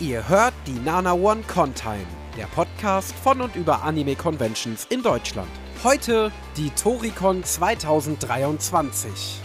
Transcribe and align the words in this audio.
Ihr 0.00 0.28
hört 0.28 0.54
die 0.66 0.72
Nana 0.72 1.12
One 1.12 1.42
Contime, 1.42 2.06
der 2.36 2.46
Podcast 2.46 3.14
von 3.22 3.40
und 3.40 3.54
über 3.54 3.84
Anime 3.84 4.16
Conventions 4.16 4.88
in 4.90 5.04
Deutschland. 5.04 5.48
Heute 5.84 6.32
die 6.56 6.70
Toricon 6.70 7.44
2023. 7.44 9.43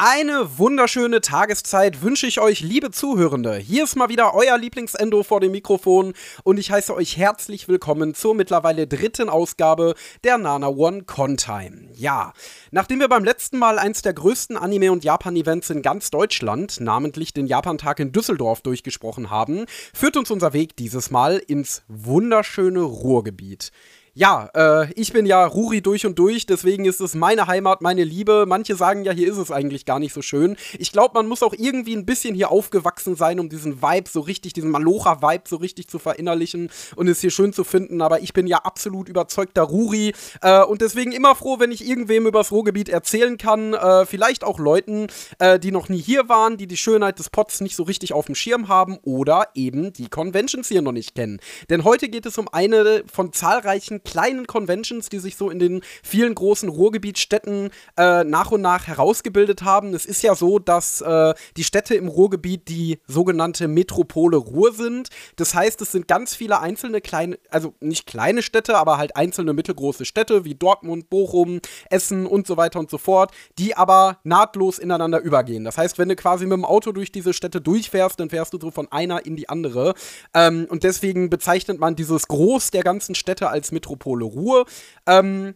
Eine 0.00 0.58
wunderschöne 0.58 1.20
Tageszeit 1.20 2.02
wünsche 2.02 2.28
ich 2.28 2.38
euch, 2.38 2.60
liebe 2.60 2.92
Zuhörende. 2.92 3.56
Hier 3.56 3.82
ist 3.82 3.96
mal 3.96 4.08
wieder 4.08 4.32
euer 4.32 4.56
Lieblingsendo 4.56 5.24
vor 5.24 5.40
dem 5.40 5.50
Mikrofon 5.50 6.12
und 6.44 6.56
ich 6.56 6.70
heiße 6.70 6.94
euch 6.94 7.16
herzlich 7.16 7.66
willkommen 7.66 8.14
zur 8.14 8.36
mittlerweile 8.36 8.86
dritten 8.86 9.28
Ausgabe 9.28 9.96
der 10.22 10.38
Nana 10.38 10.68
One 10.68 11.02
Contime. 11.02 11.88
Ja, 11.94 12.32
nachdem 12.70 13.00
wir 13.00 13.08
beim 13.08 13.24
letzten 13.24 13.58
Mal 13.58 13.80
eins 13.80 14.02
der 14.02 14.12
größten 14.12 14.56
Anime- 14.56 14.92
und 14.92 15.02
Japan-Events 15.02 15.70
in 15.70 15.82
ganz 15.82 16.12
Deutschland, 16.12 16.78
namentlich 16.78 17.32
den 17.34 17.48
Japantag 17.48 17.98
in 17.98 18.12
Düsseldorf, 18.12 18.60
durchgesprochen 18.60 19.30
haben, 19.30 19.66
führt 19.92 20.16
uns 20.16 20.30
unser 20.30 20.52
Weg 20.52 20.76
dieses 20.76 21.10
Mal 21.10 21.38
ins 21.38 21.82
wunderschöne 21.88 22.82
Ruhrgebiet. 22.82 23.72
Ja, 24.18 24.50
äh, 24.52 24.92
ich 24.94 25.12
bin 25.12 25.26
ja 25.26 25.46
Ruri 25.46 25.80
durch 25.80 26.04
und 26.04 26.18
durch, 26.18 26.44
deswegen 26.44 26.86
ist 26.86 27.00
es 27.00 27.14
meine 27.14 27.46
Heimat, 27.46 27.82
meine 27.82 28.02
Liebe. 28.02 28.46
Manche 28.48 28.74
sagen 28.74 29.04
ja, 29.04 29.12
hier 29.12 29.30
ist 29.30 29.36
es 29.36 29.52
eigentlich 29.52 29.84
gar 29.84 30.00
nicht 30.00 30.12
so 30.12 30.22
schön. 30.22 30.56
Ich 30.76 30.90
glaube, 30.90 31.14
man 31.14 31.28
muss 31.28 31.44
auch 31.44 31.54
irgendwie 31.56 31.94
ein 31.94 32.04
bisschen 32.04 32.34
hier 32.34 32.50
aufgewachsen 32.50 33.14
sein, 33.14 33.38
um 33.38 33.48
diesen 33.48 33.80
Vibe 33.80 34.10
so 34.10 34.18
richtig, 34.18 34.54
diesen 34.54 34.72
Malocha-Vibe 34.72 35.44
so 35.46 35.54
richtig 35.54 35.86
zu 35.86 36.00
verinnerlichen 36.00 36.68
und 36.96 37.06
es 37.06 37.20
hier 37.20 37.30
schön 37.30 37.52
zu 37.52 37.62
finden. 37.62 38.02
Aber 38.02 38.20
ich 38.20 38.32
bin 38.32 38.48
ja 38.48 38.56
absolut 38.56 39.08
überzeugter 39.08 39.62
Ruri 39.62 40.12
äh, 40.42 40.64
und 40.64 40.80
deswegen 40.80 41.12
immer 41.12 41.36
froh, 41.36 41.60
wenn 41.60 41.70
ich 41.70 41.86
irgendwem 41.86 42.26
übers 42.26 42.50
Ruhrgebiet 42.50 42.88
erzählen 42.88 43.38
kann. 43.38 43.72
Äh, 43.72 44.04
vielleicht 44.04 44.42
auch 44.42 44.58
Leuten, 44.58 45.06
äh, 45.38 45.60
die 45.60 45.70
noch 45.70 45.88
nie 45.88 46.02
hier 46.02 46.28
waren, 46.28 46.56
die 46.56 46.66
die 46.66 46.76
Schönheit 46.76 47.20
des 47.20 47.30
Pots 47.30 47.60
nicht 47.60 47.76
so 47.76 47.84
richtig 47.84 48.14
auf 48.14 48.26
dem 48.26 48.34
Schirm 48.34 48.66
haben 48.66 48.98
oder 49.02 49.46
eben 49.54 49.92
die 49.92 50.08
Conventions 50.08 50.66
hier 50.66 50.82
noch 50.82 50.90
nicht 50.90 51.14
kennen. 51.14 51.38
Denn 51.70 51.84
heute 51.84 52.08
geht 52.08 52.26
es 52.26 52.36
um 52.36 52.48
eine 52.48 53.04
von 53.06 53.32
zahlreichen 53.32 54.02
kleinen 54.08 54.46
Conventions, 54.46 55.10
die 55.10 55.18
sich 55.18 55.36
so 55.36 55.50
in 55.50 55.58
den 55.58 55.82
vielen 56.02 56.34
großen 56.34 56.70
Ruhrgebietstädten 56.70 57.68
äh, 57.98 58.24
nach 58.24 58.50
und 58.50 58.62
nach 58.62 58.86
herausgebildet 58.86 59.62
haben. 59.62 59.92
Es 59.92 60.06
ist 60.06 60.22
ja 60.22 60.34
so, 60.34 60.58
dass 60.58 61.02
äh, 61.02 61.34
die 61.58 61.64
Städte 61.64 61.94
im 61.94 62.08
Ruhrgebiet 62.08 62.68
die 62.68 63.00
sogenannte 63.06 63.68
Metropole 63.68 64.38
Ruhr 64.38 64.72
sind. 64.72 65.10
Das 65.36 65.54
heißt, 65.54 65.82
es 65.82 65.92
sind 65.92 66.08
ganz 66.08 66.34
viele 66.34 66.60
einzelne 66.60 67.02
kleine, 67.02 67.38
also 67.50 67.74
nicht 67.80 68.06
kleine 68.06 68.40
Städte, 68.40 68.78
aber 68.78 68.96
halt 68.96 69.14
einzelne 69.14 69.52
mittelgroße 69.52 70.06
Städte 70.06 70.46
wie 70.46 70.54
Dortmund, 70.54 71.10
Bochum, 71.10 71.60
Essen 71.90 72.24
und 72.24 72.46
so 72.46 72.56
weiter 72.56 72.78
und 72.78 72.88
so 72.88 72.96
fort, 72.96 73.32
die 73.58 73.76
aber 73.76 74.20
nahtlos 74.24 74.78
ineinander 74.78 75.20
übergehen. 75.20 75.64
Das 75.64 75.76
heißt, 75.76 75.98
wenn 75.98 76.08
du 76.08 76.16
quasi 76.16 76.46
mit 76.46 76.56
dem 76.56 76.64
Auto 76.64 76.92
durch 76.92 77.12
diese 77.12 77.34
Städte 77.34 77.60
durchfährst, 77.60 78.18
dann 78.18 78.30
fährst 78.30 78.54
du 78.54 78.58
so 78.58 78.70
von 78.70 78.90
einer 78.90 79.26
in 79.26 79.36
die 79.36 79.50
andere. 79.50 79.92
Ähm, 80.32 80.66
und 80.70 80.82
deswegen 80.82 81.28
bezeichnet 81.28 81.78
man 81.78 81.94
dieses 81.94 82.26
Groß 82.26 82.70
der 82.70 82.82
ganzen 82.82 83.14
Städte 83.14 83.50
als 83.50 83.70
Metropole 83.70 83.97
Metropole 83.98 84.24
Ruhr. 84.24 84.66
Ähm, 85.06 85.54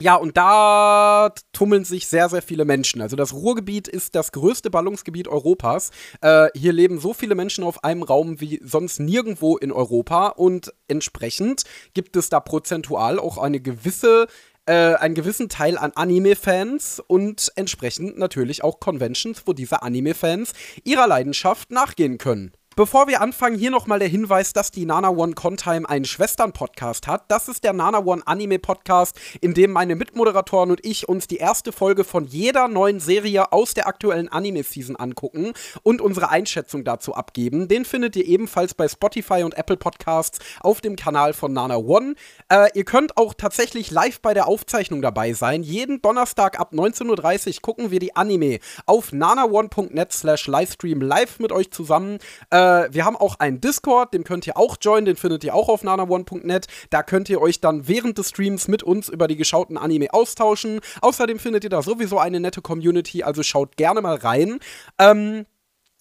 ja, 0.00 0.14
und 0.14 0.36
da 0.36 1.32
tummeln 1.52 1.84
sich 1.84 2.06
sehr, 2.06 2.28
sehr 2.28 2.40
viele 2.40 2.64
Menschen. 2.64 3.02
Also 3.02 3.16
das 3.16 3.32
Ruhrgebiet 3.32 3.88
ist 3.88 4.14
das 4.14 4.30
größte 4.30 4.70
Ballungsgebiet 4.70 5.26
Europas. 5.26 5.90
Äh, 6.20 6.48
hier 6.54 6.72
leben 6.72 7.00
so 7.00 7.12
viele 7.12 7.34
Menschen 7.34 7.64
auf 7.64 7.82
einem 7.82 8.04
Raum 8.04 8.40
wie 8.40 8.60
sonst 8.62 9.00
nirgendwo 9.00 9.56
in 9.56 9.72
Europa 9.72 10.28
und 10.28 10.72
entsprechend 10.86 11.64
gibt 11.94 12.14
es 12.14 12.28
da 12.28 12.38
prozentual 12.38 13.18
auch 13.18 13.38
eine 13.38 13.58
gewisse 13.58 14.28
äh, 14.66 14.94
einen 14.94 15.16
gewissen 15.16 15.48
Teil 15.48 15.76
an 15.76 15.92
Anime-Fans 15.96 17.02
und 17.04 17.50
entsprechend 17.56 18.18
natürlich 18.18 18.62
auch 18.62 18.78
Conventions, 18.78 19.42
wo 19.46 19.52
diese 19.52 19.82
Anime-Fans 19.82 20.52
ihrer 20.84 21.08
Leidenschaft 21.08 21.72
nachgehen 21.72 22.18
können. 22.18 22.52
Bevor 22.78 23.08
wir 23.08 23.20
anfangen, 23.22 23.58
hier 23.58 23.72
nochmal 23.72 23.98
der 23.98 24.06
Hinweis, 24.06 24.52
dass 24.52 24.70
die 24.70 24.86
Nana 24.86 25.08
One 25.08 25.32
Contime 25.32 25.88
einen 25.88 26.04
Schwestern-Podcast 26.04 27.08
hat. 27.08 27.24
Das 27.26 27.48
ist 27.48 27.64
der 27.64 27.72
Nana 27.72 28.04
One 28.04 28.22
Anime-Podcast, 28.24 29.16
in 29.40 29.52
dem 29.52 29.72
meine 29.72 29.96
Mitmoderatoren 29.96 30.70
und 30.70 30.86
ich 30.86 31.08
uns 31.08 31.26
die 31.26 31.38
erste 31.38 31.72
Folge 31.72 32.04
von 32.04 32.24
jeder 32.24 32.68
neuen 32.68 33.00
Serie 33.00 33.50
aus 33.50 33.74
der 33.74 33.88
aktuellen 33.88 34.28
Anime-Season 34.28 34.94
angucken 34.94 35.54
und 35.82 36.00
unsere 36.00 36.28
Einschätzung 36.28 36.84
dazu 36.84 37.16
abgeben. 37.16 37.66
Den 37.66 37.84
findet 37.84 38.14
ihr 38.14 38.24
ebenfalls 38.24 38.74
bei 38.74 38.86
Spotify 38.86 39.42
und 39.42 39.58
Apple 39.58 39.76
Podcasts 39.76 40.38
auf 40.60 40.80
dem 40.80 40.94
Kanal 40.94 41.32
von 41.32 41.52
Nana 41.52 41.78
One. 41.78 42.14
Äh, 42.48 42.68
ihr 42.74 42.84
könnt 42.84 43.16
auch 43.16 43.34
tatsächlich 43.34 43.90
live 43.90 44.20
bei 44.20 44.34
der 44.34 44.46
Aufzeichnung 44.46 45.02
dabei 45.02 45.32
sein. 45.32 45.64
Jeden 45.64 46.00
Donnerstag 46.00 46.60
ab 46.60 46.72
19.30 46.72 47.56
Uhr 47.56 47.62
gucken 47.62 47.90
wir 47.90 47.98
die 47.98 48.14
Anime 48.14 48.60
auf 48.86 49.10
nanaone.net 49.10 50.12
slash 50.12 50.46
Livestream 50.46 51.00
live 51.00 51.40
mit 51.40 51.50
euch 51.50 51.72
zusammen. 51.72 52.20
Äh, 52.50 52.67
äh, 52.68 52.92
wir 52.92 53.04
haben 53.04 53.16
auch 53.16 53.38
einen 53.38 53.60
Discord, 53.60 54.14
den 54.14 54.24
könnt 54.24 54.46
ihr 54.46 54.56
auch 54.56 54.76
joinen, 54.80 55.06
den 55.06 55.16
findet 55.16 55.44
ihr 55.44 55.54
auch 55.54 55.68
auf 55.68 55.82
nanaone.net. 55.82 56.66
Da 56.90 57.02
könnt 57.02 57.28
ihr 57.28 57.40
euch 57.40 57.60
dann 57.60 57.88
während 57.88 58.18
des 58.18 58.30
Streams 58.30 58.68
mit 58.68 58.82
uns 58.82 59.08
über 59.08 59.28
die 59.28 59.36
geschauten 59.36 59.76
Anime 59.76 60.12
austauschen. 60.12 60.80
Außerdem 61.00 61.38
findet 61.38 61.64
ihr 61.64 61.70
da 61.70 61.82
sowieso 61.82 62.18
eine 62.18 62.40
nette 62.40 62.60
Community, 62.60 63.22
also 63.22 63.42
schaut 63.42 63.76
gerne 63.76 64.00
mal 64.00 64.16
rein. 64.16 64.58
Ähm, 64.98 65.46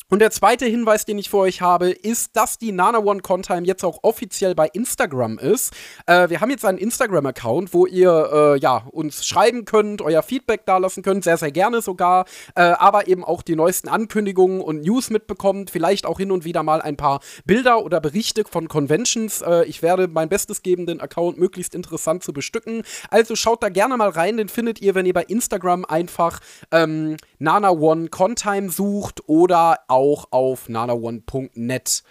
und 0.10 0.20
der 0.20 0.32
zweite 0.32 0.66
Hinweis, 0.66 1.04
den 1.04 1.18
ich 1.18 1.30
für 1.30 1.40
euch 1.40 1.60
habe, 1.60 1.90
ist, 1.90 2.38
dass 2.38 2.58
die 2.58 2.72
Nana 2.72 3.00
One 3.00 3.20
Contime 3.20 3.68
jetzt 3.68 3.84
auch 3.84 4.00
offiziell 4.04 4.56
bei 4.56 4.68
Instagram 4.68 5.38
ist. 5.38 5.74
Äh, 6.06 6.30
wir 6.30 6.40
haben 6.40 6.50
jetzt 6.50 6.64
einen 6.64 6.78
Instagram-Account, 6.78 7.74
wo 7.74 7.86
ihr 7.86 8.30
äh, 8.32 8.60
ja, 8.60 8.88
uns 8.90 9.26
schreiben 9.26 9.66
könnt, 9.66 10.02
euer 10.02 10.24
Feedback 10.24 10.66
dalassen 10.66 11.04
könnt, 11.04 11.26
sehr, 11.26 11.36
sehr 11.36 11.52
gerne 11.52 11.82
sogar, 11.82 12.24
äh, 12.56 12.62
aber 12.62 13.10
eben 13.10 13.26
auch 13.26 13.42
die 13.42 13.58
neuesten 13.58 13.90
Ankündigungen 13.90 14.62
und 14.62 14.80
News 14.80 15.10
mitbekommt, 15.10 15.72
vielleicht 15.72 16.06
auch 16.06 16.20
hin 16.20 16.32
und 16.32 16.46
wieder 16.46 16.64
mal 16.64 16.82
ein 16.82 16.96
paar 16.96 17.20
Bilder 17.44 17.84
oder 17.84 18.00
Berichte 18.00 18.46
von 18.50 18.70
Conventions. 18.70 19.42
Äh, 19.42 19.66
ich 19.66 19.82
werde 19.82 20.08
mein 20.08 20.30
Bestes 20.30 20.62
geben, 20.62 20.86
den 20.86 21.02
Account 21.02 21.38
möglichst 21.38 21.76
interessant 21.76 22.24
zu 22.24 22.32
bestücken. 22.32 22.84
Also 23.10 23.36
schaut 23.36 23.62
da 23.62 23.68
gerne 23.68 23.98
mal 23.98 24.10
rein, 24.10 24.38
den 24.38 24.48
findet 24.48 24.80
ihr, 24.80 24.96
wenn 24.96 25.06
ihr 25.06 25.14
bei 25.14 25.24
Instagram 25.24 25.84
einfach 25.84 26.40
ähm, 26.72 27.18
Nana 27.40 27.72
One 27.72 28.08
Contime 28.08 28.70
sucht 28.70 29.28
oder 29.28 29.80
auch 29.90 29.97
auf 30.32 30.70
nanaone.net. 30.70 32.04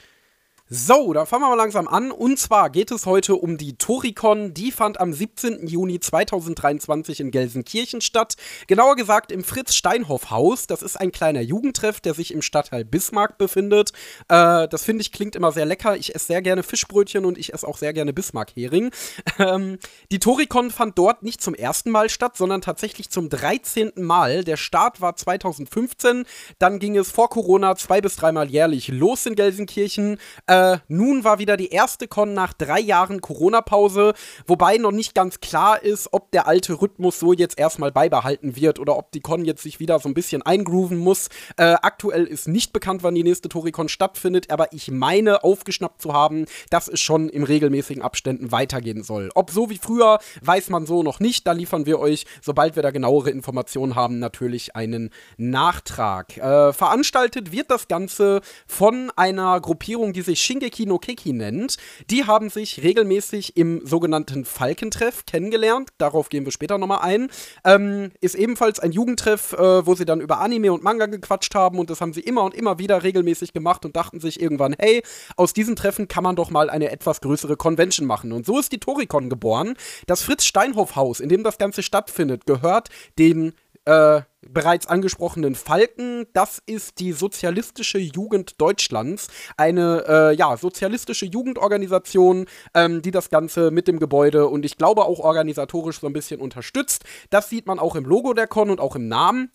So, 0.69 1.13
dann 1.13 1.27
fangen 1.27 1.45
wir 1.45 1.51
mal 1.51 1.55
langsam 1.55 1.87
an. 1.87 2.11
Und 2.11 2.41
zwar 2.41 2.71
geht 2.71 2.91
es 2.91 3.07
heute 3.07 3.37
um 3.37 3.57
die 3.57 3.79
Toricon. 3.79 4.53
Die 4.53 4.73
fand 4.73 4.99
am 4.99 5.13
17. 5.13 5.69
Juni 5.69 6.01
2023 6.01 7.21
in 7.21 7.31
Gelsenkirchen 7.31 8.01
statt. 8.01 8.35
Genauer 8.67 8.97
gesagt 8.97 9.31
im 9.31 9.45
Fritz-Steinhoff-Haus. 9.45 10.67
Das 10.67 10.83
ist 10.83 10.97
ein 10.97 11.13
kleiner 11.13 11.41
Jugendtreff, 11.41 12.01
der 12.01 12.15
sich 12.15 12.35
im 12.35 12.43
Stadtteil 12.43 12.85
Bismarck 12.85 13.39
befindet. 13.39 13.93
Äh, 14.27 14.67
das 14.67 14.83
finde 14.83 15.03
ich 15.03 15.13
klingt 15.13 15.37
immer 15.37 15.53
sehr 15.53 15.67
lecker. 15.67 15.97
Ich 15.97 16.17
esse 16.17 16.27
sehr 16.27 16.43
gerne 16.43 16.65
Fischbrötchen 16.65 17.25
und 17.25 17.39
ich 17.39 17.55
esse 17.55 17.69
auch 17.69 17.79
sehr 17.79 17.93
gerne 17.93 18.13
Bismarck-Hering. 18.13 18.91
Ähm, 19.39 19.79
die 20.11 20.19
Toricon 20.19 20.71
fand 20.71 20.97
dort 20.97 21.23
nicht 21.23 21.43
zum 21.43 21.55
ersten 21.55 21.91
Mal 21.91 22.09
statt, 22.09 22.39
sondern 22.39 22.63
tatsächlich 22.63 23.11
zum 23.11 23.29
13. 23.29 23.93
Mal. 23.97 24.45
Der 24.45 24.57
Start 24.57 25.03
war 25.03 25.15
2015. 25.15 26.25
Dann 26.59 26.79
ging 26.79 26.97
es 26.97 27.11
vor 27.11 27.29
Corona 27.29 27.77
zwei 27.77 28.01
bis 28.01 28.17
dreimal 28.17 28.49
jährlich 28.49 28.89
los 28.89 29.27
in 29.27 29.35
Gelsenkirchen. 29.35 30.19
Äh, 30.47 30.56
äh, 30.57 30.79
nun 30.89 31.25
war 31.25 31.39
wieder 31.39 31.57
die 31.57 31.69
erste 31.69 32.09
Con 32.09 32.35
nach 32.35 32.53
drei 32.53 32.81
Jahren 32.81 33.21
Corona-Pause, 33.21 34.15
wobei 34.47 34.79
noch 34.79 34.93
nicht 34.93 35.15
ganz 35.15 35.41
klar 35.41 35.83
ist, 35.83 36.09
ob 36.13 36.31
der 36.31 36.47
alte 36.47 36.81
Rhythmus 36.81 37.19
so 37.19 37.33
jetzt 37.33 37.59
erstmal 37.59 37.93
beibehalten 37.93 38.57
wird 38.57 38.79
oder 38.79 38.97
ob 38.97 39.13
die 39.13 39.21
Con 39.21 39.45
jetzt 39.45 39.63
sich 39.63 39.81
wieder 39.81 39.99
so 39.99 40.09
ein 40.09 40.15
bisschen 40.15 40.43
eingrooven 40.43 40.99
muss. 40.99 41.29
Äh, 41.57 41.77
aktuell 41.83 42.25
ist 42.25 42.49
nicht 42.49 42.73
bekannt, 42.73 43.03
wann 43.03 43.15
die 43.15 43.23
nächste 43.23 43.49
Toricon 43.49 43.89
stattfindet, 43.89 44.51
aber 44.51 44.73
ich 44.73 44.91
meine 44.91 45.45
aufgeschnappt 45.45 46.01
zu 46.01 46.13
haben, 46.13 46.47
dass 46.71 46.89
es 46.89 47.01
schon 47.01 47.29
im 47.29 47.45
regelmäßigen 47.45 48.03
Abständen 48.03 48.53
weitergehen 48.53 49.03
soll. 49.03 49.31
Ob 49.35 49.51
so 49.51 49.71
wie 49.71 49.79
früher, 49.79 50.19
weiß 50.43 50.71
man 50.71 50.87
so 50.87 51.03
noch 51.03 51.21
nicht. 51.21 51.47
Da 51.47 51.53
liefern 51.53 51.87
wir 51.87 51.99
euch, 51.99 52.25
sobald 52.41 52.77
wir 52.77 52.83
da 52.83 52.91
genauere 52.91 53.31
Informationen 53.31 53.95
haben, 53.95 54.19
natürlich 54.19 54.75
einen 54.75 55.11
Nachtrag. 55.37 56.37
Äh, 56.39 56.73
veranstaltet 56.73 57.53
wird 57.53 57.71
das 57.71 57.89
Ganze 57.89 58.41
von 58.67 59.13
einer 59.17 59.61
Gruppierung, 59.61 60.13
die 60.13 60.23
sich 60.23 60.46
Shingeki 60.47 60.87
no 60.87 60.99
Keki 60.99 61.33
nennt. 61.33 61.77
Die 62.11 62.25
haben 62.25 62.49
sich 62.51 62.83
regelmäßig 62.83 63.57
im 63.57 63.85
sogenannten 63.85 64.45
Falkentreff 64.45 65.27
kennengelernt. 65.27 65.91
Darauf 65.99 66.29
gehen 66.29 66.45
wir 66.45 66.53
später 66.53 66.79
nochmal 66.79 67.01
ein. 67.03 67.29
Ähm, 67.65 68.13
ist 68.21 68.37
ebenfalls 68.37 68.79
ein 68.81 68.93
Jugendtreff, 68.93 69.53
äh, 69.53 69.87
wo 69.87 69.95
sie 69.95 70.05
dann 70.05 70.21
über 70.21 70.39
Anime 70.39 70.73
und 70.73 70.83
Manga 70.83 71.07
gequatscht 71.07 71.55
haben 71.55 71.79
und 71.79 71.91
das 71.91 72.01
haben 72.01 72.13
sie 72.13 72.21
immer 72.21 72.45
und 72.45 72.55
immer 72.55 72.79
wieder 72.79 73.03
regelmäßig 73.03 73.53
gemacht 73.53 73.85
und 73.85 73.97
dachten 73.97 74.21
sich 74.21 74.41
irgendwann, 74.41 74.75
hey, 74.79 75.03
aus 75.37 75.53
diesen 75.53 75.77
Treffen 75.77 76.09
kann 76.09 76.23
man 76.23 76.37
doch 76.37 76.51
mal 76.51 76.71
eine 76.71 76.91
etwas 76.91 77.21
größere 77.21 77.57
Convention 77.57 78.07
machen. 78.07 78.33
Und 78.33 78.47
so 78.47 78.59
ist 78.59 78.73
die 78.73 78.79
Toricon 78.79 79.29
geboren. 79.29 79.75
Das 80.07 80.23
Fritz-Steinhoff-Haus, 80.23 81.21
in 81.21 81.29
dem 81.29 81.43
das 81.43 81.59
Ganze 81.59 81.83
stattfindet, 81.83 82.47
gehört 82.47 82.89
den 83.19 83.53
äh, 83.87 84.23
bereits 84.49 84.87
angesprochenen 84.87 85.55
Falken. 85.55 86.27
Das 86.33 86.63
ist 86.67 87.01
die 87.01 87.13
Sozialistische 87.13 87.99
Jugend 87.99 88.61
Deutschlands, 88.61 89.29
eine 89.57 90.05
äh, 90.07 90.37
ja, 90.37 90.57
sozialistische 90.57 91.27
Jugendorganisation, 91.27 92.47
ähm, 92.75 93.03
die 93.03 93.11
das 93.11 93.31
Ganze 93.31 93.71
mit 93.71 93.89
dem 93.89 93.99
Gebäude 93.99 94.49
und 94.49 94.65
ich 94.65 94.77
glaube 94.77 95.05
auch 95.05 95.21
organisatorisch 95.21 96.01
so 96.01 96.07
ein 96.07 96.13
bisschen 96.13 96.41
unterstützt. 96.41 97.05
Das 97.31 97.49
sieht 97.49 97.67
man 97.67 97.79
auch 97.79 97.97
im 97.97 98.05
Logo 98.05 98.35
der 98.35 98.47
Con 98.47 98.71
und 98.71 98.81
auch 98.81 98.97
im 98.97 99.09
Namen. 99.09 99.51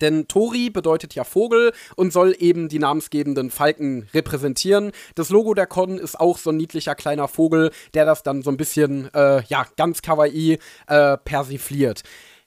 Denn 0.00 0.26
Tori 0.26 0.68
bedeutet 0.68 1.14
ja 1.14 1.22
Vogel 1.22 1.72
und 1.94 2.12
soll 2.12 2.34
eben 2.38 2.68
die 2.68 2.80
namensgebenden 2.80 3.50
Falken 3.50 4.08
repräsentieren. 4.12 4.90
Das 5.14 5.30
Logo 5.30 5.54
der 5.54 5.68
Con 5.68 5.98
ist 5.98 6.18
auch 6.18 6.38
so 6.38 6.50
ein 6.50 6.56
niedlicher 6.56 6.96
kleiner 6.96 7.28
Vogel, 7.28 7.70
der 7.94 8.04
das 8.04 8.24
dann 8.24 8.42
so 8.42 8.50
ein 8.50 8.56
bisschen, 8.56 9.14
äh, 9.14 9.44
ja, 9.44 9.64
ganz 9.76 10.02
kawaii 10.02 10.58
äh, 10.88 11.16
persifliert. 11.18 12.02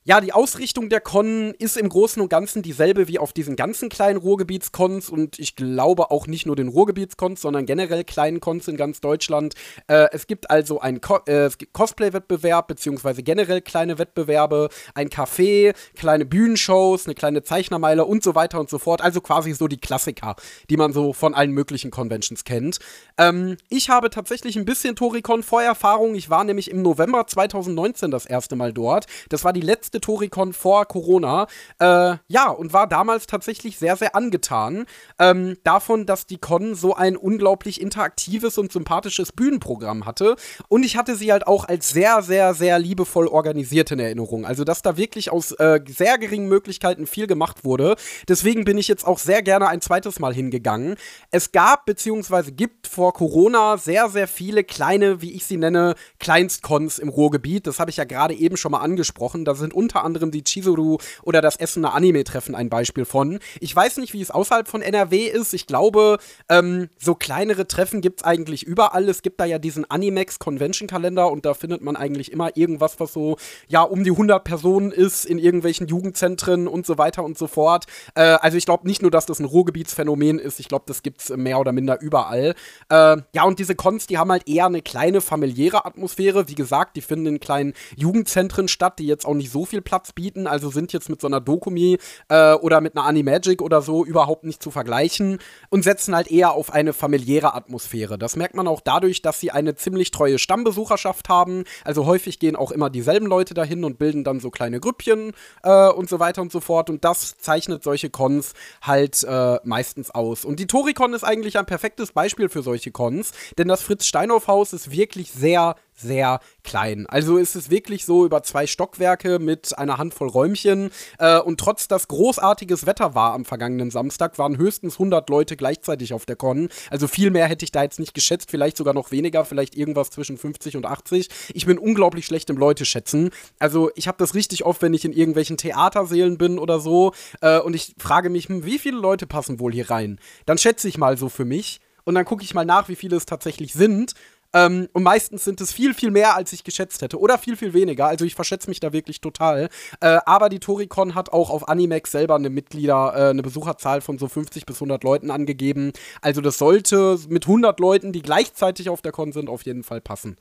Ja, 0.08 0.22
die 0.22 0.34
Ausrichtung 0.34 0.90
der 0.90 1.02
Con 1.02 1.56
ist 1.58 1.78
im 1.78 1.90
Großen 1.90 2.22
und 2.22 2.30
Ganzen 2.30 2.62
dieselbe 2.62 3.08
wie 3.08 3.18
auf 3.18 3.34
diesen 3.34 3.56
ganzen 3.56 3.90
kleinen 3.90 4.18
Ruhrgebietskons 4.18 5.10
und 5.10 5.40
ich 5.40 5.56
glaube 5.56 6.12
auch 6.12 6.28
nicht 6.28 6.46
nur 6.46 6.56
den 6.56 6.68
Ruhrgebietskons, 6.68 7.42
sondern 7.42 7.66
generell 7.66 8.04
kleinen 8.04 8.40
Cons 8.40 8.68
in 8.68 8.78
ganz 8.78 9.02
Deutschland. 9.02 9.56
Äh, 9.88 10.10
es 10.12 10.28
gibt 10.28 10.52
also 10.52 10.80
einen 10.80 11.02
Co 11.02 11.22
äh, 11.26 11.50
Cosplay-Wettbewerb, 11.74 12.68
beziehungsweise 12.68 13.24
generell 13.24 13.62
kleine 13.62 13.98
Wettbewerbe, 13.98 14.70
ein 14.94 15.10
Café, 15.10 15.74
kleine 15.96 16.26
Bühnenshows, 16.26 17.08
eine 17.08 17.16
kleine 17.16 17.42
Zeichnermeile 17.42 18.06
und 18.06 18.22
so 18.22 18.36
weiter 18.36 18.60
und 18.60 18.70
so 18.70 18.78
fort. 18.78 19.02
Also 19.02 19.22
quasi 19.22 19.54
so 19.54 19.68
die 19.68 19.78
Klassiker, 19.78 20.36
die 20.70 20.78
man 20.78 20.94
so 20.94 21.14
von 21.14 21.34
allen 21.34 21.50
möglichen 21.50 21.90
Conventions 21.90 22.44
kennt. 22.44 22.78
Ähm, 23.18 23.58
ich 23.70 23.90
habe 23.90 24.12
tatsächlich 24.12 24.56
ein 24.56 24.66
bisschen 24.66 24.96
Toricon 24.96 25.42
Vorerfahrung. 25.42 26.14
Ich 26.14 26.30
war 26.30 26.44
nämlich 26.44 26.70
im 26.70 26.84
November 26.84 27.26
2019 27.26 28.12
das 28.12 28.28
erste 28.28 28.56
Mal 28.56 28.72
dort. 28.72 29.08
Das 29.30 29.44
war 29.44 29.52
die 29.52 29.62
letzte 29.62 29.95
letzte 29.96 30.02
Toricon 30.02 30.54
vor 30.54 30.86
Corona. 30.86 31.48
Äh, 31.80 32.16
ja, 32.28 32.50
und 32.50 32.74
war 32.74 32.88
damals 32.88 33.28
tatsächlich 33.28 33.78
sehr, 33.78 33.96
sehr 33.96 34.16
angetan 34.16 34.86
ähm, 35.20 35.58
davon, 35.64 36.06
dass 36.06 36.26
die 36.26 36.38
Con 36.38 36.76
so 36.76 36.96
ein 36.96 37.16
unglaublich 37.16 37.82
interaktives 37.82 38.58
und 38.58 38.72
sympathisches 38.72 39.32
Bühnenprogramm 39.32 40.06
hatte. 40.06 40.36
Und 40.68 40.84
ich 40.84 40.98
hatte 40.98 41.16
sie 41.16 41.32
halt 41.32 41.48
auch 41.48 41.66
als 41.66 41.90
sehr, 41.90 42.22
sehr, 42.22 42.54
sehr 42.54 42.80
liebevoll 42.80 43.28
organisiert 43.28 43.92
in 43.92 44.00
Erinnerung. 44.00 44.46
Also, 44.46 44.64
dass 44.64 44.82
da 44.82 44.98
wirklich 44.98 45.32
aus 45.32 45.52
äh, 45.54 45.80
sehr 45.88 46.18
geringen 46.18 46.48
Möglichkeiten 46.48 47.08
viel 47.08 47.28
gemacht 47.28 47.64
wurde. 47.64 47.96
Deswegen 48.28 48.66
bin 48.66 48.78
ich 48.78 48.88
jetzt 48.88 49.06
auch 49.06 49.20
sehr 49.20 49.42
gerne 49.42 49.68
ein 49.68 49.82
zweites 49.82 50.20
Mal 50.20 50.34
hingegangen. 50.34 50.96
Es 51.32 51.52
gab 51.52 51.86
beziehungsweise 51.86 52.52
gibt 52.52 52.88
vor 52.88 53.14
Corona 53.14 53.78
sehr, 53.78 54.10
sehr 54.10 54.28
viele 54.28 54.64
kleine, 54.64 55.22
wie 55.22 55.34
ich 55.34 55.46
sie 55.46 55.58
nenne, 55.58 55.96
Kleinstcons 56.20 57.00
im 57.00 57.10
Ruhrgebiet. 57.10 57.68
Das 57.68 57.80
habe 57.80 57.92
ich 57.92 57.98
ja 57.98 58.04
gerade 58.04 58.34
eben 58.34 58.58
schon 58.58 58.72
mal 58.72 58.80
angesprochen. 58.80 59.46
Da 59.46 59.56
sind 59.56 59.74
unter 59.86 60.04
anderem 60.04 60.32
die 60.32 60.44
Chizuru 60.44 60.98
oder 61.22 61.42
das 61.42 61.58
Essener 61.58 61.94
Anime-Treffen 61.94 62.56
ein 62.56 62.70
Beispiel 62.70 63.06
von. 63.06 63.40
Ich 63.60 63.76
weiß 63.76 63.98
nicht, 63.98 64.14
wie 64.14 64.22
es 64.22 64.32
außerhalb 64.32 64.68
von 64.68 64.82
NRW 64.82 65.28
ist. 65.28 65.54
Ich 65.54 65.68
glaube, 65.68 66.18
ähm, 66.50 66.90
so 66.98 67.14
kleinere 67.14 67.68
Treffen 67.68 68.02
gibt 68.02 68.22
es 68.22 68.26
eigentlich 68.26 68.64
überall. 68.64 69.08
Es 69.08 69.22
gibt 69.22 69.40
da 69.40 69.46
ja 69.46 69.60
diesen 69.60 69.90
Animex 69.90 70.40
Convention 70.40 70.88
Kalender 70.88 71.32
und 71.32 71.46
da 71.46 71.54
findet 71.54 71.84
man 71.84 71.96
eigentlich 71.96 72.32
immer 72.32 72.58
irgendwas, 72.58 73.00
was 73.00 73.14
so, 73.14 73.38
ja, 73.68 73.84
um 73.84 74.04
die 74.04 74.10
100 74.10 74.44
Personen 74.44 74.92
ist 74.92 75.24
in 75.24 75.38
irgendwelchen 75.38 75.88
Jugendzentren 75.88 76.68
und 76.68 76.88
so 76.88 76.98
weiter 76.98 77.24
und 77.24 77.38
so 77.38 77.46
fort. 77.46 77.86
Äh, 78.16 78.22
also 78.22 78.58
ich 78.58 78.66
glaube 78.66 78.88
nicht 78.88 79.04
nur, 79.04 79.12
dass 79.12 79.28
das 79.28 79.40
ein 79.40 79.46
Ruhrgebietsphänomen 79.46 80.40
ist, 80.40 80.60
ich 80.60 80.68
glaube, 80.68 80.86
das 80.88 81.04
gibt 81.04 81.22
es 81.22 81.30
mehr 81.30 81.60
oder 81.60 81.72
minder 81.72 82.02
überall. 82.02 82.56
Äh, 82.90 83.18
ja, 83.34 83.44
und 83.44 83.60
diese 83.60 83.76
Cons, 83.76 84.08
die 84.08 84.18
haben 84.18 84.32
halt 84.32 84.50
eher 84.50 84.66
eine 84.66 84.82
kleine 84.82 85.22
familiäre 85.22 85.86
Atmosphäre. 85.86 86.50
Wie 86.50 86.56
gesagt, 86.56 86.96
die 86.96 87.02
finden 87.02 87.28
in 87.28 87.40
kleinen 87.40 87.74
Jugendzentren 87.96 88.68
statt, 88.68 88.98
die 88.98 89.06
jetzt 89.06 89.28
auch 89.28 89.36
nicht 89.36 89.52
so 89.52 89.66
viel 89.66 89.75
Platz 89.82 90.14
bieten, 90.14 90.48
also 90.48 90.70
sind 90.70 90.94
jetzt 90.94 91.10
mit 91.10 91.22
so 91.22 91.28
einer 91.28 91.42
Dokumi 91.42 91.98
äh, 92.30 92.54
oder 92.54 92.82
mit 92.82 92.96
einer 92.96 93.06
Animagic 93.06 93.62
oder 93.62 93.82
so 93.82 94.06
überhaupt 94.06 94.44
nicht 94.44 94.62
zu 94.62 94.72
vergleichen 94.72 95.40
und 95.70 95.84
setzen 95.84 96.16
halt 96.16 96.32
eher 96.32 96.52
auf 96.52 96.74
eine 96.74 96.94
familiäre 96.94 97.54
Atmosphäre. 97.54 98.18
Das 98.18 98.36
merkt 98.36 98.56
man 98.56 98.68
auch 98.68 98.82
dadurch, 98.82 99.22
dass 99.22 99.40
sie 99.40 99.52
eine 99.52 99.76
ziemlich 99.76 100.12
treue 100.12 100.40
Stammbesucherschaft 100.40 101.30
haben. 101.30 101.64
Also 101.84 102.06
häufig 102.06 102.40
gehen 102.40 102.56
auch 102.56 102.72
immer 102.72 102.90
dieselben 102.90 103.28
Leute 103.28 103.54
dahin 103.54 103.84
und 103.84 103.98
bilden 103.98 104.24
dann 104.24 104.40
so 104.40 104.50
kleine 104.50 104.80
Grüppchen 104.80 105.34
äh, 105.64 105.90
und 105.90 106.10
so 106.10 106.20
weiter 106.20 106.42
und 106.42 106.52
so 106.52 106.60
fort. 106.60 106.90
Und 106.90 107.04
das 107.04 107.38
zeichnet 107.38 107.84
solche 107.84 108.10
Cons 108.10 108.54
halt 108.82 109.24
äh, 109.24 109.60
meistens 109.64 110.12
aus. 110.12 110.46
Und 110.46 110.60
die 110.60 110.68
Toricon 110.68 111.14
ist 111.14 111.24
eigentlich 111.24 111.58
ein 111.58 111.66
perfektes 111.66 112.12
Beispiel 112.12 112.50
für 112.50 112.62
solche 112.62 112.92
Cons, 112.92 113.32
denn 113.58 113.68
das 113.68 113.82
Fritz-Steinhoff-Haus 113.82 114.74
ist 114.74 114.92
wirklich 114.92 115.32
sehr, 115.32 115.76
sehr 115.96 116.40
klein. 116.64 117.06
Also 117.08 117.38
ist 117.38 117.56
es 117.56 117.70
wirklich 117.70 118.06
so 118.06 118.26
über 118.26 118.44
zwei 118.44 118.68
Stockwerke 118.68 119.40
mit 119.40 119.78
einer 119.78 119.98
Handvoll 119.98 120.28
Räumchen. 120.28 120.92
Äh, 121.18 121.40
und 121.40 121.60
trotz 121.60 121.88
dass 121.88 122.08
großartiges 122.08 122.86
Wetter 122.86 123.16
war 123.16 123.34
am 123.34 123.46
vergangenen 123.46 123.92
Samstag, 123.92 124.38
waren 124.38 124.58
höchstens 124.58 124.96
100 124.96 125.30
Leute 125.30 125.56
gleichzeitig 125.56 126.14
auf 126.14 126.26
der 126.26 126.36
Con. 126.36 126.70
Also 126.90 127.08
viel 127.08 127.32
mehr 127.32 127.48
hätte 127.48 127.66
ich 127.66 127.72
da 127.72 127.84
jetzt 127.84 128.00
nicht 128.00 128.14
geschätzt, 128.14 128.52
vielleicht 128.52 128.78
sogar 128.78 128.94
noch 128.94 129.12
weniger, 129.12 129.46
vielleicht 129.46 129.76
irgendwas 129.76 130.10
zwischen 130.10 130.38
50 130.38 130.78
und 130.78 130.86
80. 130.86 131.30
Ich 131.54 131.66
bin 131.66 131.78
unglaublich 131.78 132.26
schlecht 132.26 132.50
im 132.50 132.58
Leute 132.58 132.86
schätzen. 132.86 133.30
Also 133.60 133.90
ich 133.96 134.08
habe 134.08 134.18
das 134.18 134.36
richtig 134.36 134.66
oft, 134.66 134.82
wenn 134.82 134.94
ich 134.94 135.06
in 135.06 135.14
irgendwelchen 135.14 135.58
Theatersälen 135.58 136.38
bin 136.38 136.60
oder 136.60 136.80
so 136.80 137.14
äh, 137.42 137.60
und 137.60 137.74
ich 137.74 137.96
frage 137.98 138.30
mich, 138.30 138.50
hm, 138.50 138.66
wie 138.66 138.80
viele 138.80 138.98
Leute 138.98 139.28
passen 139.28 139.60
wohl 139.60 139.74
hier 139.74 139.90
rein? 139.90 140.20
Dann 140.46 140.58
schätze 140.58 140.88
ich 140.88 140.98
mal 140.98 141.18
so 141.18 141.30
für 141.30 141.46
mich 141.46 141.80
und 142.04 142.16
dann 142.16 142.26
gucke 142.26 142.44
ich 142.44 142.54
mal 142.54 142.66
nach, 142.66 142.88
wie 142.88 142.96
viele 142.96 143.18
es 143.18 143.26
tatsächlich 143.26 143.74
sind 143.74 144.14
ähm, 144.56 144.88
und 144.94 145.04
meistens 145.04 145.44
sind 145.44 145.60
es 145.60 145.74
viel, 145.74 145.94
viel 145.94 146.12
mehr, 146.12 146.36
als 146.36 146.54
ich 146.54 146.64
geschätzt 146.64 147.02
hätte. 147.02 147.20
Oder 147.20 147.38
viel, 147.38 147.58
viel 147.58 147.74
weniger. 147.74 148.08
Also 148.08 148.24
ich 148.24 148.36
verschätze 148.36 148.70
mich 148.70 148.80
da 148.80 148.94
wirklich 148.94 149.20
total. 149.20 149.68
Äh, 150.00 150.20
aber 150.26 150.48
die 150.48 150.60
Toricon 150.60 151.14
hat 151.14 151.34
auch 151.34 151.50
auf 151.50 151.68
Animex 151.68 152.12
selber 152.12 152.36
eine 152.36 152.50
Mitglieder, 152.50 153.14
äh, 153.16 153.30
eine 153.32 153.44
Besucherzahl 153.44 154.00
von 154.00 154.18
so 154.18 154.30
50 154.30 154.66
bis 154.66 154.78
100 154.78 155.04
Leuten 155.04 155.30
angegeben. 155.30 155.92
Also 156.22 156.40
das 156.40 156.58
sollte 156.58 157.20
mit 157.28 157.46
100 157.46 157.82
Leuten, 157.82 158.14
die 158.14 158.22
gleichzeitig 158.22 158.90
auf 158.90 159.02
der 159.02 159.12
Con 159.12 159.34
sind, 159.34 159.50
auf 159.50 159.64
jeden 159.64 159.84
Fall 159.84 160.00
passen. 160.00 160.38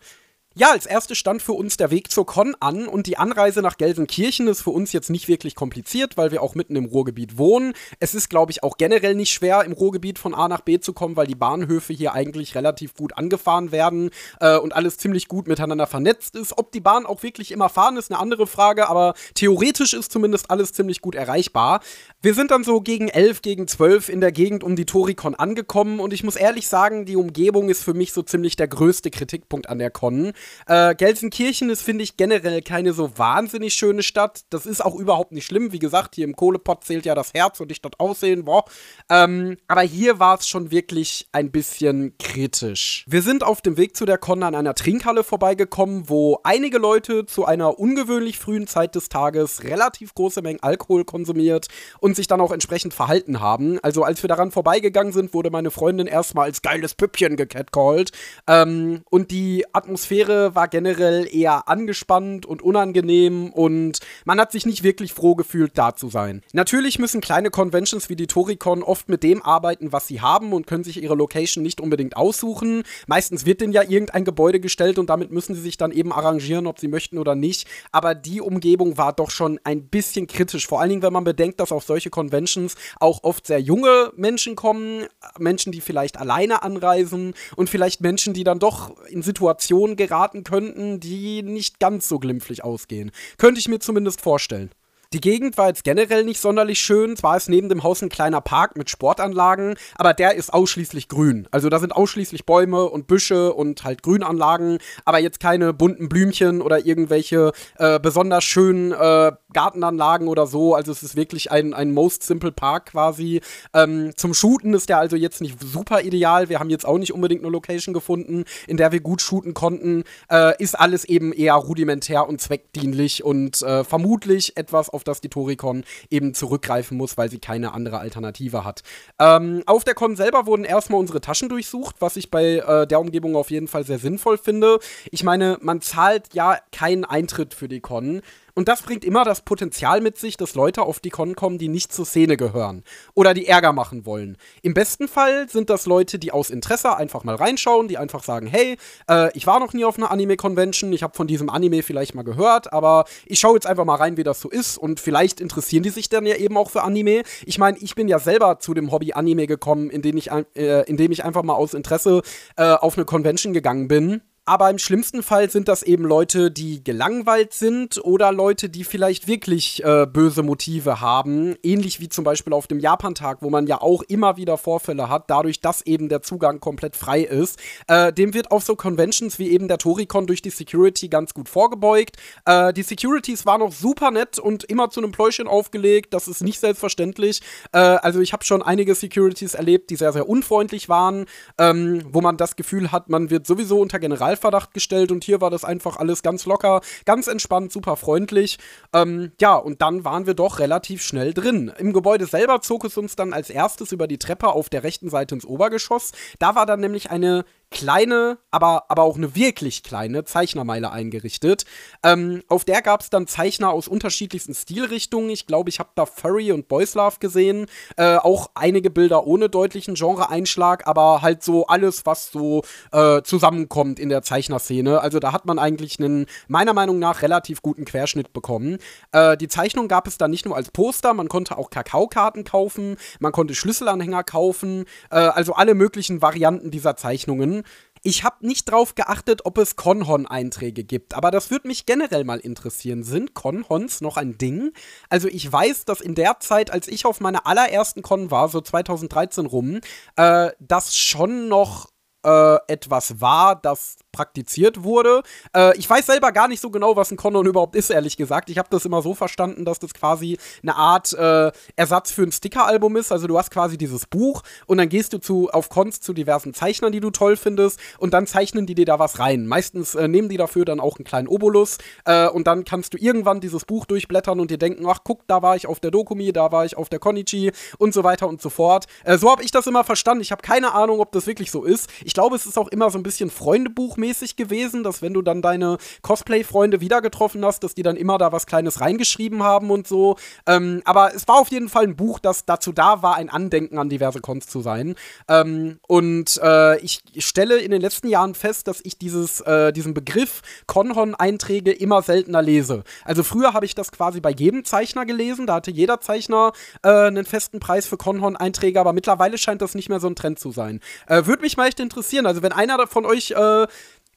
Ja, 0.56 0.70
als 0.70 0.86
erstes 0.86 1.18
stand 1.18 1.42
für 1.42 1.54
uns 1.54 1.76
der 1.78 1.90
Weg 1.90 2.12
zur 2.12 2.26
Con 2.26 2.54
an 2.60 2.86
und 2.86 3.08
die 3.08 3.16
Anreise 3.16 3.60
nach 3.60 3.76
Gelsenkirchen 3.76 4.46
ist 4.46 4.62
für 4.62 4.70
uns 4.70 4.92
jetzt 4.92 5.10
nicht 5.10 5.26
wirklich 5.26 5.56
kompliziert, 5.56 6.16
weil 6.16 6.30
wir 6.30 6.44
auch 6.44 6.54
mitten 6.54 6.76
im 6.76 6.84
Ruhrgebiet 6.84 7.38
wohnen. 7.38 7.72
Es 7.98 8.14
ist, 8.14 8.30
glaube 8.30 8.52
ich, 8.52 8.62
auch 8.62 8.76
generell 8.76 9.16
nicht 9.16 9.32
schwer, 9.32 9.64
im 9.64 9.72
Ruhrgebiet 9.72 10.16
von 10.16 10.32
A 10.32 10.46
nach 10.46 10.60
B 10.60 10.78
zu 10.78 10.92
kommen, 10.92 11.16
weil 11.16 11.26
die 11.26 11.34
Bahnhöfe 11.34 11.92
hier 11.92 12.12
eigentlich 12.12 12.54
relativ 12.54 12.94
gut 12.94 13.18
angefahren 13.18 13.72
werden 13.72 14.10
äh, 14.38 14.56
und 14.56 14.76
alles 14.76 14.96
ziemlich 14.96 15.26
gut 15.26 15.48
miteinander 15.48 15.88
vernetzt 15.88 16.36
ist. 16.36 16.56
Ob 16.56 16.70
die 16.70 16.78
Bahn 16.78 17.04
auch 17.04 17.24
wirklich 17.24 17.50
immer 17.50 17.68
fahren, 17.68 17.96
ist 17.96 18.12
eine 18.12 18.20
andere 18.20 18.46
Frage, 18.46 18.88
aber 18.88 19.14
theoretisch 19.34 19.92
ist 19.92 20.12
zumindest 20.12 20.52
alles 20.52 20.72
ziemlich 20.72 21.00
gut 21.00 21.16
erreichbar. 21.16 21.80
Wir 22.22 22.32
sind 22.32 22.52
dann 22.52 22.62
so 22.62 22.80
gegen 22.80 23.08
11, 23.08 23.42
gegen 23.42 23.66
12 23.66 24.08
in 24.08 24.20
der 24.20 24.30
Gegend 24.30 24.62
um 24.62 24.76
die 24.76 24.86
Toricon 24.86 25.34
angekommen 25.34 25.98
und 25.98 26.12
ich 26.12 26.22
muss 26.22 26.36
ehrlich 26.36 26.68
sagen, 26.68 27.06
die 27.06 27.16
Umgebung 27.16 27.70
ist 27.70 27.82
für 27.82 27.92
mich 27.92 28.12
so 28.12 28.22
ziemlich 28.22 28.54
der 28.54 28.68
größte 28.68 29.10
Kritikpunkt 29.10 29.68
an 29.68 29.80
der 29.80 29.90
Con. 29.90 30.32
Äh, 30.66 30.94
Gelsenkirchen 30.94 31.70
ist, 31.70 31.82
finde 31.82 32.04
ich, 32.04 32.16
generell 32.16 32.62
keine 32.62 32.92
so 32.92 33.18
wahnsinnig 33.18 33.74
schöne 33.74 34.02
Stadt. 34.02 34.42
Das 34.50 34.66
ist 34.66 34.84
auch 34.84 34.94
überhaupt 34.94 35.32
nicht 35.32 35.46
schlimm. 35.46 35.72
Wie 35.72 35.78
gesagt, 35.78 36.14
hier 36.14 36.24
im 36.24 36.36
Kohlepott 36.36 36.84
zählt 36.84 37.06
ja 37.06 37.14
das 37.14 37.34
Herz 37.34 37.60
und 37.60 37.68
nicht 37.68 37.84
das 37.84 37.92
Aussehen. 37.98 38.44
Boah. 38.44 38.64
Ähm, 39.10 39.56
aber 39.68 39.82
hier 39.82 40.18
war 40.18 40.38
es 40.38 40.48
schon 40.48 40.70
wirklich 40.70 41.28
ein 41.32 41.50
bisschen 41.50 42.16
kritisch. 42.18 43.04
Wir 43.08 43.22
sind 43.22 43.44
auf 43.44 43.60
dem 43.60 43.76
Weg 43.76 43.96
zu 43.96 44.04
der 44.04 44.18
Con 44.18 44.42
an 44.42 44.54
einer 44.54 44.74
Trinkhalle 44.74 45.24
vorbeigekommen, 45.24 46.08
wo 46.08 46.38
einige 46.44 46.78
Leute 46.78 47.26
zu 47.26 47.44
einer 47.44 47.78
ungewöhnlich 47.78 48.38
frühen 48.38 48.66
Zeit 48.66 48.94
des 48.94 49.08
Tages 49.08 49.64
relativ 49.64 50.14
große 50.14 50.42
Mengen 50.42 50.62
Alkohol 50.62 51.04
konsumiert 51.04 51.68
und 52.00 52.16
sich 52.16 52.26
dann 52.26 52.40
auch 52.40 52.52
entsprechend 52.52 52.94
verhalten 52.94 53.40
haben. 53.40 53.78
Also 53.82 54.02
als 54.02 54.22
wir 54.22 54.28
daran 54.28 54.50
vorbeigegangen 54.50 55.12
sind, 55.12 55.34
wurde 55.34 55.50
meine 55.50 55.70
Freundin 55.70 56.06
erstmal 56.06 56.46
als 56.46 56.62
geiles 56.62 56.94
Püppchen 56.94 57.36
gecatcalled. 57.36 58.12
Ähm, 58.46 59.02
und 59.10 59.30
die 59.30 59.64
Atmosphäre 59.72 60.33
war 60.54 60.68
generell 60.68 61.28
eher 61.30 61.68
angespannt 61.68 62.46
und 62.46 62.62
unangenehm 62.62 63.50
und 63.52 63.98
man 64.24 64.40
hat 64.40 64.52
sich 64.52 64.66
nicht 64.66 64.82
wirklich 64.82 65.12
froh 65.12 65.34
gefühlt, 65.34 65.72
da 65.76 65.94
zu 65.94 66.08
sein. 66.08 66.42
Natürlich 66.52 66.98
müssen 66.98 67.20
kleine 67.20 67.50
Conventions 67.50 68.08
wie 68.08 68.16
die 68.16 68.26
Toricon 68.26 68.82
oft 68.82 69.08
mit 69.08 69.22
dem 69.22 69.42
arbeiten, 69.42 69.92
was 69.92 70.06
sie 70.06 70.20
haben 70.20 70.52
und 70.52 70.66
können 70.66 70.84
sich 70.84 71.02
ihre 71.02 71.14
Location 71.14 71.62
nicht 71.62 71.80
unbedingt 71.80 72.16
aussuchen. 72.16 72.82
Meistens 73.06 73.46
wird 73.46 73.60
denen 73.60 73.72
ja 73.72 73.82
irgendein 73.82 74.24
Gebäude 74.24 74.60
gestellt 74.60 74.98
und 74.98 75.10
damit 75.10 75.30
müssen 75.30 75.54
sie 75.54 75.60
sich 75.60 75.76
dann 75.76 75.92
eben 75.92 76.12
arrangieren, 76.12 76.66
ob 76.66 76.78
sie 76.78 76.88
möchten 76.88 77.18
oder 77.18 77.34
nicht. 77.34 77.66
Aber 77.92 78.14
die 78.14 78.40
Umgebung 78.40 78.98
war 78.98 79.12
doch 79.12 79.30
schon 79.30 79.60
ein 79.64 79.86
bisschen 79.88 80.26
kritisch. 80.26 80.66
Vor 80.66 80.80
allen 80.80 80.90
Dingen, 80.90 81.02
wenn 81.02 81.12
man 81.12 81.24
bedenkt, 81.24 81.60
dass 81.60 81.72
auf 81.72 81.84
solche 81.84 82.10
Conventions 82.10 82.74
auch 83.00 83.22
oft 83.22 83.46
sehr 83.46 83.60
junge 83.60 84.12
Menschen 84.16 84.56
kommen, 84.56 85.06
Menschen, 85.38 85.72
die 85.72 85.80
vielleicht 85.80 86.18
alleine 86.18 86.62
anreisen 86.62 87.34
und 87.56 87.70
vielleicht 87.70 88.00
Menschen, 88.00 88.34
die 88.34 88.44
dann 88.44 88.58
doch 88.58 88.96
in 89.08 89.22
Situationen 89.22 89.96
geraten, 89.96 90.23
starten 90.24 90.42
könnten, 90.42 91.00
die 91.00 91.42
nicht 91.42 91.78
ganz 91.80 92.08
so 92.08 92.18
glimpflich 92.18 92.64
ausgehen. 92.64 93.10
Könnte 93.36 93.60
ich 93.60 93.68
mir 93.68 93.78
zumindest 93.78 94.22
vorstellen. 94.22 94.70
Die 95.12 95.20
Gegend 95.20 95.56
war 95.58 95.68
jetzt 95.68 95.84
generell 95.84 96.24
nicht 96.24 96.40
sonderlich 96.40 96.80
schön. 96.80 97.16
Zwar 97.16 97.36
ist 97.36 97.48
neben 97.48 97.68
dem 97.68 97.82
Haus 97.82 98.02
ein 98.02 98.08
kleiner 98.08 98.40
Park 98.40 98.76
mit 98.76 98.90
Sportanlagen, 98.90 99.76
aber 99.96 100.14
der 100.14 100.34
ist 100.34 100.52
ausschließlich 100.52 101.08
grün. 101.08 101.46
Also 101.50 101.68
da 101.68 101.78
sind 101.78 101.94
ausschließlich 101.94 102.46
Bäume 102.46 102.84
und 102.84 103.06
Büsche 103.06 103.52
und 103.52 103.84
halt 103.84 104.02
Grünanlagen, 104.02 104.78
aber 105.04 105.18
jetzt 105.18 105.40
keine 105.40 105.72
bunten 105.72 106.08
Blümchen 106.08 106.60
oder 106.60 106.84
irgendwelche 106.84 107.52
äh, 107.78 108.00
besonders 108.00 108.44
schönen 108.44 108.92
äh, 108.92 109.32
Gartenanlagen 109.52 110.28
oder 110.28 110.46
so. 110.46 110.74
Also 110.74 110.92
es 110.92 111.02
ist 111.02 111.16
wirklich 111.16 111.50
ein, 111.50 111.74
ein 111.74 111.92
most 111.92 112.22
simple 112.22 112.52
Park 112.52 112.86
quasi. 112.86 113.40
Ähm, 113.72 114.12
zum 114.16 114.34
Shooten 114.34 114.74
ist 114.74 114.88
der 114.88 114.98
also 114.98 115.16
jetzt 115.16 115.40
nicht 115.40 115.60
super 115.62 116.02
ideal. 116.02 116.48
Wir 116.48 116.58
haben 116.58 116.70
jetzt 116.70 116.86
auch 116.86 116.98
nicht 116.98 117.12
unbedingt 117.12 117.42
eine 117.42 117.52
Location 117.52 117.94
gefunden, 117.94 118.44
in 118.66 118.76
der 118.76 118.92
wir 118.92 119.00
gut 119.00 119.22
shooten 119.22 119.54
konnten. 119.54 120.04
Äh, 120.30 120.60
ist 120.62 120.78
alles 120.78 121.04
eben 121.04 121.32
eher 121.32 121.54
rudimentär 121.54 122.28
und 122.28 122.40
zweckdienlich 122.40 123.24
und 123.24 123.62
äh, 123.62 123.84
vermutlich 123.84 124.56
etwas, 124.56 124.90
auf 124.90 125.03
auf 125.04 125.14
das 125.14 125.20
die 125.20 125.28
Toricon 125.28 125.84
eben 126.10 126.34
zurückgreifen 126.34 126.96
muss, 126.96 127.18
weil 127.18 127.30
sie 127.30 127.38
keine 127.38 127.72
andere 127.74 127.98
Alternative 127.98 128.64
hat. 128.64 128.82
Ähm, 129.18 129.62
auf 129.66 129.84
der 129.84 129.94
Con 129.94 130.16
selber 130.16 130.46
wurden 130.46 130.64
erstmal 130.64 131.00
unsere 131.00 131.20
Taschen 131.20 131.48
durchsucht, 131.48 131.96
was 132.00 132.16
ich 132.16 132.30
bei 132.30 132.56
äh, 132.56 132.86
der 132.86 133.00
Umgebung 133.00 133.36
auf 133.36 133.50
jeden 133.50 133.68
Fall 133.68 133.84
sehr 133.84 133.98
sinnvoll 133.98 134.38
finde. 134.38 134.78
Ich 135.10 135.22
meine, 135.22 135.58
man 135.60 135.80
zahlt 135.80 136.32
ja 136.32 136.58
keinen 136.72 137.04
Eintritt 137.04 137.54
für 137.54 137.68
die 137.68 137.80
Con. 137.80 138.22
Und 138.56 138.68
das 138.68 138.82
bringt 138.82 139.04
immer 139.04 139.24
das 139.24 139.40
Potenzial 139.40 140.00
mit 140.00 140.16
sich, 140.16 140.36
dass 140.36 140.54
Leute 140.54 140.82
auf 140.82 141.00
die 141.00 141.10
Con 141.10 141.34
kommen, 141.34 141.58
die 141.58 141.68
nicht 141.68 141.92
zur 141.92 142.06
Szene 142.06 142.36
gehören 142.36 142.84
oder 143.14 143.34
die 143.34 143.48
Ärger 143.48 143.72
machen 143.72 144.06
wollen. 144.06 144.36
Im 144.62 144.74
besten 144.74 145.08
Fall 145.08 145.48
sind 145.48 145.70
das 145.70 145.86
Leute, 145.86 146.20
die 146.20 146.30
aus 146.30 146.50
Interesse 146.50 146.96
einfach 146.96 147.24
mal 147.24 147.34
reinschauen, 147.34 147.88
die 147.88 147.98
einfach 147.98 148.22
sagen, 148.22 148.46
hey, 148.46 148.76
äh, 149.10 149.36
ich 149.36 149.48
war 149.48 149.58
noch 149.58 149.72
nie 149.72 149.84
auf 149.84 149.98
einer 149.98 150.12
Anime-Convention, 150.12 150.92
ich 150.92 151.02
habe 151.02 151.16
von 151.16 151.26
diesem 151.26 151.50
Anime 151.50 151.82
vielleicht 151.82 152.14
mal 152.14 152.22
gehört, 152.22 152.72
aber 152.72 153.06
ich 153.26 153.40
schaue 153.40 153.54
jetzt 153.54 153.66
einfach 153.66 153.84
mal 153.84 153.96
rein, 153.96 154.16
wie 154.16 154.22
das 154.22 154.40
so 154.40 154.48
ist 154.48 154.78
und 154.78 155.00
vielleicht 155.00 155.40
interessieren 155.40 155.82
die 155.82 155.90
sich 155.90 156.08
dann 156.08 156.24
ja 156.24 156.36
eben 156.36 156.56
auch 156.56 156.70
für 156.70 156.82
Anime. 156.82 157.22
Ich 157.44 157.58
meine, 157.58 157.76
ich 157.78 157.96
bin 157.96 158.06
ja 158.06 158.20
selber 158.20 158.60
zu 158.60 158.72
dem 158.72 158.92
Hobby 158.92 159.14
Anime 159.14 159.48
gekommen, 159.48 159.90
indem 159.90 160.16
ich, 160.16 160.30
äh, 160.30 160.82
indem 160.88 161.10
ich 161.10 161.24
einfach 161.24 161.42
mal 161.42 161.54
aus 161.54 161.74
Interesse 161.74 162.22
äh, 162.56 162.72
auf 162.74 162.96
eine 162.96 163.04
Convention 163.04 163.52
gegangen 163.52 163.88
bin 163.88 164.22
aber 164.46 164.68
im 164.68 164.78
schlimmsten 164.78 165.22
Fall 165.22 165.48
sind 165.48 165.68
das 165.68 165.82
eben 165.82 166.04
Leute, 166.04 166.50
die 166.50 166.84
gelangweilt 166.84 167.54
sind 167.54 168.04
oder 168.04 168.30
Leute, 168.30 168.68
die 168.68 168.84
vielleicht 168.84 169.26
wirklich 169.26 169.82
äh, 169.82 170.06
böse 170.06 170.42
Motive 170.42 171.00
haben. 171.00 171.56
Ähnlich 171.62 172.00
wie 172.00 172.10
zum 172.10 172.24
Beispiel 172.24 172.52
auf 172.52 172.66
dem 172.66 172.78
Japantag, 172.78 173.38
wo 173.40 173.48
man 173.48 173.66
ja 173.66 173.80
auch 173.80 174.02
immer 174.02 174.36
wieder 174.36 174.58
Vorfälle 174.58 175.08
hat, 175.08 175.30
dadurch, 175.30 175.60
dass 175.60 175.80
eben 175.86 176.10
der 176.10 176.20
Zugang 176.20 176.60
komplett 176.60 176.94
frei 176.94 177.22
ist. 177.22 177.58
Äh, 177.88 178.12
dem 178.12 178.34
wird 178.34 178.50
auf 178.50 178.64
so 178.64 178.76
Conventions 178.76 179.38
wie 179.38 179.50
eben 179.50 179.66
der 179.66 179.78
Toricon 179.78 180.26
durch 180.26 180.42
die 180.42 180.50
Security 180.50 181.08
ganz 181.08 181.32
gut 181.32 181.48
vorgebeugt. 181.48 182.16
Äh, 182.44 182.74
die 182.74 182.82
Securities 182.82 183.46
waren 183.46 183.62
auch 183.62 183.72
super 183.72 184.10
nett 184.10 184.38
und 184.38 184.64
immer 184.64 184.90
zu 184.90 185.00
einem 185.00 185.12
Pläuschen 185.12 185.48
aufgelegt. 185.48 186.12
Das 186.12 186.28
ist 186.28 186.42
nicht 186.42 186.60
selbstverständlich. 186.60 187.40
Äh, 187.72 187.78
also 187.78 188.20
ich 188.20 188.34
habe 188.34 188.44
schon 188.44 188.62
einige 188.62 188.94
Securities 188.94 189.54
erlebt, 189.54 189.88
die 189.88 189.96
sehr, 189.96 190.12
sehr 190.12 190.28
unfreundlich 190.28 190.90
waren, 190.90 191.24
ähm, 191.56 192.02
wo 192.10 192.20
man 192.20 192.36
das 192.36 192.56
Gefühl 192.56 192.92
hat, 192.92 193.08
man 193.08 193.30
wird 193.30 193.46
sowieso 193.46 193.80
unter 193.80 193.98
General 193.98 194.33
Generalverdacht 194.34 194.74
gestellt 194.74 195.12
und 195.12 195.24
hier 195.24 195.40
war 195.40 195.50
das 195.50 195.64
einfach 195.64 195.96
alles 195.96 196.22
ganz 196.22 196.46
locker, 196.46 196.80
ganz 197.04 197.26
entspannt, 197.26 197.72
super 197.72 197.96
freundlich. 197.96 198.58
Ähm, 198.92 199.32
ja, 199.40 199.56
und 199.56 199.80
dann 199.80 200.04
waren 200.04 200.26
wir 200.26 200.34
doch 200.34 200.58
relativ 200.58 201.02
schnell 201.02 201.32
drin. 201.32 201.72
Im 201.78 201.92
Gebäude 201.92 202.26
selber 202.26 202.60
zog 202.60 202.84
es 202.84 202.96
uns 202.96 203.16
dann 203.16 203.32
als 203.32 203.50
erstes 203.50 203.92
über 203.92 204.06
die 204.06 204.18
Treppe 204.18 204.48
auf 204.48 204.68
der 204.68 204.82
rechten 204.82 205.08
Seite 205.08 205.34
ins 205.34 205.46
Obergeschoss. 205.46 206.12
Da 206.38 206.54
war 206.54 206.66
dann 206.66 206.80
nämlich 206.80 207.10
eine 207.10 207.44
kleine, 207.74 208.38
aber, 208.50 208.84
aber 208.88 209.02
auch 209.02 209.16
eine 209.16 209.34
wirklich 209.34 209.82
kleine 209.82 210.24
Zeichnermeile 210.24 210.92
eingerichtet. 210.92 211.64
Ähm, 212.02 212.42
auf 212.48 212.64
der 212.64 212.80
gab 212.80 213.02
es 213.02 213.10
dann 213.10 213.26
Zeichner 213.26 213.70
aus 213.70 213.88
unterschiedlichsten 213.88 214.54
Stilrichtungen. 214.54 215.28
Ich 215.28 215.46
glaube, 215.46 215.68
ich 215.68 215.80
habe 215.80 215.90
da 215.96 216.06
Furry 216.06 216.52
und 216.52 216.68
Boys 216.68 216.94
Love 216.94 217.16
gesehen. 217.18 217.66
Äh, 217.96 218.16
auch 218.16 218.50
einige 218.54 218.90
Bilder 218.90 219.26
ohne 219.26 219.48
deutlichen 219.48 219.94
Genreeinschlag, 219.94 220.86
aber 220.86 221.20
halt 221.20 221.42
so 221.42 221.66
alles, 221.66 222.06
was 222.06 222.30
so 222.30 222.62
äh, 222.92 223.22
zusammenkommt 223.22 223.98
in 223.98 224.08
der 224.08 224.22
Zeichnerszene. 224.22 225.00
Also 225.00 225.18
da 225.18 225.32
hat 225.32 225.44
man 225.44 225.58
eigentlich 225.58 225.98
einen, 225.98 226.26
meiner 226.46 226.74
Meinung 226.74 227.00
nach, 227.00 227.22
relativ 227.22 227.60
guten 227.60 227.84
Querschnitt 227.84 228.32
bekommen. 228.32 228.78
Äh, 229.10 229.36
die 229.36 229.48
Zeichnung 229.48 229.88
gab 229.88 230.06
es 230.06 230.16
dann 230.16 230.30
nicht 230.30 230.46
nur 230.46 230.54
als 230.54 230.70
Poster, 230.70 231.12
man 231.12 231.28
konnte 231.28 231.58
auch 231.58 231.70
Kakaokarten 231.70 232.44
kaufen, 232.44 232.96
man 233.18 233.32
konnte 233.32 233.56
Schlüsselanhänger 233.56 234.22
kaufen, 234.22 234.84
äh, 235.10 235.16
also 235.16 235.54
alle 235.54 235.74
möglichen 235.74 236.22
Varianten 236.22 236.70
dieser 236.70 236.94
Zeichnungen. 236.94 237.63
Ich 238.06 238.22
habe 238.22 238.46
nicht 238.46 238.70
drauf 238.70 238.94
geachtet, 238.94 239.46
ob 239.46 239.56
es 239.56 239.76
Conhon-Einträge 239.76 240.84
gibt, 240.84 241.14
aber 241.14 241.30
das 241.30 241.50
würde 241.50 241.68
mich 241.68 241.86
generell 241.86 242.24
mal 242.24 242.38
interessieren. 242.38 243.02
Sind 243.02 243.32
Conhons 243.32 244.02
noch 244.02 244.18
ein 244.18 244.36
Ding? 244.36 244.72
Also 245.08 245.26
ich 245.28 245.50
weiß, 245.50 245.86
dass 245.86 246.02
in 246.02 246.14
der 246.14 246.38
Zeit, 246.40 246.70
als 246.70 246.86
ich 246.86 247.06
auf 247.06 247.20
meiner 247.20 247.46
allerersten 247.46 248.02
Con 248.02 248.30
war, 248.30 248.50
so 248.50 248.60
2013 248.60 249.46
rum, 249.46 249.80
äh, 250.16 250.50
das 250.60 250.94
schon 250.94 251.48
noch 251.48 251.88
äh, 252.24 252.56
etwas 252.68 253.22
war, 253.22 253.56
das 253.56 253.96
praktiziert 254.14 254.82
wurde. 254.84 255.22
Äh, 255.54 255.76
ich 255.76 255.90
weiß 255.90 256.06
selber 256.06 256.32
gar 256.32 256.48
nicht 256.48 256.60
so 256.60 256.70
genau, 256.70 256.96
was 256.96 257.10
ein 257.10 257.16
Condon 257.16 257.46
überhaupt 257.46 257.76
ist, 257.76 257.90
ehrlich 257.90 258.16
gesagt. 258.16 258.48
Ich 258.48 258.58
habe 258.58 258.68
das 258.70 258.84
immer 258.84 259.02
so 259.02 259.14
verstanden, 259.14 259.64
dass 259.64 259.80
das 259.80 259.92
quasi 259.92 260.38
eine 260.62 260.76
Art 260.76 261.12
äh, 261.12 261.50
Ersatz 261.76 262.12
für 262.12 262.22
ein 262.22 262.32
Sticker-Album 262.32 262.96
ist. 262.96 263.12
Also 263.12 263.26
du 263.26 263.36
hast 263.36 263.50
quasi 263.50 263.76
dieses 263.76 264.06
Buch 264.06 264.42
und 264.66 264.78
dann 264.78 264.88
gehst 264.88 265.12
du 265.12 265.18
zu, 265.18 265.50
auf 265.50 265.68
Cons 265.68 266.00
zu 266.00 266.12
diversen 266.12 266.54
Zeichnern, 266.54 266.92
die 266.92 267.00
du 267.00 267.10
toll 267.10 267.36
findest 267.36 267.80
und 267.98 268.14
dann 268.14 268.26
zeichnen 268.26 268.66
die 268.66 268.74
dir 268.74 268.86
da 268.86 268.98
was 268.98 269.18
rein. 269.18 269.46
Meistens 269.46 269.94
äh, 269.94 270.08
nehmen 270.08 270.28
die 270.28 270.36
dafür 270.36 270.64
dann 270.64 270.80
auch 270.80 270.96
einen 270.96 271.04
kleinen 271.04 271.28
Obolus 271.28 271.78
äh, 272.04 272.28
und 272.28 272.46
dann 272.46 272.64
kannst 272.64 272.94
du 272.94 272.98
irgendwann 272.98 273.40
dieses 273.40 273.64
Buch 273.64 273.84
durchblättern 273.84 274.38
und 274.38 274.50
dir 274.50 274.58
denken, 274.58 274.86
ach 274.86 275.00
guck, 275.02 275.26
da 275.26 275.42
war 275.42 275.56
ich 275.56 275.66
auf 275.66 275.80
der 275.80 275.90
Dokumi, 275.90 276.32
da 276.32 276.52
war 276.52 276.64
ich 276.64 276.76
auf 276.76 276.88
der 276.88 277.00
Konichi 277.00 277.52
und 277.78 277.92
so 277.92 278.04
weiter 278.04 278.28
und 278.28 278.40
so 278.40 278.50
fort. 278.50 278.86
Äh, 279.04 279.18
so 279.18 279.30
habe 279.30 279.42
ich 279.42 279.50
das 279.50 279.66
immer 279.66 279.82
verstanden. 279.82 280.22
Ich 280.22 280.32
habe 280.32 280.42
keine 280.42 280.72
Ahnung, 280.72 281.00
ob 281.00 281.12
das 281.12 281.26
wirklich 281.26 281.50
so 281.50 281.64
ist. 281.64 281.88
Ich 282.04 282.14
glaube, 282.14 282.36
es 282.36 282.46
ist 282.46 282.58
auch 282.58 282.68
immer 282.68 282.90
so 282.90 282.98
ein 282.98 283.02
bisschen 283.02 283.30
Freundebuch 283.30 283.96
mäßig 284.04 284.36
gewesen, 284.36 284.84
dass 284.84 285.00
wenn 285.00 285.14
du 285.14 285.22
dann 285.22 285.40
deine 285.40 285.78
Cosplay-Freunde 286.02 286.80
wieder 286.80 287.00
getroffen 287.00 287.44
hast, 287.44 287.64
dass 287.64 287.74
die 287.74 287.82
dann 287.82 287.96
immer 287.96 288.18
da 288.18 288.32
was 288.32 288.46
Kleines 288.46 288.80
reingeschrieben 288.80 289.42
haben 289.42 289.70
und 289.70 289.88
so. 289.88 290.16
Ähm, 290.46 290.82
aber 290.84 291.14
es 291.14 291.26
war 291.26 291.36
auf 291.36 291.48
jeden 291.48 291.70
Fall 291.70 291.84
ein 291.84 291.96
Buch, 291.96 292.18
das 292.18 292.44
dazu 292.44 292.72
da 292.72 293.02
war, 293.02 293.16
ein 293.16 293.30
Andenken 293.30 293.78
an 293.78 293.88
diverse 293.88 294.20
Cons 294.20 294.46
zu 294.46 294.60
sein. 294.60 294.94
Ähm, 295.28 295.78
und 295.86 296.38
äh, 296.42 296.78
ich 296.80 297.02
stelle 297.18 297.58
in 297.58 297.70
den 297.70 297.80
letzten 297.80 298.08
Jahren 298.08 298.34
fest, 298.34 298.68
dass 298.68 298.80
ich 298.84 298.98
dieses, 298.98 299.40
äh, 299.40 299.72
diesen 299.72 299.94
Begriff 299.94 300.42
Conhon-Einträge 300.66 301.72
immer 301.72 302.02
seltener 302.02 302.42
lese. 302.42 302.84
Also 303.04 303.22
früher 303.22 303.54
habe 303.54 303.64
ich 303.64 303.74
das 303.74 303.90
quasi 303.90 304.20
bei 304.20 304.30
jedem 304.30 304.64
Zeichner 304.64 305.06
gelesen, 305.06 305.46
da 305.46 305.54
hatte 305.54 305.70
jeder 305.70 306.00
Zeichner 306.00 306.52
äh, 306.82 306.88
einen 306.88 307.24
festen 307.24 307.60
Preis 307.60 307.86
für 307.86 307.96
Conhon-Einträge, 307.96 308.78
aber 308.78 308.92
mittlerweile 308.92 309.38
scheint 309.38 309.62
das 309.62 309.74
nicht 309.74 309.88
mehr 309.88 310.00
so 310.00 310.08
ein 310.08 310.16
Trend 310.16 310.38
zu 310.38 310.50
sein. 310.50 310.80
Äh, 311.06 311.24
Würde 311.26 311.42
mich 311.42 311.56
mal 311.56 311.68
echt 311.68 311.80
interessieren. 311.80 312.26
Also 312.26 312.42
wenn 312.42 312.52
einer 312.52 312.86
von 312.86 313.06
euch 313.06 313.30
äh, 313.30 313.66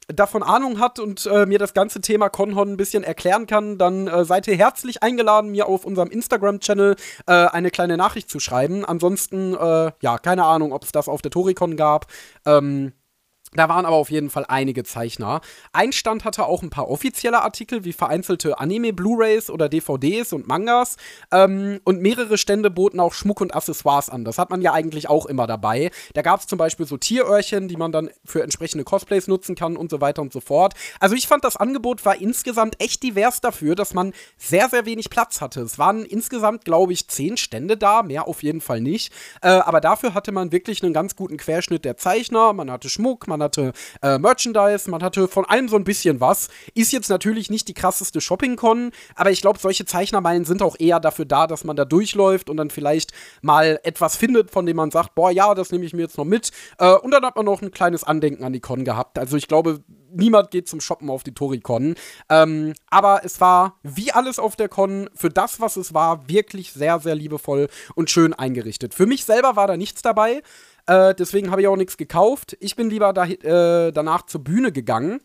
davon 0.08 0.42
Ahnung 0.42 0.80
hat 0.80 1.00
und 1.00 1.26
äh, 1.26 1.46
mir 1.46 1.60
das 1.60 1.74
ganze 1.74 2.02
Thema 2.02 2.30
Conhon 2.30 2.72
ein 2.72 2.78
bisschen 2.78 3.04
erklären 3.04 3.46
kann, 3.46 3.78
dann 3.78 4.08
äh, 4.08 4.24
seid 4.24 4.48
ihr 4.48 4.56
herzlich 4.56 5.04
eingeladen, 5.04 5.52
mir 5.52 5.68
auf 5.68 5.86
unserem 5.86 6.10
Instagram-Channel 6.10 6.96
äh, 7.26 7.32
eine 7.32 7.72
kleine 7.72 7.98
Nachricht 7.98 8.30
zu 8.30 8.40
schreiben. 8.40 8.86
Ansonsten, 8.86 9.54
äh, 9.54 9.92
ja, 10.02 10.18
keine 10.18 10.46
Ahnung, 10.46 10.72
ob 10.72 10.84
es 10.84 10.92
das 10.92 11.10
auf 11.10 11.22
der 11.22 11.32
Toricon 11.32 11.76
gab. 11.76 12.08
Ähm, 12.46 12.94
da 13.58 13.70
waren 13.70 13.86
aber 13.86 13.96
auf 13.96 14.12
jeden 14.12 14.30
Fall 14.30 14.46
einige 14.48 14.84
Zeichner. 14.84 15.42
Ein 15.72 15.92
Stand 15.92 16.26
hatte 16.26 16.46
auch 16.46 16.64
ein 16.64 16.70
paar 16.70 16.90
offizielle 16.90 17.42
Artikel, 17.42 17.86
wie 17.86 17.94
vereinzelte 17.94 18.60
Anime-Blu-Rays 18.60 19.50
oder 19.50 19.70
DVDs 19.70 20.34
und 20.34 20.48
Mangas. 20.48 20.98
Ähm, 21.32 21.80
und 21.84 22.02
mehrere 22.02 22.38
Stände 22.38 22.70
boten 22.70 23.00
auch 23.00 23.14
Schmuck 23.14 23.42
und 23.42 23.56
Accessoires 23.56 24.10
an. 24.10 24.26
Das 24.26 24.38
hat 24.38 24.50
man 24.50 24.62
ja 24.62 24.74
eigentlich 24.74 25.10
auch 25.10 25.26
immer 25.26 25.48
dabei. 25.48 25.92
Da 26.14 26.22
gab 26.22 26.40
es 26.40 26.48
zum 26.48 26.58
Beispiel 26.58 26.86
so 26.86 26.98
Tieröhrchen, 26.98 27.68
die 27.68 27.78
man 27.78 27.92
dann 27.92 28.10
für 28.26 28.44
entsprechende 28.44 28.84
Cosplays 28.84 29.28
nutzen 29.28 29.56
kann 29.56 29.78
und 29.78 29.90
so 29.90 30.02
weiter 30.02 30.22
und 30.22 30.34
so 30.34 30.42
fort. 30.42 30.74
Also 31.00 31.16
ich 31.16 31.28
fand, 31.28 31.44
das 31.44 31.56
Angebot 31.56 32.06
war 32.06 32.20
insgesamt 32.20 32.82
echt 32.82 33.04
divers 33.04 33.42
dafür, 33.42 33.76
dass 33.76 33.94
man 33.94 34.14
sehr, 34.38 34.70
sehr 34.70 34.86
wenig 34.86 35.10
Platz 35.10 35.42
hatte. 35.42 35.62
Es 35.62 35.80
waren 35.80 36.04
insgesamt, 36.04 36.66
glaube 36.66 36.94
ich, 36.94 37.08
zehn 37.08 37.38
Stände 37.38 37.78
da, 37.78 38.04
mehr 38.04 38.28
auf 38.28 38.44
jeden 38.44 38.62
Fall 38.62 38.82
nicht. 38.82 39.14
Äh, 39.42 39.50
aber 39.50 39.82
dafür 39.82 40.14
hatte 40.14 40.32
man 40.32 40.52
wirklich 40.52 40.84
einen 40.84 40.94
ganz 40.94 41.16
guten 41.16 41.38
Querschnitt 41.38 41.86
der 41.86 41.98
Zeichner. 41.98 42.54
Man 42.54 42.70
hatte 42.70 42.90
Schmuck, 42.90 43.28
man 43.28 43.38
man 43.38 43.47
hatte 43.48 43.74
äh, 44.02 44.18
Merchandise, 44.18 44.90
man 44.90 45.04
hatte 45.04 45.28
von 45.28 45.46
allem 45.46 45.68
so 45.68 45.76
ein 45.76 45.84
bisschen 45.84 46.20
was. 46.20 46.50
Ist 46.74 46.92
jetzt 46.92 47.10
natürlich 47.10 47.50
nicht 47.50 47.68
die 47.68 47.74
krasseste 47.74 48.22
Shopping-Con, 48.22 48.92
aber 49.16 49.32
ich 49.32 49.42
glaube, 49.42 49.60
solche 49.60 49.86
Zeichnermeilen 49.86 50.46
sind 50.46 50.62
auch 50.62 50.76
eher 50.80 51.00
dafür 51.00 51.26
da, 51.26 51.48
dass 51.48 51.64
man 51.64 51.76
da 51.76 51.86
durchläuft 51.86 52.50
und 52.50 52.58
dann 52.58 52.70
vielleicht 52.70 53.12
mal 53.42 53.80
etwas 53.84 54.16
findet, 54.16 54.52
von 54.52 54.66
dem 54.66 54.78
man 54.78 54.92
sagt, 54.92 55.16
boah, 55.16 55.32
ja, 55.32 55.54
das 55.56 55.72
nehme 55.72 55.86
ich 55.86 55.94
mir 55.94 56.04
jetzt 56.04 56.18
noch 56.18 56.26
mit. 56.26 56.52
Äh, 56.78 56.94
und 56.94 57.12
dann 57.12 57.26
hat 57.26 57.36
man 57.36 57.46
noch 57.46 57.62
ein 57.62 57.72
kleines 57.72 58.04
Andenken 58.04 58.44
an 58.44 58.54
die 58.54 58.60
Con 58.60 58.86
gehabt. 58.86 59.18
Also 59.18 59.38
ich 59.38 59.48
glaube, 59.48 59.82
niemand 60.12 60.52
geht 60.52 60.68
zum 60.68 60.82
Shoppen 60.82 61.10
auf 61.10 61.24
die 61.24 61.34
Toricon. 61.34 61.96
Ähm, 62.30 62.74
aber 62.90 63.22
es 63.24 63.40
war, 63.42 63.78
wie 63.84 64.12
alles 64.12 64.40
auf 64.40 64.56
der 64.56 64.70
Con, 64.70 65.10
für 65.14 65.30
das, 65.30 65.60
was 65.60 65.78
es 65.78 65.94
war, 65.94 66.28
wirklich 66.30 66.74
sehr, 66.74 67.00
sehr 67.00 67.16
liebevoll 67.16 67.68
und 67.96 68.10
schön 68.10 68.34
eingerichtet. 68.34 68.94
Für 68.94 69.06
mich 69.06 69.26
selber 69.26 69.56
war 69.56 69.68
da 69.68 69.78
nichts 69.78 70.02
dabei. 70.02 70.42
Äh, 70.88 71.14
deswegen 71.14 71.52
habe 71.52 71.62
ich 71.62 71.68
auch 71.68 71.76
nichts 71.76 71.98
gekauft. 71.98 72.58
Ich 72.60 72.76
bin 72.76 72.90
lieber 72.90 73.14
da, 73.14 73.26
äh, 73.26 73.92
danach 73.92 74.26
zur 74.26 74.44
Bühne 74.44 74.72
gegangen 74.72 75.22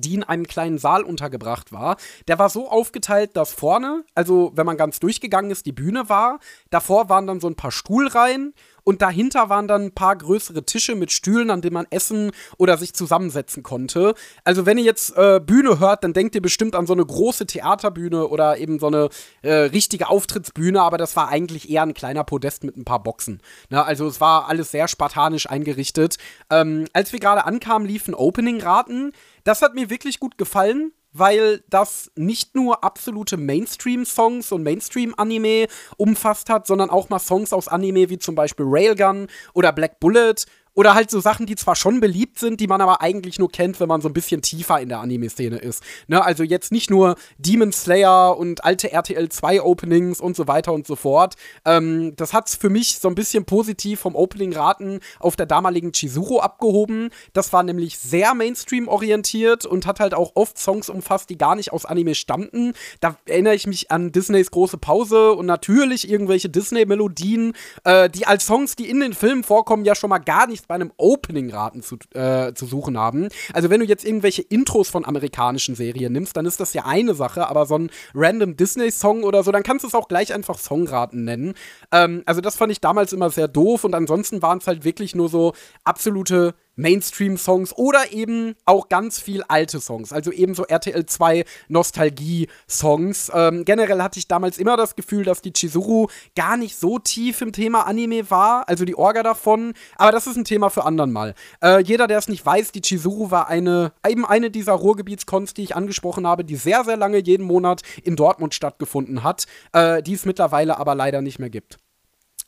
die 0.00 0.14
in 0.14 0.24
einem 0.24 0.46
kleinen 0.46 0.78
Saal 0.78 1.02
untergebracht 1.02 1.72
war. 1.72 1.96
Der 2.26 2.38
war 2.38 2.48
so 2.48 2.70
aufgeteilt, 2.70 3.36
dass 3.36 3.52
vorne, 3.52 4.04
also 4.14 4.52
wenn 4.54 4.66
man 4.66 4.76
ganz 4.76 5.00
durchgegangen 5.00 5.50
ist, 5.50 5.66
die 5.66 5.72
Bühne 5.72 6.08
war. 6.08 6.38
Davor 6.70 7.08
waren 7.08 7.26
dann 7.26 7.40
so 7.40 7.48
ein 7.48 7.56
paar 7.56 7.72
Stuhlreihen 7.72 8.54
und 8.88 9.02
dahinter 9.02 9.50
waren 9.50 9.68
dann 9.68 9.82
ein 9.82 9.92
paar 9.92 10.16
größere 10.16 10.64
Tische 10.64 10.94
mit 10.94 11.12
Stühlen, 11.12 11.50
an 11.50 11.60
denen 11.60 11.74
man 11.74 11.86
essen 11.90 12.32
oder 12.56 12.78
sich 12.78 12.94
zusammensetzen 12.94 13.62
konnte. 13.62 14.14
Also 14.44 14.64
wenn 14.64 14.78
ihr 14.78 14.84
jetzt 14.84 15.14
äh, 15.14 15.40
Bühne 15.44 15.78
hört, 15.78 16.04
dann 16.04 16.14
denkt 16.14 16.34
ihr 16.34 16.40
bestimmt 16.40 16.74
an 16.74 16.86
so 16.86 16.94
eine 16.94 17.04
große 17.04 17.44
Theaterbühne 17.44 18.28
oder 18.28 18.56
eben 18.56 18.78
so 18.78 18.86
eine 18.86 19.10
äh, 19.42 19.52
richtige 19.52 20.08
Auftrittsbühne, 20.08 20.80
aber 20.80 20.96
das 20.96 21.16
war 21.16 21.28
eigentlich 21.28 21.68
eher 21.68 21.82
ein 21.82 21.92
kleiner 21.92 22.24
Podest 22.24 22.64
mit 22.64 22.78
ein 22.78 22.86
paar 22.86 23.02
Boxen. 23.02 23.42
Ne? 23.68 23.84
Also 23.84 24.06
es 24.06 24.22
war 24.22 24.48
alles 24.48 24.70
sehr 24.70 24.88
spartanisch 24.88 25.50
eingerichtet. 25.50 26.16
Ähm, 26.48 26.86
als 26.94 27.12
wir 27.12 27.20
gerade 27.20 27.44
ankamen, 27.44 27.86
liefen 27.86 28.14
Opening-Raten. 28.14 29.12
Das 29.48 29.62
hat 29.62 29.74
mir 29.74 29.88
wirklich 29.88 30.20
gut 30.20 30.36
gefallen 30.36 30.92
weil 31.12 31.64
das 31.70 32.12
nicht 32.16 32.54
nur 32.54 32.84
absolute 32.84 33.36
Mainstream-Songs 33.38 34.52
und 34.52 34.62
Mainstream-Anime 34.62 35.66
umfasst 35.96 36.50
hat, 36.50 36.66
sondern 36.66 36.90
auch 36.90 37.08
mal 37.08 37.18
Songs 37.18 37.52
aus 37.54 37.66
Anime 37.66 38.10
wie 38.10 38.18
zum 38.18 38.34
Beispiel 38.34 38.66
Railgun 38.68 39.28
oder 39.54 39.72
Black 39.72 40.00
Bullet 40.00 40.34
oder 40.78 40.94
halt 40.94 41.10
so 41.10 41.18
Sachen, 41.18 41.44
die 41.44 41.56
zwar 41.56 41.74
schon 41.74 41.98
beliebt 41.98 42.38
sind, 42.38 42.60
die 42.60 42.68
man 42.68 42.80
aber 42.80 43.00
eigentlich 43.00 43.40
nur 43.40 43.50
kennt, 43.50 43.80
wenn 43.80 43.88
man 43.88 44.00
so 44.00 44.08
ein 44.08 44.12
bisschen 44.12 44.42
tiefer 44.42 44.80
in 44.80 44.88
der 44.88 45.00
Anime-Szene 45.00 45.56
ist. 45.56 45.82
Ne? 46.06 46.24
Also 46.24 46.44
jetzt 46.44 46.70
nicht 46.70 46.88
nur 46.88 47.16
Demon 47.36 47.72
Slayer 47.72 48.38
und 48.38 48.62
alte 48.62 48.92
RTL 48.92 49.28
2 49.28 49.60
Openings 49.62 50.20
und 50.20 50.36
so 50.36 50.46
weiter 50.46 50.72
und 50.72 50.86
so 50.86 50.94
fort. 50.94 51.34
Ähm, 51.64 52.14
das 52.14 52.32
hat's 52.32 52.54
für 52.54 52.70
mich 52.70 53.00
so 53.00 53.08
ein 53.08 53.16
bisschen 53.16 53.44
positiv 53.44 53.98
vom 53.98 54.14
Opening-Raten 54.14 55.00
auf 55.18 55.34
der 55.34 55.46
damaligen 55.46 55.90
Chizuru 55.90 56.38
abgehoben. 56.38 57.10
Das 57.32 57.52
war 57.52 57.64
nämlich 57.64 57.98
sehr 57.98 58.34
Mainstream-orientiert 58.34 59.66
und 59.66 59.84
hat 59.84 59.98
halt 59.98 60.14
auch 60.14 60.30
oft 60.36 60.58
Songs 60.58 60.88
umfasst, 60.88 61.28
die 61.28 61.38
gar 61.38 61.56
nicht 61.56 61.72
aus 61.72 61.86
Anime 61.86 62.14
stammten. 62.14 62.72
Da 63.00 63.16
erinnere 63.26 63.56
ich 63.56 63.66
mich 63.66 63.90
an 63.90 64.12
Disneys 64.12 64.52
große 64.52 64.78
Pause 64.78 65.32
und 65.32 65.46
natürlich 65.46 66.08
irgendwelche 66.08 66.48
Disney-Melodien, 66.48 67.54
äh, 67.82 68.08
die 68.08 68.28
als 68.28 68.46
Songs, 68.46 68.76
die 68.76 68.88
in 68.88 69.00
den 69.00 69.12
Filmen 69.12 69.42
vorkommen, 69.42 69.84
ja 69.84 69.96
schon 69.96 70.10
mal 70.10 70.18
gar 70.18 70.46
nicht 70.46 70.67
bei 70.68 70.74
einem 70.74 70.92
Opening-Raten 70.96 71.82
zu, 71.82 71.96
äh, 72.14 72.52
zu 72.54 72.66
suchen 72.66 72.98
haben. 72.98 73.28
Also 73.52 73.70
wenn 73.70 73.80
du 73.80 73.86
jetzt 73.86 74.04
irgendwelche 74.04 74.42
Intros 74.42 74.90
von 74.90 75.04
amerikanischen 75.04 75.74
Serien 75.74 76.12
nimmst, 76.12 76.36
dann 76.36 76.46
ist 76.46 76.60
das 76.60 76.74
ja 76.74 76.84
eine 76.84 77.14
Sache, 77.14 77.48
aber 77.48 77.66
so 77.66 77.76
ein 77.76 77.90
random 78.14 78.56
Disney-Song 78.56 79.24
oder 79.24 79.42
so, 79.42 79.50
dann 79.50 79.62
kannst 79.62 79.84
du 79.84 79.88
es 79.88 79.94
auch 79.94 80.08
gleich 80.08 80.32
einfach 80.32 80.58
Songraten 80.58 81.24
nennen. 81.24 81.54
Ähm, 81.90 82.22
also 82.26 82.40
das 82.40 82.56
fand 82.56 82.70
ich 82.70 82.80
damals 82.80 83.12
immer 83.12 83.30
sehr 83.30 83.48
doof 83.48 83.84
und 83.84 83.94
ansonsten 83.94 84.42
waren 84.42 84.58
es 84.58 84.66
halt 84.66 84.84
wirklich 84.84 85.14
nur 85.14 85.28
so 85.28 85.54
absolute 85.84 86.54
Mainstream-Songs 86.78 87.76
oder 87.76 88.12
eben 88.12 88.54
auch 88.64 88.88
ganz 88.88 89.18
viel 89.18 89.42
alte 89.48 89.80
Songs, 89.80 90.12
also 90.12 90.32
eben 90.32 90.54
so 90.54 90.64
RTL 90.64 91.04
2 91.04 91.44
Nostalgie-Songs. 91.68 93.32
Ähm, 93.34 93.64
generell 93.64 94.00
hatte 94.02 94.18
ich 94.18 94.28
damals 94.28 94.58
immer 94.58 94.76
das 94.76 94.96
Gefühl, 94.96 95.24
dass 95.24 95.42
die 95.42 95.52
Chizuru 95.52 96.06
gar 96.34 96.56
nicht 96.56 96.76
so 96.76 96.98
tief 96.98 97.40
im 97.40 97.52
Thema 97.52 97.86
Anime 97.86 98.30
war, 98.30 98.68
also 98.68 98.84
die 98.84 98.96
Orga 98.96 99.22
davon, 99.22 99.74
aber 99.96 100.12
das 100.12 100.26
ist 100.26 100.36
ein 100.36 100.44
Thema 100.44 100.70
für 100.70 100.84
anderen 100.84 101.12
mal. 101.12 101.34
Äh, 101.62 101.82
jeder, 101.82 102.06
der 102.06 102.18
es 102.18 102.28
nicht 102.28 102.46
weiß, 102.46 102.72
die 102.72 102.82
Chizuru 102.82 103.30
war 103.30 103.48
eine, 103.48 103.92
eben 104.06 104.24
eine 104.24 104.50
dieser 104.50 104.72
Ruhrgebietskons, 104.72 105.54
die 105.54 105.64
ich 105.64 105.76
angesprochen 105.76 106.26
habe, 106.26 106.44
die 106.44 106.56
sehr, 106.56 106.84
sehr 106.84 106.96
lange 106.96 107.18
jeden 107.18 107.44
Monat 107.44 107.82
in 108.02 108.16
Dortmund 108.16 108.54
stattgefunden 108.54 109.22
hat, 109.24 109.46
äh, 109.72 110.02
die 110.02 110.14
es 110.14 110.24
mittlerweile 110.24 110.78
aber 110.78 110.94
leider 110.94 111.22
nicht 111.22 111.38
mehr 111.38 111.50
gibt. 111.50 111.78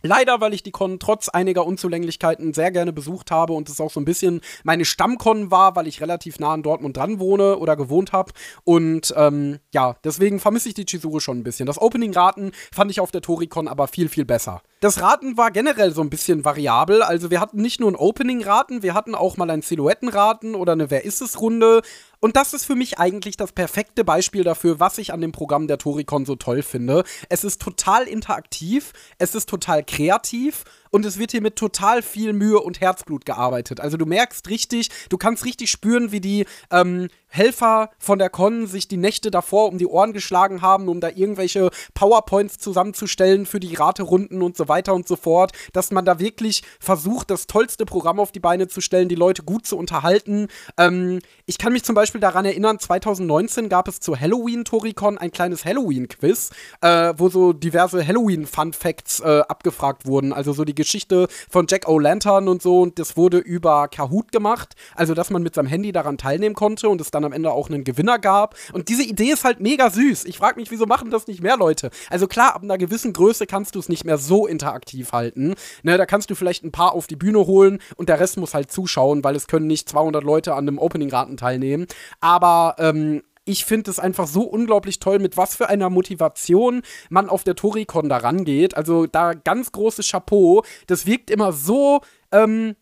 Leider, 0.02 0.40
weil 0.40 0.54
ich 0.54 0.62
die 0.62 0.70
Con 0.70 0.98
trotz 0.98 1.28
einiger 1.28 1.66
Unzulänglichkeiten 1.66 2.54
sehr 2.54 2.70
gerne 2.70 2.92
besucht 2.92 3.30
habe 3.30 3.52
und 3.52 3.68
es 3.68 3.80
auch 3.80 3.90
so 3.90 4.00
ein 4.00 4.04
bisschen 4.04 4.40
meine 4.64 4.84
Stammkon 4.84 5.50
war, 5.50 5.76
weil 5.76 5.86
ich 5.86 6.00
relativ 6.00 6.38
nah 6.38 6.52
an 6.52 6.62
Dortmund 6.62 6.96
dran 6.96 7.18
wohne 7.18 7.58
oder 7.58 7.76
gewohnt 7.76 8.12
habe. 8.12 8.32
Und 8.64 9.12
ähm, 9.16 9.58
ja, 9.72 9.96
deswegen 10.04 10.40
vermisse 10.40 10.68
ich 10.68 10.74
die 10.74 10.86
Chizuru 10.86 11.20
schon 11.20 11.38
ein 11.38 11.44
bisschen. 11.44 11.66
Das 11.66 11.80
Opening-Raten 11.80 12.52
fand 12.72 12.90
ich 12.90 13.00
auf 13.00 13.10
der 13.10 13.22
Toricon 13.22 13.68
aber 13.68 13.88
viel, 13.88 14.08
viel 14.08 14.24
besser. 14.24 14.62
Das 14.80 15.02
Raten 15.02 15.36
war 15.36 15.50
generell 15.50 15.92
so 15.92 16.00
ein 16.00 16.08
bisschen 16.08 16.44
variabel. 16.44 17.02
Also 17.02 17.30
wir 17.30 17.40
hatten 17.40 17.60
nicht 17.60 17.80
nur 17.80 17.90
ein 17.90 17.96
Opening-Raten, 17.96 18.82
wir 18.82 18.94
hatten 18.94 19.14
auch 19.14 19.36
mal 19.36 19.50
ein 19.50 19.60
Silhouetten-Raten 19.60 20.54
oder 20.54 20.72
eine 20.72 20.90
Wer 20.90 21.04
ist 21.04 21.20
es 21.20 21.40
Runde. 21.40 21.82
Und 22.20 22.36
das 22.36 22.52
ist 22.52 22.66
für 22.66 22.76
mich 22.76 22.98
eigentlich 22.98 23.38
das 23.38 23.52
perfekte 23.52 24.04
Beispiel 24.04 24.44
dafür, 24.44 24.78
was 24.78 24.98
ich 24.98 25.12
an 25.12 25.22
dem 25.22 25.32
Programm 25.32 25.66
der 25.66 25.78
Toricon 25.78 26.26
so 26.26 26.36
toll 26.36 26.62
finde. 26.62 27.04
Es 27.30 27.44
ist 27.44 27.62
total 27.62 28.04
interaktiv, 28.04 28.92
es 29.18 29.34
ist 29.34 29.48
total 29.48 29.82
kreativ 29.82 30.64
und 30.90 31.04
es 31.04 31.18
wird 31.18 31.32
hier 31.32 31.40
mit 31.40 31.56
total 31.56 32.02
viel 32.02 32.32
Mühe 32.32 32.60
und 32.60 32.80
Herzblut 32.80 33.24
gearbeitet. 33.24 33.80
Also 33.80 33.96
du 33.96 34.06
merkst 34.06 34.48
richtig, 34.48 34.90
du 35.08 35.16
kannst 35.16 35.44
richtig 35.44 35.70
spüren, 35.70 36.12
wie 36.12 36.20
die 36.20 36.46
ähm, 36.70 37.08
Helfer 37.30 37.90
von 37.98 38.18
der 38.18 38.28
Con 38.28 38.66
sich 38.66 38.88
die 38.88 38.96
Nächte 38.96 39.30
davor 39.30 39.68
um 39.68 39.78
die 39.78 39.86
Ohren 39.86 40.12
geschlagen 40.12 40.62
haben, 40.62 40.88
um 40.88 41.00
da 41.00 41.08
irgendwelche 41.08 41.70
PowerPoints 41.94 42.58
zusammenzustellen 42.58 43.46
für 43.46 43.60
die 43.60 43.74
Raterunden 43.74 44.42
und 44.42 44.56
so 44.56 44.68
weiter 44.68 44.94
und 44.94 45.06
so 45.06 45.14
fort, 45.16 45.52
dass 45.72 45.92
man 45.92 46.04
da 46.04 46.18
wirklich 46.18 46.62
versucht, 46.80 47.30
das 47.30 47.46
tollste 47.46 47.86
Programm 47.86 48.18
auf 48.18 48.32
die 48.32 48.40
Beine 48.40 48.66
zu 48.66 48.80
stellen, 48.80 49.08
die 49.08 49.14
Leute 49.14 49.44
gut 49.44 49.64
zu 49.64 49.78
unterhalten. 49.78 50.48
Ähm, 50.76 51.20
ich 51.46 51.58
kann 51.58 51.72
mich 51.72 51.84
zum 51.84 51.94
Beispiel 51.94 52.20
daran 52.20 52.44
erinnern, 52.44 52.80
2019 52.80 53.68
gab 53.68 53.86
es 53.86 54.00
zu 54.00 54.18
Halloween 54.18 54.64
Toricon 54.64 55.16
ein 55.16 55.30
kleines 55.30 55.64
Halloween-Quiz, 55.64 56.50
äh, 56.80 57.14
wo 57.16 57.28
so 57.28 57.52
diverse 57.52 58.04
Halloween-Fun-Facts 58.04 59.20
äh, 59.20 59.42
abgefragt 59.48 60.04
wurden, 60.04 60.32
also 60.32 60.52
so 60.52 60.64
die 60.64 60.74
Geschichte 60.80 61.28
von 61.50 61.66
Jack 61.68 61.86
O'Lantern 61.86 62.48
und 62.48 62.62
so 62.62 62.80
und 62.80 62.98
das 62.98 63.16
wurde 63.16 63.38
über 63.38 63.88
Kahoot 63.88 64.32
gemacht, 64.32 64.74
also 64.94 65.14
dass 65.14 65.30
man 65.30 65.42
mit 65.42 65.54
seinem 65.54 65.66
Handy 65.66 65.92
daran 65.92 66.18
teilnehmen 66.18 66.54
konnte 66.54 66.88
und 66.88 67.00
es 67.00 67.10
dann 67.10 67.24
am 67.24 67.32
Ende 67.32 67.52
auch 67.52 67.68
einen 67.68 67.84
Gewinner 67.84 68.18
gab 68.18 68.54
und 68.72 68.88
diese 68.88 69.02
Idee 69.02 69.30
ist 69.30 69.44
halt 69.44 69.60
mega 69.60 69.90
süß. 69.90 70.24
Ich 70.24 70.38
frage 70.38 70.58
mich, 70.58 70.70
wieso 70.70 70.86
machen 70.86 71.10
das 71.10 71.26
nicht 71.26 71.42
mehr 71.42 71.56
Leute? 71.56 71.90
Also 72.08 72.26
klar, 72.26 72.54
ab 72.54 72.62
einer 72.62 72.78
gewissen 72.78 73.12
Größe 73.12 73.46
kannst 73.46 73.74
du 73.74 73.78
es 73.78 73.88
nicht 73.88 74.04
mehr 74.04 74.18
so 74.18 74.46
interaktiv 74.46 75.12
halten, 75.12 75.54
ne, 75.82 75.98
da 75.98 76.06
kannst 76.06 76.30
du 76.30 76.34
vielleicht 76.34 76.64
ein 76.64 76.72
paar 76.72 76.92
auf 76.92 77.06
die 77.06 77.16
Bühne 77.16 77.46
holen 77.46 77.80
und 77.96 78.08
der 78.08 78.18
Rest 78.18 78.38
muss 78.38 78.54
halt 78.54 78.72
zuschauen, 78.72 79.22
weil 79.22 79.36
es 79.36 79.46
können 79.46 79.66
nicht 79.66 79.88
200 79.88 80.24
Leute 80.24 80.54
an 80.54 80.66
einem 80.66 80.78
Opening-Raten 80.78 81.36
teilnehmen, 81.36 81.86
aber 82.20 82.76
ähm, 82.78 83.22
ich 83.50 83.64
finde 83.64 83.90
es 83.90 83.98
einfach 83.98 84.26
so 84.26 84.42
unglaublich 84.42 85.00
toll, 85.00 85.18
mit 85.18 85.36
was 85.36 85.54
für 85.54 85.68
einer 85.68 85.90
Motivation 85.90 86.82
man 87.08 87.28
auf 87.28 87.44
der 87.44 87.56
Toricon 87.56 88.08
da 88.08 88.18
rangeht. 88.18 88.76
Also 88.76 89.06
da 89.06 89.34
ganz 89.34 89.72
großes 89.72 90.08
Chapeau. 90.08 90.62
Das 90.86 91.06
wirkt 91.06 91.30
immer 91.30 91.52
so, 91.52 92.00
ähm, 92.32 92.76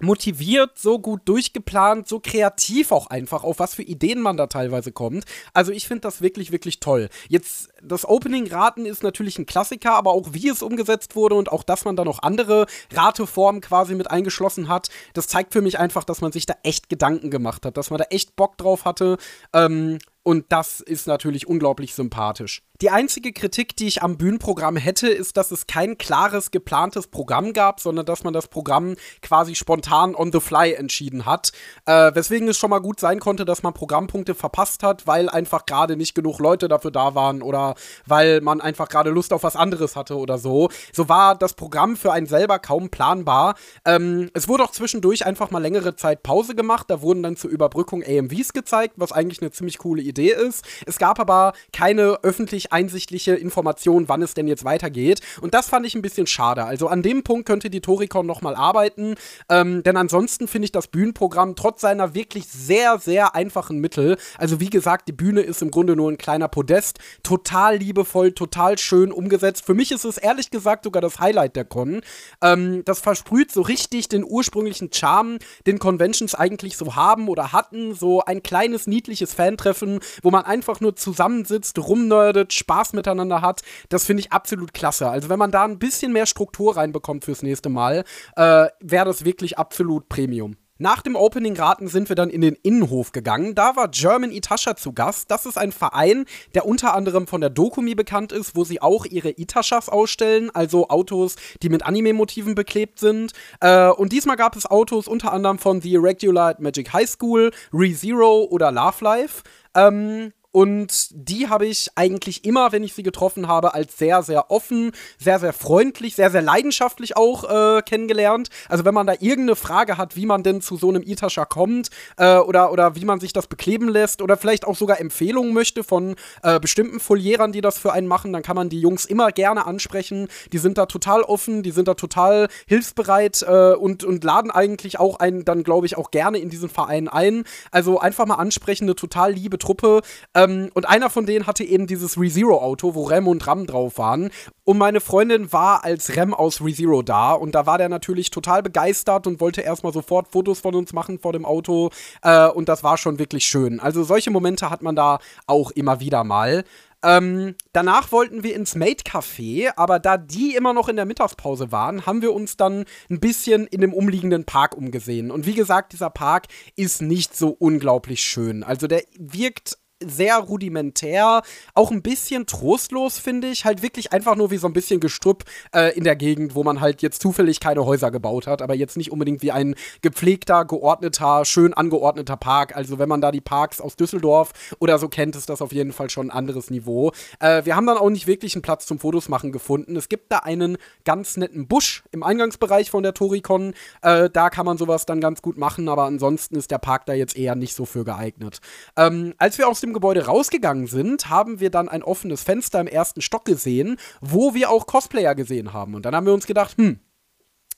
motiviert, 0.00 0.78
so 0.78 0.98
gut 0.98 1.22
durchgeplant, 1.24 2.08
so 2.08 2.20
kreativ 2.20 2.90
auch 2.90 3.06
einfach, 3.06 3.44
auf 3.44 3.58
was 3.58 3.74
für 3.74 3.82
Ideen 3.82 4.20
man 4.20 4.36
da 4.36 4.46
teilweise 4.46 4.92
kommt. 4.92 5.24
Also 5.52 5.72
ich 5.72 5.86
finde 5.86 6.02
das 6.02 6.20
wirklich, 6.20 6.50
wirklich 6.52 6.80
toll. 6.80 7.08
Jetzt, 7.28 7.68
das 7.82 8.04
Opening-Raten 8.04 8.86
ist 8.86 9.02
natürlich 9.02 9.38
ein 9.38 9.46
Klassiker, 9.46 9.94
aber 9.94 10.12
auch 10.12 10.28
wie 10.32 10.48
es 10.48 10.62
umgesetzt 10.62 11.14
wurde 11.14 11.36
und 11.36 11.50
auch, 11.50 11.62
dass 11.62 11.84
man 11.84 11.96
da 11.96 12.04
noch 12.04 12.22
andere 12.22 12.66
Rateformen 12.92 13.60
quasi 13.60 13.94
mit 13.94 14.10
eingeschlossen 14.10 14.68
hat, 14.68 14.88
das 15.12 15.28
zeigt 15.28 15.52
für 15.52 15.62
mich 15.62 15.78
einfach, 15.78 16.04
dass 16.04 16.20
man 16.20 16.32
sich 16.32 16.46
da 16.46 16.54
echt 16.62 16.88
Gedanken 16.88 17.30
gemacht 17.30 17.64
hat, 17.64 17.76
dass 17.76 17.90
man 17.90 17.98
da 17.98 18.04
echt 18.10 18.36
Bock 18.36 18.58
drauf 18.58 18.84
hatte. 18.84 19.16
Ähm, 19.52 19.98
und 20.24 20.46
das 20.48 20.80
ist 20.80 21.06
natürlich 21.06 21.46
unglaublich 21.46 21.94
sympathisch. 21.94 22.62
Die 22.80 22.90
einzige 22.90 23.32
Kritik, 23.32 23.76
die 23.76 23.86
ich 23.86 24.02
am 24.02 24.16
Bühnenprogramm 24.16 24.76
hätte, 24.76 25.06
ist, 25.06 25.36
dass 25.36 25.52
es 25.52 25.68
kein 25.68 25.96
klares, 25.96 26.50
geplantes 26.50 27.06
Programm 27.06 27.52
gab, 27.52 27.78
sondern 27.78 28.04
dass 28.04 28.24
man 28.24 28.32
das 28.32 28.48
Programm 28.48 28.96
quasi 29.22 29.54
spontan 29.54 30.16
on 30.16 30.32
the 30.32 30.40
fly 30.40 30.72
entschieden 30.72 31.24
hat. 31.24 31.52
Äh, 31.86 32.12
weswegen 32.14 32.48
es 32.48 32.58
schon 32.58 32.70
mal 32.70 32.80
gut 32.80 32.98
sein 32.98 33.20
konnte, 33.20 33.44
dass 33.44 33.62
man 33.62 33.74
Programmpunkte 33.74 34.34
verpasst 34.34 34.82
hat, 34.82 35.06
weil 35.06 35.28
einfach 35.28 35.66
gerade 35.66 35.96
nicht 35.96 36.16
genug 36.16 36.40
Leute 36.40 36.66
dafür 36.66 36.90
da 36.90 37.14
waren 37.14 37.42
oder 37.42 37.76
weil 38.06 38.40
man 38.40 38.60
einfach 38.60 38.88
gerade 38.88 39.10
Lust 39.10 39.32
auf 39.32 39.44
was 39.44 39.54
anderes 39.54 39.94
hatte 39.94 40.16
oder 40.16 40.38
so. 40.38 40.68
So 40.92 41.08
war 41.08 41.36
das 41.36 41.54
Programm 41.54 41.96
für 41.96 42.12
einen 42.12 42.26
selber 42.26 42.58
kaum 42.58 42.88
planbar. 42.88 43.54
Ähm, 43.84 44.30
es 44.34 44.48
wurde 44.48 44.64
auch 44.64 44.72
zwischendurch 44.72 45.24
einfach 45.24 45.52
mal 45.52 45.62
längere 45.62 45.94
Zeit 45.94 46.24
Pause 46.24 46.56
gemacht. 46.56 46.90
Da 46.90 47.02
wurden 47.02 47.22
dann 47.22 47.36
zur 47.36 47.50
Überbrückung 47.50 48.02
AMVs 48.02 48.52
gezeigt, 48.52 48.94
was 48.96 49.12
eigentlich 49.12 49.42
eine 49.42 49.52
ziemlich 49.52 49.78
coole 49.78 50.02
Idee 50.02 50.13
ist. 50.22 50.64
Es 50.86 50.98
gab 50.98 51.20
aber 51.20 51.52
keine 51.72 52.18
öffentlich 52.22 52.72
einsichtliche 52.72 53.34
Information, 53.34 54.08
wann 54.08 54.22
es 54.22 54.34
denn 54.34 54.48
jetzt 54.48 54.64
weitergeht. 54.64 55.20
Und 55.40 55.54
das 55.54 55.68
fand 55.68 55.86
ich 55.86 55.94
ein 55.94 56.02
bisschen 56.02 56.26
schade. 56.26 56.64
Also 56.64 56.88
an 56.88 57.02
dem 57.02 57.22
Punkt 57.22 57.46
könnte 57.46 57.70
die 57.70 57.80
Toricon 57.80 58.26
nochmal 58.26 58.54
arbeiten. 58.54 59.14
Ähm, 59.48 59.82
denn 59.82 59.96
ansonsten 59.96 60.48
finde 60.48 60.66
ich 60.66 60.72
das 60.72 60.88
Bühnenprogramm 60.88 61.56
trotz 61.56 61.80
seiner 61.80 62.14
wirklich 62.14 62.46
sehr, 62.46 62.98
sehr 62.98 63.34
einfachen 63.34 63.78
Mittel, 63.78 64.16
also 64.38 64.60
wie 64.60 64.70
gesagt, 64.70 65.08
die 65.08 65.12
Bühne 65.12 65.40
ist 65.40 65.62
im 65.62 65.70
Grunde 65.70 65.96
nur 65.96 66.10
ein 66.10 66.18
kleiner 66.18 66.48
Podest, 66.48 66.98
total 67.22 67.76
liebevoll, 67.76 68.32
total 68.32 68.78
schön 68.78 69.12
umgesetzt. 69.12 69.64
Für 69.64 69.74
mich 69.74 69.92
ist 69.92 70.04
es 70.04 70.18
ehrlich 70.18 70.50
gesagt 70.50 70.84
sogar 70.84 71.00
das 71.00 71.18
Highlight 71.18 71.56
der 71.56 71.64
Con. 71.64 72.00
Ähm, 72.42 72.84
das 72.84 73.00
versprüht 73.00 73.52
so 73.52 73.62
richtig 73.62 74.08
den 74.08 74.24
ursprünglichen 74.24 74.92
Charme, 74.92 75.38
den 75.66 75.78
Conventions 75.78 76.34
eigentlich 76.34 76.76
so 76.76 76.96
haben 76.96 77.28
oder 77.28 77.52
hatten. 77.52 77.94
So 77.94 78.22
ein 78.24 78.42
kleines, 78.42 78.86
niedliches 78.86 79.34
Fantreffen, 79.34 80.00
wo 80.22 80.30
man 80.30 80.44
einfach 80.44 80.80
nur 80.80 80.96
zusammensitzt, 80.96 81.78
rumnerdet, 81.78 82.52
Spaß 82.52 82.92
miteinander 82.92 83.40
hat. 83.40 83.62
Das 83.88 84.04
finde 84.04 84.20
ich 84.20 84.32
absolut 84.32 84.74
klasse. 84.74 85.08
Also 85.08 85.28
wenn 85.28 85.38
man 85.38 85.50
da 85.50 85.64
ein 85.64 85.78
bisschen 85.78 86.12
mehr 86.12 86.26
Struktur 86.26 86.76
reinbekommt 86.76 87.24
fürs 87.24 87.42
nächste 87.42 87.68
Mal, 87.68 88.04
äh, 88.36 88.66
wäre 88.80 89.04
das 89.04 89.24
wirklich 89.24 89.58
absolut 89.58 90.08
Premium. 90.08 90.56
Nach 90.78 91.02
dem 91.02 91.14
Opening-Raten 91.14 91.86
sind 91.86 92.08
wir 92.08 92.16
dann 92.16 92.30
in 92.30 92.40
den 92.40 92.56
Innenhof 92.64 93.12
gegangen. 93.12 93.54
Da 93.54 93.76
war 93.76 93.86
German 93.86 94.32
Itasha 94.32 94.74
zu 94.74 94.92
Gast. 94.92 95.30
Das 95.30 95.46
ist 95.46 95.56
ein 95.56 95.70
Verein, 95.70 96.24
der 96.56 96.66
unter 96.66 96.94
anderem 96.94 97.28
von 97.28 97.40
der 97.40 97.50
Dokumi 97.50 97.94
bekannt 97.94 98.32
ist, 98.32 98.56
wo 98.56 98.64
sie 98.64 98.82
auch 98.82 99.06
ihre 99.06 99.30
Itashas 99.30 99.88
ausstellen, 99.88 100.50
also 100.52 100.88
Autos, 100.88 101.36
die 101.62 101.68
mit 101.68 101.86
Anime-Motiven 101.86 102.56
beklebt 102.56 102.98
sind. 102.98 103.34
Äh, 103.60 103.88
und 103.90 104.12
diesmal 104.12 104.36
gab 104.36 104.56
es 104.56 104.66
Autos 104.66 105.06
unter 105.06 105.32
anderem 105.32 105.58
von 105.58 105.80
The 105.80 105.92
Irregular 105.92 106.56
Magic 106.58 106.92
High 106.92 107.08
School, 107.08 107.52
ReZero 107.72 108.48
oder 108.50 108.72
Love 108.72 109.04
Life. 109.04 109.42
Ähm, 109.74 110.32
Und 110.54 111.08
die 111.10 111.48
habe 111.48 111.66
ich 111.66 111.90
eigentlich 111.96 112.44
immer, 112.44 112.70
wenn 112.70 112.84
ich 112.84 112.94
sie 112.94 113.02
getroffen 113.02 113.48
habe, 113.48 113.74
als 113.74 113.98
sehr, 113.98 114.22
sehr 114.22 114.52
offen, 114.52 114.92
sehr, 115.18 115.40
sehr 115.40 115.52
freundlich, 115.52 116.14
sehr, 116.14 116.30
sehr 116.30 116.42
leidenschaftlich 116.42 117.16
auch 117.16 117.42
äh, 117.42 117.82
kennengelernt. 117.82 118.50
Also 118.68 118.84
wenn 118.84 118.94
man 118.94 119.08
da 119.08 119.14
irgendeine 119.14 119.56
Frage 119.56 119.98
hat, 119.98 120.14
wie 120.14 120.26
man 120.26 120.44
denn 120.44 120.60
zu 120.60 120.76
so 120.76 120.90
einem 120.90 121.02
Itascha 121.02 121.44
kommt 121.44 121.90
äh, 122.18 122.36
oder, 122.36 122.70
oder 122.70 122.94
wie 122.94 123.04
man 123.04 123.18
sich 123.18 123.32
das 123.32 123.48
bekleben 123.48 123.88
lässt 123.88 124.22
oder 124.22 124.36
vielleicht 124.36 124.64
auch 124.64 124.76
sogar 124.76 125.00
Empfehlungen 125.00 125.52
möchte 125.52 125.82
von 125.82 126.14
äh, 126.44 126.60
bestimmten 126.60 127.00
Folierern, 127.00 127.50
die 127.50 127.60
das 127.60 127.76
für 127.76 127.92
einen 127.92 128.06
machen, 128.06 128.32
dann 128.32 128.44
kann 128.44 128.54
man 128.54 128.68
die 128.68 128.80
Jungs 128.80 129.06
immer 129.06 129.32
gerne 129.32 129.66
ansprechen. 129.66 130.28
Die 130.52 130.58
sind 130.58 130.78
da 130.78 130.86
total 130.86 131.22
offen, 131.22 131.64
die 131.64 131.72
sind 131.72 131.88
da 131.88 131.94
total 131.94 132.46
hilfsbereit 132.68 133.42
äh, 133.42 133.72
und, 133.72 134.04
und 134.04 134.22
laden 134.22 134.52
eigentlich 134.52 135.00
auch 135.00 135.18
einen 135.18 135.44
dann, 135.44 135.64
glaube 135.64 135.86
ich, 135.86 135.98
auch 135.98 136.12
gerne 136.12 136.38
in 136.38 136.48
diesen 136.48 136.68
Verein 136.68 137.08
ein. 137.08 137.42
Also 137.72 137.98
einfach 137.98 138.26
mal 138.26 138.36
ansprechen, 138.36 138.84
eine 138.84 138.94
total 138.94 139.32
liebe 139.32 139.58
Truppe. 139.58 140.02
Ähm, 140.44 140.70
und 140.74 140.88
einer 140.88 141.10
von 141.10 141.26
denen 141.26 141.46
hatte 141.46 141.64
eben 141.64 141.86
dieses 141.86 142.18
ReZero-Auto, 142.18 142.94
wo 142.94 143.04
Rem 143.04 143.28
und 143.28 143.46
Ram 143.46 143.66
drauf 143.66 143.98
waren. 143.98 144.30
Und 144.64 144.78
meine 144.78 145.00
Freundin 145.00 145.52
war 145.52 145.84
als 145.84 146.16
Rem 146.16 146.34
aus 146.34 146.60
ReZero 146.60 147.02
da 147.02 147.32
und 147.32 147.54
da 147.54 147.66
war 147.66 147.78
der 147.78 147.88
natürlich 147.88 148.30
total 148.30 148.62
begeistert 148.62 149.26
und 149.26 149.40
wollte 149.40 149.60
erstmal 149.60 149.92
sofort 149.92 150.28
Fotos 150.28 150.60
von 150.60 150.74
uns 150.74 150.92
machen 150.92 151.18
vor 151.18 151.32
dem 151.32 151.44
Auto. 151.44 151.90
Äh, 152.22 152.48
und 152.48 152.68
das 152.68 152.82
war 152.82 152.96
schon 152.96 153.18
wirklich 153.18 153.44
schön. 153.44 153.80
Also 153.80 154.04
solche 154.04 154.30
Momente 154.30 154.70
hat 154.70 154.82
man 154.82 154.96
da 154.96 155.18
auch 155.46 155.70
immer 155.70 156.00
wieder 156.00 156.24
mal. 156.24 156.64
Ähm, 157.04 157.54
danach 157.74 158.12
wollten 158.12 158.42
wir 158.42 158.56
ins 158.56 158.74
Mate 158.74 159.04
Café, 159.04 159.70
aber 159.76 159.98
da 159.98 160.16
die 160.16 160.56
immer 160.56 160.72
noch 160.72 160.88
in 160.88 160.96
der 160.96 161.04
Mittagspause 161.04 161.70
waren, 161.70 162.06
haben 162.06 162.22
wir 162.22 162.32
uns 162.32 162.56
dann 162.56 162.86
ein 163.10 163.20
bisschen 163.20 163.66
in 163.66 163.82
dem 163.82 163.92
umliegenden 163.92 164.44
Park 164.44 164.74
umgesehen. 164.74 165.30
Und 165.30 165.44
wie 165.44 165.54
gesagt, 165.54 165.92
dieser 165.92 166.08
Park 166.08 166.46
ist 166.76 167.02
nicht 167.02 167.36
so 167.36 167.50
unglaublich 167.50 168.22
schön. 168.22 168.62
Also 168.62 168.86
der 168.86 169.02
wirkt 169.18 169.76
sehr 170.08 170.36
rudimentär, 170.38 171.42
auch 171.74 171.90
ein 171.90 172.02
bisschen 172.02 172.46
trostlos, 172.46 173.18
finde 173.18 173.48
ich. 173.48 173.64
Halt 173.64 173.82
wirklich 173.82 174.12
einfach 174.12 174.36
nur 174.36 174.50
wie 174.50 174.56
so 174.56 174.66
ein 174.66 174.72
bisschen 174.72 175.00
Gestrüpp 175.00 175.44
äh, 175.74 175.96
in 175.96 176.04
der 176.04 176.16
Gegend, 176.16 176.54
wo 176.54 176.62
man 176.62 176.80
halt 176.80 177.02
jetzt 177.02 177.22
zufällig 177.22 177.60
keine 177.60 177.84
Häuser 177.84 178.10
gebaut 178.10 178.46
hat, 178.46 178.62
aber 178.62 178.74
jetzt 178.74 178.96
nicht 178.96 179.12
unbedingt 179.12 179.42
wie 179.42 179.52
ein 179.52 179.74
gepflegter, 180.02 180.64
geordneter, 180.64 181.44
schön 181.44 181.74
angeordneter 181.74 182.36
Park. 182.36 182.76
Also 182.76 182.98
wenn 182.98 183.08
man 183.08 183.20
da 183.20 183.30
die 183.32 183.40
Parks 183.40 183.80
aus 183.80 183.96
Düsseldorf 183.96 184.52
oder 184.78 184.98
so 184.98 185.08
kennt, 185.08 185.36
ist 185.36 185.48
das 185.48 185.62
auf 185.62 185.72
jeden 185.72 185.92
Fall 185.92 186.10
schon 186.10 186.28
ein 186.28 186.36
anderes 186.36 186.70
Niveau. 186.70 187.12
Äh, 187.40 187.64
wir 187.64 187.76
haben 187.76 187.86
dann 187.86 187.96
auch 187.96 188.10
nicht 188.10 188.26
wirklich 188.26 188.54
einen 188.54 188.62
Platz 188.62 188.86
zum 188.86 188.98
Fotos 188.98 189.28
machen 189.28 189.52
gefunden. 189.52 189.96
Es 189.96 190.08
gibt 190.08 190.30
da 190.30 190.38
einen 190.38 190.76
ganz 191.04 191.36
netten 191.36 191.66
Busch 191.66 192.04
im 192.12 192.22
Eingangsbereich 192.22 192.90
von 192.90 193.02
der 193.02 193.14
Toricon. 193.14 193.74
Äh, 194.02 194.28
da 194.30 194.50
kann 194.50 194.66
man 194.66 194.76
sowas 194.76 195.06
dann 195.06 195.20
ganz 195.20 195.42
gut 195.42 195.56
machen, 195.56 195.88
aber 195.88 196.04
ansonsten 196.04 196.56
ist 196.56 196.70
der 196.70 196.78
Park 196.78 197.06
da 197.06 197.14
jetzt 197.14 197.36
eher 197.36 197.54
nicht 197.54 197.74
so 197.74 197.84
für 197.84 198.04
geeignet. 198.04 198.60
Ähm, 198.96 199.34
als 199.38 199.58
wir 199.58 199.68
aus 199.68 199.80
dem 199.80 199.92
Gebäude 199.94 200.26
rausgegangen 200.26 200.86
sind, 200.86 201.30
haben 201.30 201.60
wir 201.60 201.70
dann 201.70 201.88
ein 201.88 202.02
offenes 202.02 202.42
Fenster 202.42 202.80
im 202.80 202.86
ersten 202.86 203.22
Stock 203.22 203.44
gesehen, 203.44 203.96
wo 204.20 204.54
wir 204.54 204.70
auch 204.70 204.86
Cosplayer 204.86 205.34
gesehen 205.34 205.72
haben. 205.72 205.94
Und 205.94 206.04
dann 206.04 206.14
haben 206.14 206.26
wir 206.26 206.34
uns 206.34 206.46
gedacht, 206.46 206.76
hm, 206.76 207.00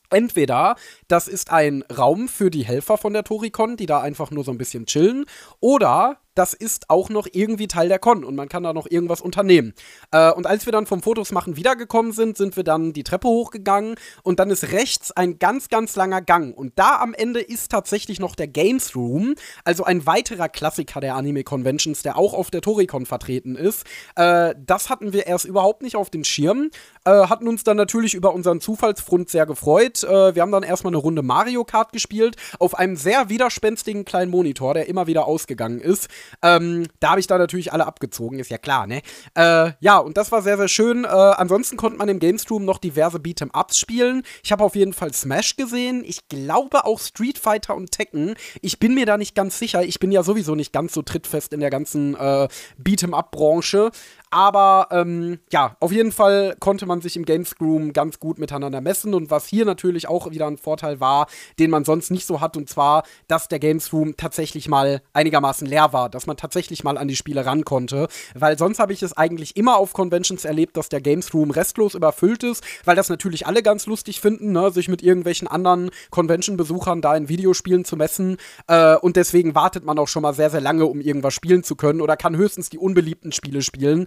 Entweder 0.08 0.76
das 1.08 1.26
ist 1.26 1.50
ein 1.50 1.82
Raum 1.82 2.28
für 2.28 2.50
die 2.50 2.64
Helfer 2.64 2.96
von 2.96 3.12
der 3.12 3.24
Toricon, 3.24 3.76
die 3.76 3.86
da 3.86 4.00
einfach 4.00 4.30
nur 4.30 4.44
so 4.44 4.52
ein 4.52 4.58
bisschen 4.58 4.86
chillen, 4.86 5.26
oder 5.58 6.20
das 6.36 6.54
ist 6.54 6.90
auch 6.90 7.08
noch 7.08 7.26
irgendwie 7.32 7.66
Teil 7.66 7.88
der 7.88 7.98
Con 7.98 8.24
und 8.24 8.36
man 8.36 8.48
kann 8.48 8.62
da 8.62 8.72
noch 8.72 8.86
irgendwas 8.88 9.20
unternehmen. 9.20 9.74
Äh, 10.12 10.30
und 10.30 10.46
als 10.46 10.66
wir 10.66 10.72
dann 10.72 10.86
vom 10.86 11.02
Fotos 11.02 11.32
machen 11.32 11.56
wiedergekommen 11.56 12.12
sind, 12.12 12.36
sind 12.36 12.56
wir 12.56 12.64
dann 12.64 12.92
die 12.92 13.02
Treppe 13.02 13.26
hochgegangen 13.26 13.96
und 14.22 14.38
dann 14.38 14.50
ist 14.50 14.72
rechts 14.72 15.12
ein 15.12 15.38
ganz, 15.38 15.68
ganz 15.68 15.96
langer 15.96 16.20
Gang. 16.20 16.56
Und 16.56 16.78
da 16.78 17.00
am 17.00 17.14
Ende 17.14 17.40
ist 17.40 17.70
tatsächlich 17.70 18.20
noch 18.20 18.34
der 18.34 18.46
Games 18.46 18.94
Room, 18.94 19.34
also 19.64 19.84
ein 19.84 20.06
weiterer 20.06 20.48
Klassiker 20.48 21.00
der 21.00 21.16
Anime 21.16 21.42
Conventions, 21.42 22.02
der 22.02 22.18
auch 22.18 22.34
auf 22.34 22.50
der 22.50 22.60
Toricon 22.60 23.06
vertreten 23.06 23.56
ist. 23.56 23.84
Äh, 24.14 24.54
das 24.64 24.90
hatten 24.90 25.12
wir 25.12 25.26
erst 25.26 25.46
überhaupt 25.46 25.82
nicht 25.82 25.96
auf 25.96 26.10
den 26.10 26.24
Schirm, 26.24 26.70
äh, 27.04 27.10
hatten 27.10 27.48
uns 27.48 27.64
dann 27.64 27.76
natürlich 27.76 28.14
über 28.14 28.34
unseren 28.34 28.60
Zufallsfront 28.60 29.30
sehr 29.30 29.46
gefreut. 29.46 30.04
Äh, 30.04 30.34
wir 30.34 30.42
haben 30.42 30.52
dann 30.52 30.62
erstmal 30.62 30.90
eine 30.92 30.98
Runde 30.98 31.22
Mario 31.22 31.64
Kart 31.64 31.92
gespielt 31.92 32.36
auf 32.58 32.78
einem 32.78 32.96
sehr 32.96 33.30
widerspenstigen 33.30 34.04
kleinen 34.04 34.30
Monitor, 34.30 34.74
der 34.74 34.88
immer 34.88 35.06
wieder 35.06 35.26
ausgegangen 35.26 35.80
ist. 35.80 36.08
Ähm, 36.42 36.86
da 37.00 37.10
habe 37.10 37.20
ich 37.20 37.26
da 37.26 37.38
natürlich 37.38 37.72
alle 37.72 37.86
abgezogen, 37.86 38.38
ist 38.38 38.50
ja 38.50 38.58
klar, 38.58 38.86
ne? 38.86 39.02
Äh, 39.34 39.72
ja, 39.80 39.98
und 39.98 40.16
das 40.16 40.32
war 40.32 40.42
sehr, 40.42 40.56
sehr 40.56 40.68
schön. 40.68 41.04
Äh, 41.04 41.08
ansonsten 41.08 41.76
konnte 41.76 41.98
man 41.98 42.08
im 42.08 42.18
Gamestream 42.18 42.64
noch 42.64 42.78
diverse 42.78 43.18
Beat'em-Ups 43.18 43.78
spielen. 43.78 44.22
Ich 44.42 44.52
habe 44.52 44.64
auf 44.64 44.74
jeden 44.74 44.92
Fall 44.92 45.12
Smash 45.12 45.56
gesehen. 45.56 46.04
Ich 46.04 46.28
glaube 46.28 46.84
auch 46.84 47.00
Street 47.00 47.38
Fighter 47.38 47.74
und 47.74 47.90
Tekken. 47.90 48.34
Ich 48.62 48.78
bin 48.78 48.94
mir 48.94 49.06
da 49.06 49.16
nicht 49.16 49.34
ganz 49.34 49.58
sicher. 49.58 49.82
Ich 49.82 49.98
bin 49.98 50.12
ja 50.12 50.22
sowieso 50.22 50.54
nicht 50.54 50.72
ganz 50.72 50.92
so 50.92 51.02
trittfest 51.02 51.52
in 51.52 51.60
der 51.60 51.70
ganzen 51.70 52.14
äh, 52.14 52.48
Beat'em-Up-Branche. 52.82 53.90
Aber 54.36 54.88
ähm, 54.90 55.38
ja, 55.50 55.78
auf 55.80 55.92
jeden 55.92 56.12
Fall 56.12 56.56
konnte 56.60 56.84
man 56.84 57.00
sich 57.00 57.16
im 57.16 57.24
Gamesroom 57.24 57.94
ganz 57.94 58.20
gut 58.20 58.38
miteinander 58.38 58.82
messen. 58.82 59.14
Und 59.14 59.30
was 59.30 59.46
hier 59.46 59.64
natürlich 59.64 60.08
auch 60.08 60.30
wieder 60.30 60.46
ein 60.46 60.58
Vorteil 60.58 61.00
war, 61.00 61.26
den 61.58 61.70
man 61.70 61.86
sonst 61.86 62.10
nicht 62.10 62.26
so 62.26 62.42
hat, 62.42 62.54
und 62.58 62.68
zwar, 62.68 63.04
dass 63.28 63.48
der 63.48 63.60
Gamesroom 63.60 64.18
tatsächlich 64.18 64.68
mal 64.68 65.00
einigermaßen 65.14 65.66
leer 65.66 65.94
war, 65.94 66.10
dass 66.10 66.26
man 66.26 66.36
tatsächlich 66.36 66.84
mal 66.84 66.98
an 66.98 67.08
die 67.08 67.16
Spiele 67.16 67.46
ran 67.46 67.64
konnte. 67.64 68.08
Weil 68.34 68.58
sonst 68.58 68.78
habe 68.78 68.92
ich 68.92 69.02
es 69.02 69.16
eigentlich 69.16 69.56
immer 69.56 69.78
auf 69.78 69.94
Conventions 69.94 70.44
erlebt, 70.44 70.76
dass 70.76 70.90
der 70.90 71.00
Gamesroom 71.00 71.50
restlos 71.50 71.94
überfüllt 71.94 72.42
ist, 72.42 72.62
weil 72.84 72.94
das 72.94 73.08
natürlich 73.08 73.46
alle 73.46 73.62
ganz 73.62 73.86
lustig 73.86 74.20
finden, 74.20 74.52
ne, 74.52 74.70
sich 74.70 74.88
mit 74.88 75.02
irgendwelchen 75.02 75.48
anderen 75.48 75.90
Convention-Besuchern 76.10 77.00
da 77.00 77.16
in 77.16 77.30
Videospielen 77.30 77.86
zu 77.86 77.96
messen. 77.96 78.36
Äh, 78.66 78.96
und 78.96 79.16
deswegen 79.16 79.54
wartet 79.54 79.86
man 79.86 79.98
auch 79.98 80.08
schon 80.08 80.24
mal 80.24 80.34
sehr, 80.34 80.50
sehr 80.50 80.60
lange, 80.60 80.84
um 80.84 81.00
irgendwas 81.00 81.32
spielen 81.32 81.62
zu 81.62 81.74
können 81.74 82.02
oder 82.02 82.18
kann 82.18 82.36
höchstens 82.36 82.68
die 82.68 82.76
unbeliebten 82.76 83.32
Spiele 83.32 83.62
spielen. 83.62 84.06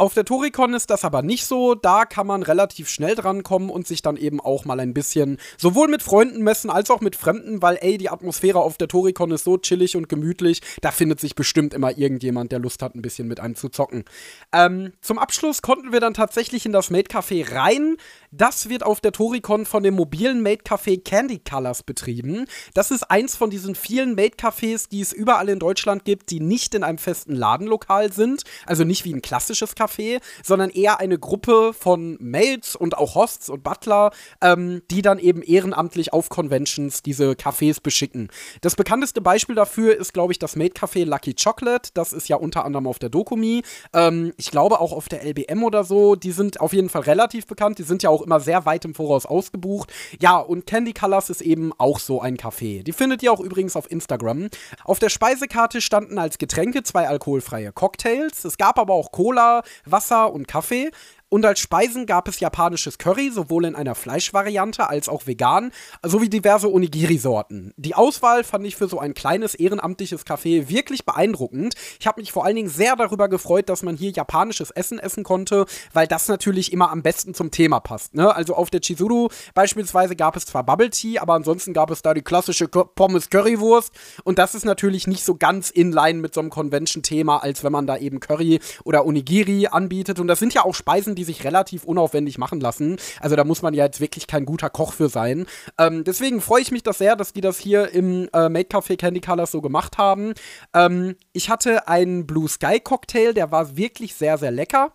Auf 0.00 0.14
der 0.14 0.24
Toricon 0.24 0.72
ist 0.72 0.88
das 0.88 1.04
aber 1.04 1.20
nicht 1.20 1.44
so. 1.44 1.74
Da 1.74 2.06
kann 2.06 2.26
man 2.26 2.42
relativ 2.42 2.88
schnell 2.88 3.14
drankommen 3.14 3.68
und 3.68 3.86
sich 3.86 4.00
dann 4.00 4.16
eben 4.16 4.40
auch 4.40 4.64
mal 4.64 4.80
ein 4.80 4.94
bisschen 4.94 5.36
sowohl 5.58 5.88
mit 5.88 6.02
Freunden 6.02 6.42
messen 6.42 6.70
als 6.70 6.88
auch 6.88 7.02
mit 7.02 7.16
Fremden, 7.16 7.60
weil 7.60 7.76
ey, 7.82 7.98
die 7.98 8.08
Atmosphäre 8.08 8.60
auf 8.60 8.78
der 8.78 8.88
Toricon 8.88 9.30
ist 9.30 9.44
so 9.44 9.58
chillig 9.58 9.96
und 9.96 10.08
gemütlich. 10.08 10.62
Da 10.80 10.90
findet 10.90 11.20
sich 11.20 11.34
bestimmt 11.34 11.74
immer 11.74 11.98
irgendjemand, 11.98 12.50
der 12.50 12.60
Lust 12.60 12.80
hat, 12.80 12.94
ein 12.94 13.02
bisschen 13.02 13.28
mit 13.28 13.40
einem 13.40 13.56
zu 13.56 13.68
zocken. 13.68 14.06
Ähm, 14.54 14.94
zum 15.02 15.18
Abschluss 15.18 15.60
konnten 15.60 15.92
wir 15.92 16.00
dann 16.00 16.14
tatsächlich 16.14 16.64
in 16.64 16.72
das 16.72 16.88
Made 16.88 17.10
Café 17.10 17.54
rein. 17.54 17.98
Das 18.30 18.70
wird 18.70 18.82
auf 18.82 19.02
der 19.02 19.12
Toricon 19.12 19.66
von 19.66 19.82
dem 19.82 19.96
mobilen 19.96 20.42
Made 20.42 20.62
Café 20.62 21.04
Candy 21.04 21.40
Colors 21.40 21.82
betrieben. 21.82 22.46
Das 22.72 22.90
ist 22.90 23.02
eins 23.10 23.36
von 23.36 23.50
diesen 23.50 23.74
vielen 23.74 24.14
Made 24.14 24.36
Cafés, 24.38 24.88
die 24.88 25.02
es 25.02 25.12
überall 25.12 25.50
in 25.50 25.58
Deutschland 25.58 26.06
gibt, 26.06 26.30
die 26.30 26.40
nicht 26.40 26.74
in 26.74 26.84
einem 26.84 26.96
festen 26.96 27.34
Ladenlokal 27.34 28.14
sind. 28.14 28.44
Also 28.64 28.84
nicht 28.84 29.04
wie 29.04 29.12
ein 29.12 29.20
klassisches 29.20 29.76
Café 29.76 29.89
Café, 29.90 30.20
sondern 30.42 30.70
eher 30.70 31.00
eine 31.00 31.18
Gruppe 31.18 31.72
von 31.72 32.16
Maids 32.20 32.76
und 32.76 32.96
auch 32.96 33.14
Hosts 33.14 33.50
und 33.50 33.62
Butler, 33.62 34.10
ähm, 34.40 34.82
die 34.90 35.02
dann 35.02 35.18
eben 35.18 35.42
ehrenamtlich 35.42 36.12
auf 36.12 36.28
Conventions 36.28 37.02
diese 37.02 37.32
Cafés 37.32 37.82
beschicken. 37.82 38.28
Das 38.60 38.76
bekannteste 38.76 39.20
Beispiel 39.20 39.54
dafür 39.54 39.96
ist, 39.96 40.12
glaube 40.12 40.32
ich, 40.32 40.38
das 40.38 40.56
Maid 40.56 40.76
Café 40.78 41.04
Lucky 41.04 41.34
Chocolate. 41.34 41.90
Das 41.94 42.12
ist 42.12 42.28
ja 42.28 42.36
unter 42.36 42.64
anderem 42.64 42.86
auf 42.86 42.98
der 42.98 43.08
Dokumi. 43.08 43.62
Ähm, 43.92 44.32
ich 44.36 44.50
glaube 44.50 44.80
auch 44.80 44.92
auf 44.92 45.08
der 45.08 45.24
LBM 45.24 45.62
oder 45.64 45.84
so. 45.84 46.16
Die 46.16 46.32
sind 46.32 46.60
auf 46.60 46.72
jeden 46.72 46.88
Fall 46.88 47.02
relativ 47.02 47.46
bekannt. 47.46 47.78
Die 47.78 47.82
sind 47.82 48.02
ja 48.02 48.10
auch 48.10 48.22
immer 48.22 48.40
sehr 48.40 48.64
weit 48.66 48.84
im 48.84 48.94
Voraus 48.94 49.26
ausgebucht. 49.26 49.92
Ja, 50.20 50.38
und 50.38 50.66
Candy 50.66 50.92
Colors 50.92 51.30
ist 51.30 51.40
eben 51.40 51.72
auch 51.78 51.98
so 51.98 52.20
ein 52.20 52.36
Café. 52.36 52.82
Die 52.82 52.92
findet 52.92 53.22
ihr 53.22 53.32
auch 53.32 53.40
übrigens 53.40 53.76
auf 53.76 53.90
Instagram. 53.90 54.48
Auf 54.84 54.98
der 54.98 55.08
Speisekarte 55.08 55.80
standen 55.80 56.18
als 56.18 56.38
Getränke 56.38 56.82
zwei 56.82 57.08
alkoholfreie 57.08 57.72
Cocktails. 57.72 58.44
Es 58.44 58.56
gab 58.56 58.78
aber 58.78 58.94
auch 58.94 59.12
Cola, 59.12 59.62
Wasser 59.84 60.32
und 60.32 60.46
Kaffee. 60.48 60.90
Und 61.32 61.46
als 61.46 61.60
Speisen 61.60 62.06
gab 62.06 62.26
es 62.26 62.40
japanisches 62.40 62.98
Curry, 62.98 63.30
sowohl 63.30 63.64
in 63.64 63.76
einer 63.76 63.94
Fleischvariante 63.94 64.88
als 64.88 65.08
auch 65.08 65.28
vegan, 65.28 65.70
sowie 66.02 66.28
diverse 66.28 66.68
Onigiri-Sorten. 66.68 67.72
Die 67.76 67.94
Auswahl 67.94 68.42
fand 68.42 68.66
ich 68.66 68.74
für 68.74 68.88
so 68.88 68.98
ein 68.98 69.14
kleines 69.14 69.54
ehrenamtliches 69.54 70.26
Café 70.26 70.68
wirklich 70.68 71.04
beeindruckend. 71.04 71.74
Ich 72.00 72.08
habe 72.08 72.20
mich 72.20 72.32
vor 72.32 72.44
allen 72.44 72.56
Dingen 72.56 72.68
sehr 72.68 72.96
darüber 72.96 73.28
gefreut, 73.28 73.68
dass 73.68 73.84
man 73.84 73.96
hier 73.96 74.10
japanisches 74.10 74.72
Essen 74.72 74.98
essen 74.98 75.22
konnte, 75.22 75.66
weil 75.92 76.08
das 76.08 76.26
natürlich 76.26 76.72
immer 76.72 76.90
am 76.90 77.02
besten 77.02 77.32
zum 77.32 77.52
Thema 77.52 77.78
passt. 77.78 78.12
Ne? 78.16 78.34
Also 78.34 78.56
auf 78.56 78.68
der 78.70 78.80
Chizuru 78.80 79.28
beispielsweise 79.54 80.16
gab 80.16 80.34
es 80.34 80.46
zwar 80.46 80.64
Bubble 80.64 80.90
Tea, 80.90 81.20
aber 81.20 81.34
ansonsten 81.34 81.72
gab 81.72 81.92
es 81.92 82.02
da 82.02 82.12
die 82.12 82.22
klassische 82.22 82.66
Pommes 82.66 83.30
Currywurst 83.30 83.92
und 84.24 84.40
das 84.40 84.56
ist 84.56 84.64
natürlich 84.64 85.06
nicht 85.06 85.24
so 85.24 85.36
ganz 85.36 85.70
in 85.70 85.92
line 85.92 86.18
mit 86.18 86.34
so 86.34 86.40
einem 86.40 86.50
Convention-Thema, 86.50 87.38
als 87.38 87.62
wenn 87.62 87.70
man 87.70 87.86
da 87.86 87.96
eben 87.98 88.18
Curry 88.18 88.58
oder 88.82 89.06
Onigiri 89.06 89.68
anbietet. 89.68 90.18
Und 90.18 90.26
das 90.26 90.40
sind 90.40 90.54
ja 90.54 90.64
auch 90.64 90.74
Speisen, 90.74 91.14
die 91.14 91.19
die 91.20 91.24
sich 91.24 91.44
relativ 91.44 91.84
unaufwendig 91.84 92.38
machen 92.38 92.60
lassen. 92.60 92.96
Also 93.20 93.36
da 93.36 93.44
muss 93.44 93.60
man 93.60 93.74
ja 93.74 93.84
jetzt 93.84 94.00
wirklich 94.00 94.26
kein 94.26 94.46
guter 94.46 94.70
Koch 94.70 94.94
für 94.94 95.10
sein. 95.10 95.44
Ähm, 95.76 96.02
deswegen 96.02 96.40
freue 96.40 96.62
ich 96.62 96.72
mich 96.72 96.82
das 96.82 96.96
sehr, 96.96 97.14
dass 97.14 97.34
die 97.34 97.42
das 97.42 97.58
hier 97.58 97.90
im 97.92 98.30
äh, 98.32 98.48
Made 98.48 98.68
Café 98.68 98.96
Candy 98.96 99.20
Colors 99.20 99.50
so 99.50 99.60
gemacht 99.60 99.98
haben. 99.98 100.32
Ähm, 100.72 101.16
ich 101.34 101.50
hatte 101.50 101.88
einen 101.88 102.26
Blue 102.26 102.48
Sky 102.48 102.80
Cocktail, 102.80 103.34
der 103.34 103.50
war 103.50 103.76
wirklich 103.76 104.14
sehr, 104.14 104.38
sehr 104.38 104.50
lecker. 104.50 104.94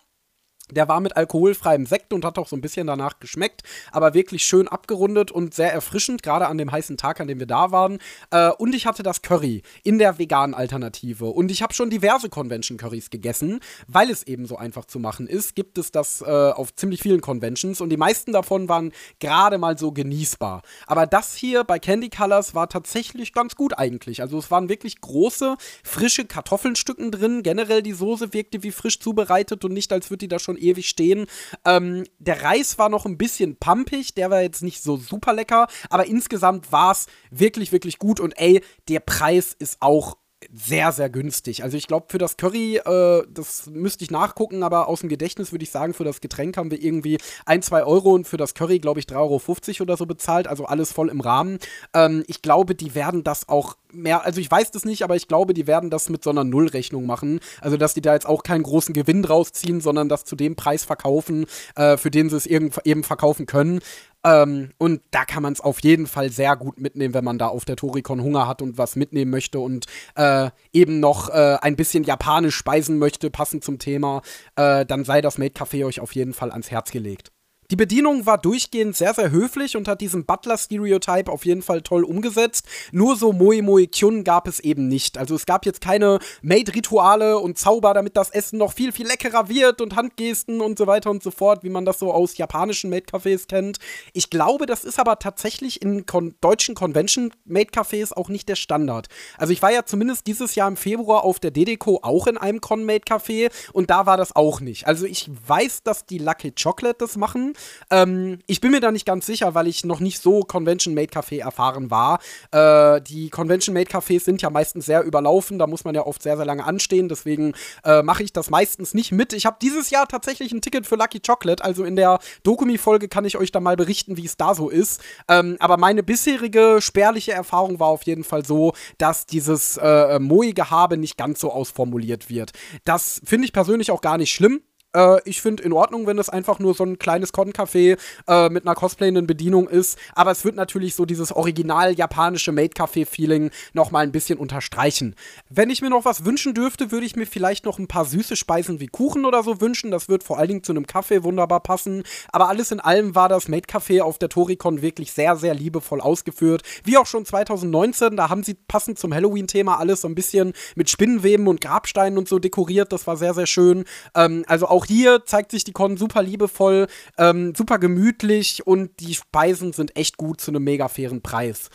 Der 0.71 0.87
war 0.87 0.99
mit 0.99 1.15
alkoholfreiem 1.15 1.85
Sekt 1.85 2.11
und 2.11 2.25
hat 2.25 2.39
auch 2.39 2.47
so 2.47 2.55
ein 2.55 2.61
bisschen 2.61 2.87
danach 2.87 3.19
geschmeckt, 3.19 3.61
aber 3.91 4.15
wirklich 4.15 4.43
schön 4.43 4.67
abgerundet 4.67 5.31
und 5.31 5.53
sehr 5.53 5.71
erfrischend, 5.71 6.23
gerade 6.23 6.47
an 6.47 6.57
dem 6.57 6.71
heißen 6.71 6.97
Tag, 6.97 7.19
an 7.19 7.27
dem 7.27 7.39
wir 7.39 7.45
da 7.45 7.71
waren. 7.71 7.99
Äh, 8.31 8.49
und 8.49 8.73
ich 8.73 8.87
hatte 8.87 9.03
das 9.03 9.21
Curry 9.21 9.61
in 9.83 9.99
der 9.99 10.17
veganen 10.17 10.55
Alternative. 10.55 11.25
Und 11.25 11.51
ich 11.51 11.61
habe 11.61 11.73
schon 11.73 11.91
diverse 11.91 12.29
Convention-Currys 12.29 13.11
gegessen, 13.11 13.59
weil 13.87 14.09
es 14.09 14.23
eben 14.23 14.47
so 14.47 14.57
einfach 14.57 14.85
zu 14.85 14.99
machen 14.99 15.27
ist. 15.27 15.55
Gibt 15.55 15.77
es 15.77 15.91
das 15.91 16.21
äh, 16.21 16.25
auf 16.25 16.73
ziemlich 16.73 17.01
vielen 17.01 17.21
Conventions 17.21 17.79
und 17.79 17.89
die 17.89 17.97
meisten 17.97 18.33
davon 18.33 18.67
waren 18.67 18.91
gerade 19.19 19.59
mal 19.59 19.77
so 19.77 19.91
genießbar. 19.91 20.63
Aber 20.87 21.05
das 21.05 21.35
hier 21.35 21.63
bei 21.63 21.77
Candy 21.77 22.09
Colors 22.09 22.55
war 22.55 22.69
tatsächlich 22.69 23.33
ganz 23.33 23.55
gut 23.55 23.77
eigentlich. 23.77 24.21
Also 24.21 24.39
es 24.39 24.49
waren 24.49 24.67
wirklich 24.69 24.99
große, 24.99 25.57
frische 25.83 26.25
Kartoffelstücken 26.25 27.11
drin. 27.11 27.43
Generell 27.43 27.83
die 27.83 27.93
Soße 27.93 28.33
wirkte 28.33 28.63
wie 28.63 28.71
frisch 28.71 28.99
zubereitet 28.99 29.63
und 29.63 29.73
nicht, 29.73 29.93
als 29.93 30.09
würde 30.09 30.19
die 30.19 30.27
da 30.27 30.39
schon 30.39 30.54
schon 30.55 30.57
ewig 30.57 30.87
stehen. 30.87 31.27
Ähm, 31.65 32.03
der 32.19 32.43
Reis 32.43 32.77
war 32.77 32.89
noch 32.89 33.05
ein 33.05 33.17
bisschen 33.17 33.57
pumpig, 33.57 34.13
der 34.13 34.29
war 34.29 34.41
jetzt 34.41 34.63
nicht 34.63 34.81
so 34.81 34.97
super 34.97 35.33
lecker, 35.33 35.67
aber 35.89 36.05
insgesamt 36.05 36.71
war 36.71 36.91
es 36.91 37.07
wirklich, 37.31 37.71
wirklich 37.71 37.99
gut 37.99 38.19
und 38.19 38.33
ey, 38.37 38.61
der 38.87 38.99
Preis 38.99 39.55
ist 39.57 39.77
auch 39.81 40.17
sehr, 40.55 40.93
sehr 40.93 41.09
günstig. 41.09 41.63
Also 41.63 41.75
ich 41.75 41.87
glaube, 41.87 42.05
für 42.09 42.17
das 42.17 42.37
Curry, 42.37 42.77
äh, 42.77 43.23
das 43.29 43.67
müsste 43.67 44.05
ich 44.05 44.11
nachgucken, 44.11 44.63
aber 44.63 44.87
aus 44.87 45.01
dem 45.01 45.09
Gedächtnis 45.09 45.51
würde 45.51 45.63
ich 45.63 45.71
sagen, 45.71 45.93
für 45.93 46.05
das 46.05 46.21
Getränk 46.21 46.55
haben 46.55 46.71
wir 46.71 46.81
irgendwie 46.81 47.17
ein, 47.45 47.61
zwei 47.61 47.83
Euro 47.83 48.13
und 48.13 48.25
für 48.25 48.37
das 48.37 48.53
Curry, 48.53 48.79
glaube 48.79 49.01
ich, 49.01 49.05
3,50 49.05 49.15
Euro 49.19 49.83
oder 49.83 49.97
so 49.97 50.05
bezahlt. 50.05 50.47
Also 50.47 50.65
alles 50.65 50.93
voll 50.93 51.09
im 51.09 51.19
Rahmen. 51.19 51.59
Ähm, 51.93 52.23
ich 52.27 52.41
glaube, 52.41 52.73
die 52.73 52.95
werden 52.95 53.23
das 53.23 53.49
auch 53.49 53.75
mehr, 53.91 54.23
also 54.25 54.39
ich 54.39 54.49
weiß 54.49 54.71
das 54.71 54.85
nicht, 54.85 55.03
aber 55.03 55.15
ich 55.15 55.27
glaube, 55.27 55.53
die 55.53 55.67
werden 55.67 55.89
das 55.89 56.09
mit 56.09 56.23
so 56.23 56.29
einer 56.29 56.43
Nullrechnung 56.43 57.05
machen. 57.05 57.39
Also, 57.59 57.77
dass 57.77 57.93
die 57.93 58.01
da 58.01 58.13
jetzt 58.13 58.27
auch 58.27 58.43
keinen 58.43 58.63
großen 58.63 58.93
Gewinn 58.93 59.23
draus 59.23 59.51
ziehen, 59.51 59.81
sondern 59.81 60.09
das 60.09 60.23
zu 60.23 60.35
dem 60.35 60.55
Preis 60.55 60.85
verkaufen, 60.85 61.45
äh, 61.75 61.97
für 61.97 62.11
den 62.11 62.29
sie 62.29 62.37
es 62.37 62.45
eben 62.45 63.03
verkaufen 63.03 63.45
können. 63.45 63.79
Ähm, 64.25 64.71
und 64.79 65.01
da 65.11 65.23
kann 65.23 65.43
man 65.43 65.53
es 65.53 65.61
auf 65.61 65.81
jeden 65.81 66.07
Fall 66.07 66.31
sehr 66.31 66.57
gut 66.57 66.79
mitnehmen, 66.79 67.13
wenn 67.13 67.23
man 67.23 67.37
da 67.37 67.47
auf 67.47 67.63
der 67.63 67.75
Torikon 67.75 68.21
Hunger 68.21 68.47
hat 68.47 68.61
und 68.63 68.77
was 68.77 68.95
mitnehmen 68.95 69.29
möchte 69.29 69.59
und 69.59 69.85
äh, 70.15 70.49
eben 70.73 70.99
noch 70.99 71.29
äh, 71.29 71.57
ein 71.61 71.75
bisschen 71.75 72.03
japanisch 72.03 72.55
speisen 72.55 72.97
möchte, 72.97 73.29
passend 73.29 73.63
zum 73.63 73.77
Thema. 73.77 74.23
Äh, 74.55 74.85
dann 74.85 75.05
sei 75.05 75.21
das 75.21 75.37
Made 75.37 75.53
Café 75.53 75.85
euch 75.85 75.99
auf 75.99 76.15
jeden 76.15 76.33
Fall 76.33 76.51
ans 76.51 76.71
Herz 76.71 76.91
gelegt. 76.91 77.34
Die 77.71 77.75
Bedienung 77.75 78.27
war 78.27 78.37
durchgehend 78.37 78.95
sehr, 78.95 79.15
sehr 79.15 79.31
höflich 79.31 79.75
und 79.75 79.87
hat 79.87 79.99
diesen 79.99 80.25
Butler-Stereotype 80.25 81.31
auf 81.31 81.45
jeden 81.45 81.63
Fall 81.63 81.81
toll 81.81 82.03
umgesetzt. 82.03 82.67
Nur 82.91 83.15
so 83.15 83.33
Moi 83.33 83.63
Moi 83.63 83.87
Kyun 83.87 84.23
gab 84.23 84.47
es 84.47 84.59
eben 84.59 84.87
nicht. 84.87 85.17
Also 85.17 85.33
es 85.33 85.47
gab 85.47 85.65
jetzt 85.65 85.81
keine 85.81 86.19
Maid-Rituale 86.43 87.39
und 87.39 87.57
Zauber, 87.57 87.95
damit 87.95 88.17
das 88.17 88.29
Essen 88.29 88.59
noch 88.59 88.71
viel, 88.71 88.91
viel 88.91 89.07
leckerer 89.07 89.49
wird 89.49 89.81
und 89.81 89.95
Handgesten 89.95 90.61
und 90.61 90.77
so 90.77 90.85
weiter 90.85 91.09
und 91.09 91.23
so 91.23 91.31
fort, 91.31 91.63
wie 91.63 91.69
man 91.69 91.85
das 91.85 91.97
so 91.97 92.13
aus 92.13 92.37
japanischen 92.37 92.91
Maid-Cafés 92.91 93.47
kennt. 93.47 93.79
Ich 94.13 94.29
glaube, 94.29 94.67
das 94.67 94.83
ist 94.83 94.99
aber 94.99 95.17
tatsächlich 95.17 95.81
in 95.81 96.05
kon 96.05 96.35
deutschen 96.41 96.75
Convention-Maid-Cafés 96.75 98.13
auch 98.13 98.29
nicht 98.29 98.47
der 98.47 98.55
Standard. 98.55 99.07
Also 99.39 99.53
ich 99.53 99.63
war 99.63 99.71
ja 99.71 99.85
zumindest 99.85 100.27
dieses 100.27 100.53
Jahr 100.53 100.67
im 100.67 100.77
Februar 100.77 101.23
auf 101.23 101.39
der 101.39 101.49
Dedeco 101.49 101.99
auch 102.03 102.27
in 102.27 102.37
einem 102.37 102.61
Con-Maid-Café 102.61 103.49
und 103.73 103.89
da 103.89 104.05
war 104.05 104.17
das 104.17 104.35
auch 104.35 104.59
nicht. 104.59 104.85
Also 104.85 105.07
ich 105.07 105.31
weiß, 105.47 105.81
dass 105.81 106.05
die 106.05 106.19
Lucky 106.19 106.51
Chocolate 106.51 106.97
das 106.99 107.17
machen. 107.17 107.54
Ähm, 107.89 108.39
ich 108.47 108.61
bin 108.61 108.71
mir 108.71 108.79
da 108.79 108.91
nicht 108.91 109.05
ganz 109.05 109.25
sicher, 109.25 109.55
weil 109.55 109.67
ich 109.67 109.85
noch 109.85 109.99
nicht 109.99 110.21
so 110.21 110.41
Convention 110.41 110.93
Made 110.93 111.11
Café 111.11 111.41
erfahren 111.41 111.91
war. 111.91 112.19
Äh, 112.51 113.01
die 113.01 113.29
Convention 113.29 113.73
Made 113.73 113.89
Cafés 113.89 114.21
sind 114.21 114.41
ja 114.41 114.49
meistens 114.49 114.85
sehr 114.85 115.03
überlaufen, 115.03 115.59
da 115.59 115.67
muss 115.67 115.83
man 115.83 115.95
ja 115.95 116.05
oft 116.05 116.21
sehr, 116.21 116.37
sehr 116.37 116.45
lange 116.45 116.63
anstehen, 116.65 117.09
deswegen 117.09 117.53
äh, 117.83 118.01
mache 118.01 118.23
ich 118.23 118.33
das 118.33 118.49
meistens 118.49 118.93
nicht 118.93 119.11
mit. 119.11 119.33
Ich 119.33 119.45
habe 119.45 119.57
dieses 119.61 119.89
Jahr 119.89 120.07
tatsächlich 120.07 120.51
ein 120.51 120.61
Ticket 120.61 120.87
für 120.87 120.95
Lucky 120.95 121.19
Chocolate, 121.19 121.63
also 121.63 121.83
in 121.83 121.95
der 121.95 122.19
Dokumi-Folge 122.43 123.07
kann 123.07 123.25
ich 123.25 123.37
euch 123.37 123.51
da 123.51 123.59
mal 123.59 123.75
berichten, 123.75 124.17
wie 124.17 124.25
es 124.25 124.37
da 124.37 124.55
so 124.55 124.69
ist. 124.69 125.01
Ähm, 125.27 125.57
aber 125.59 125.77
meine 125.77 126.03
bisherige 126.03 126.77
spärliche 126.79 127.33
Erfahrung 127.33 127.79
war 127.79 127.87
auf 127.87 128.03
jeden 128.03 128.23
Fall 128.23 128.45
so, 128.45 128.73
dass 128.97 129.25
dieses 129.25 129.77
äh, 129.77 130.19
Moe-Gehabe 130.19 130.97
nicht 130.97 131.17
ganz 131.17 131.39
so 131.39 131.51
ausformuliert 131.51 132.29
wird. 132.29 132.51
Das 132.83 133.21
finde 133.23 133.45
ich 133.45 133.53
persönlich 133.53 133.91
auch 133.91 134.01
gar 134.01 134.17
nicht 134.17 134.31
schlimm. 134.31 134.61
Äh, 134.95 135.19
ich 135.25 135.41
finde 135.41 135.63
in 135.63 135.73
Ordnung, 135.73 136.07
wenn 136.07 136.17
es 136.17 136.29
einfach 136.29 136.59
nur 136.59 136.73
so 136.73 136.83
ein 136.83 136.97
kleines 136.97 137.33
Con-Café 137.33 137.97
äh, 138.27 138.49
mit 138.49 138.65
einer 138.65 138.75
cosplayenden 138.75 139.27
Bedienung 139.27 139.67
ist. 139.67 139.99
Aber 140.15 140.31
es 140.31 140.45
wird 140.45 140.55
natürlich 140.55 140.95
so 140.95 141.05
dieses 141.05 141.31
original 141.31 141.93
japanische 141.93 142.51
Maid-Café-Feeling 142.51 143.51
noch 143.73 143.91
mal 143.91 144.03
ein 144.03 144.11
bisschen 144.11 144.39
unterstreichen. 144.39 145.15
Wenn 145.49 145.69
ich 145.69 145.81
mir 145.81 145.89
noch 145.89 146.05
was 146.05 146.25
wünschen 146.25 146.53
dürfte, 146.53 146.91
würde 146.91 147.05
ich 147.05 147.15
mir 147.15 147.27
vielleicht 147.27 147.65
noch 147.65 147.77
ein 147.77 147.87
paar 147.87 148.05
süße 148.05 148.35
Speisen 148.35 148.79
wie 148.79 148.87
Kuchen 148.87 149.25
oder 149.25 149.43
so 149.43 149.61
wünschen. 149.61 149.91
Das 149.91 150.09
wird 150.09 150.23
vor 150.23 150.37
allen 150.39 150.47
Dingen 150.47 150.63
zu 150.63 150.71
einem 150.71 150.87
Kaffee 150.87 151.23
wunderbar 151.23 151.59
passen. 151.59 152.03
Aber 152.31 152.47
alles 152.47 152.71
in 152.71 152.79
allem 152.79 153.15
war 153.15 153.29
das 153.29 153.47
Maid-Café 153.47 154.01
auf 154.01 154.17
der 154.17 154.29
Toricon 154.29 154.81
wirklich 154.81 155.11
sehr, 155.11 155.35
sehr 155.35 155.53
liebevoll 155.53 156.01
ausgeführt. 156.01 156.63
Wie 156.83 156.97
auch 156.97 157.05
schon 157.05 157.25
2019, 157.25 158.15
da 158.15 158.29
haben 158.29 158.43
sie 158.43 158.53
passend 158.53 158.97
zum 158.97 159.13
Halloween-Thema 159.13 159.77
alles 159.79 160.01
so 160.01 160.07
ein 160.07 160.15
bisschen 160.15 160.53
mit 160.75 160.89
Spinnenweben 160.89 161.47
und 161.47 161.61
Grabsteinen 161.61 162.17
und 162.17 162.29
so 162.29 162.39
dekoriert. 162.39 162.93
Das 162.93 163.07
war 163.07 163.17
sehr, 163.17 163.33
sehr 163.33 163.47
schön. 163.47 163.83
Ähm, 164.15 164.45
also 164.47 164.67
auch 164.67 164.84
auch 164.85 164.87
hier 164.87 165.25
zeigt 165.25 165.51
sich 165.51 165.63
die 165.63 165.71
Con 165.71 165.97
super 165.97 166.21
liebevoll, 166.21 166.87
ähm, 167.17 167.53
super 167.55 167.79
gemütlich 167.79 168.65
und 168.65 168.99
die 168.99 169.15
Speisen 169.15 169.73
sind 169.73 169.95
echt 169.95 170.17
gut 170.17 170.41
zu 170.41 170.51
einem 170.51 170.63
mega 170.63 170.87
fairen 170.87 171.21
Preis. 171.21 171.69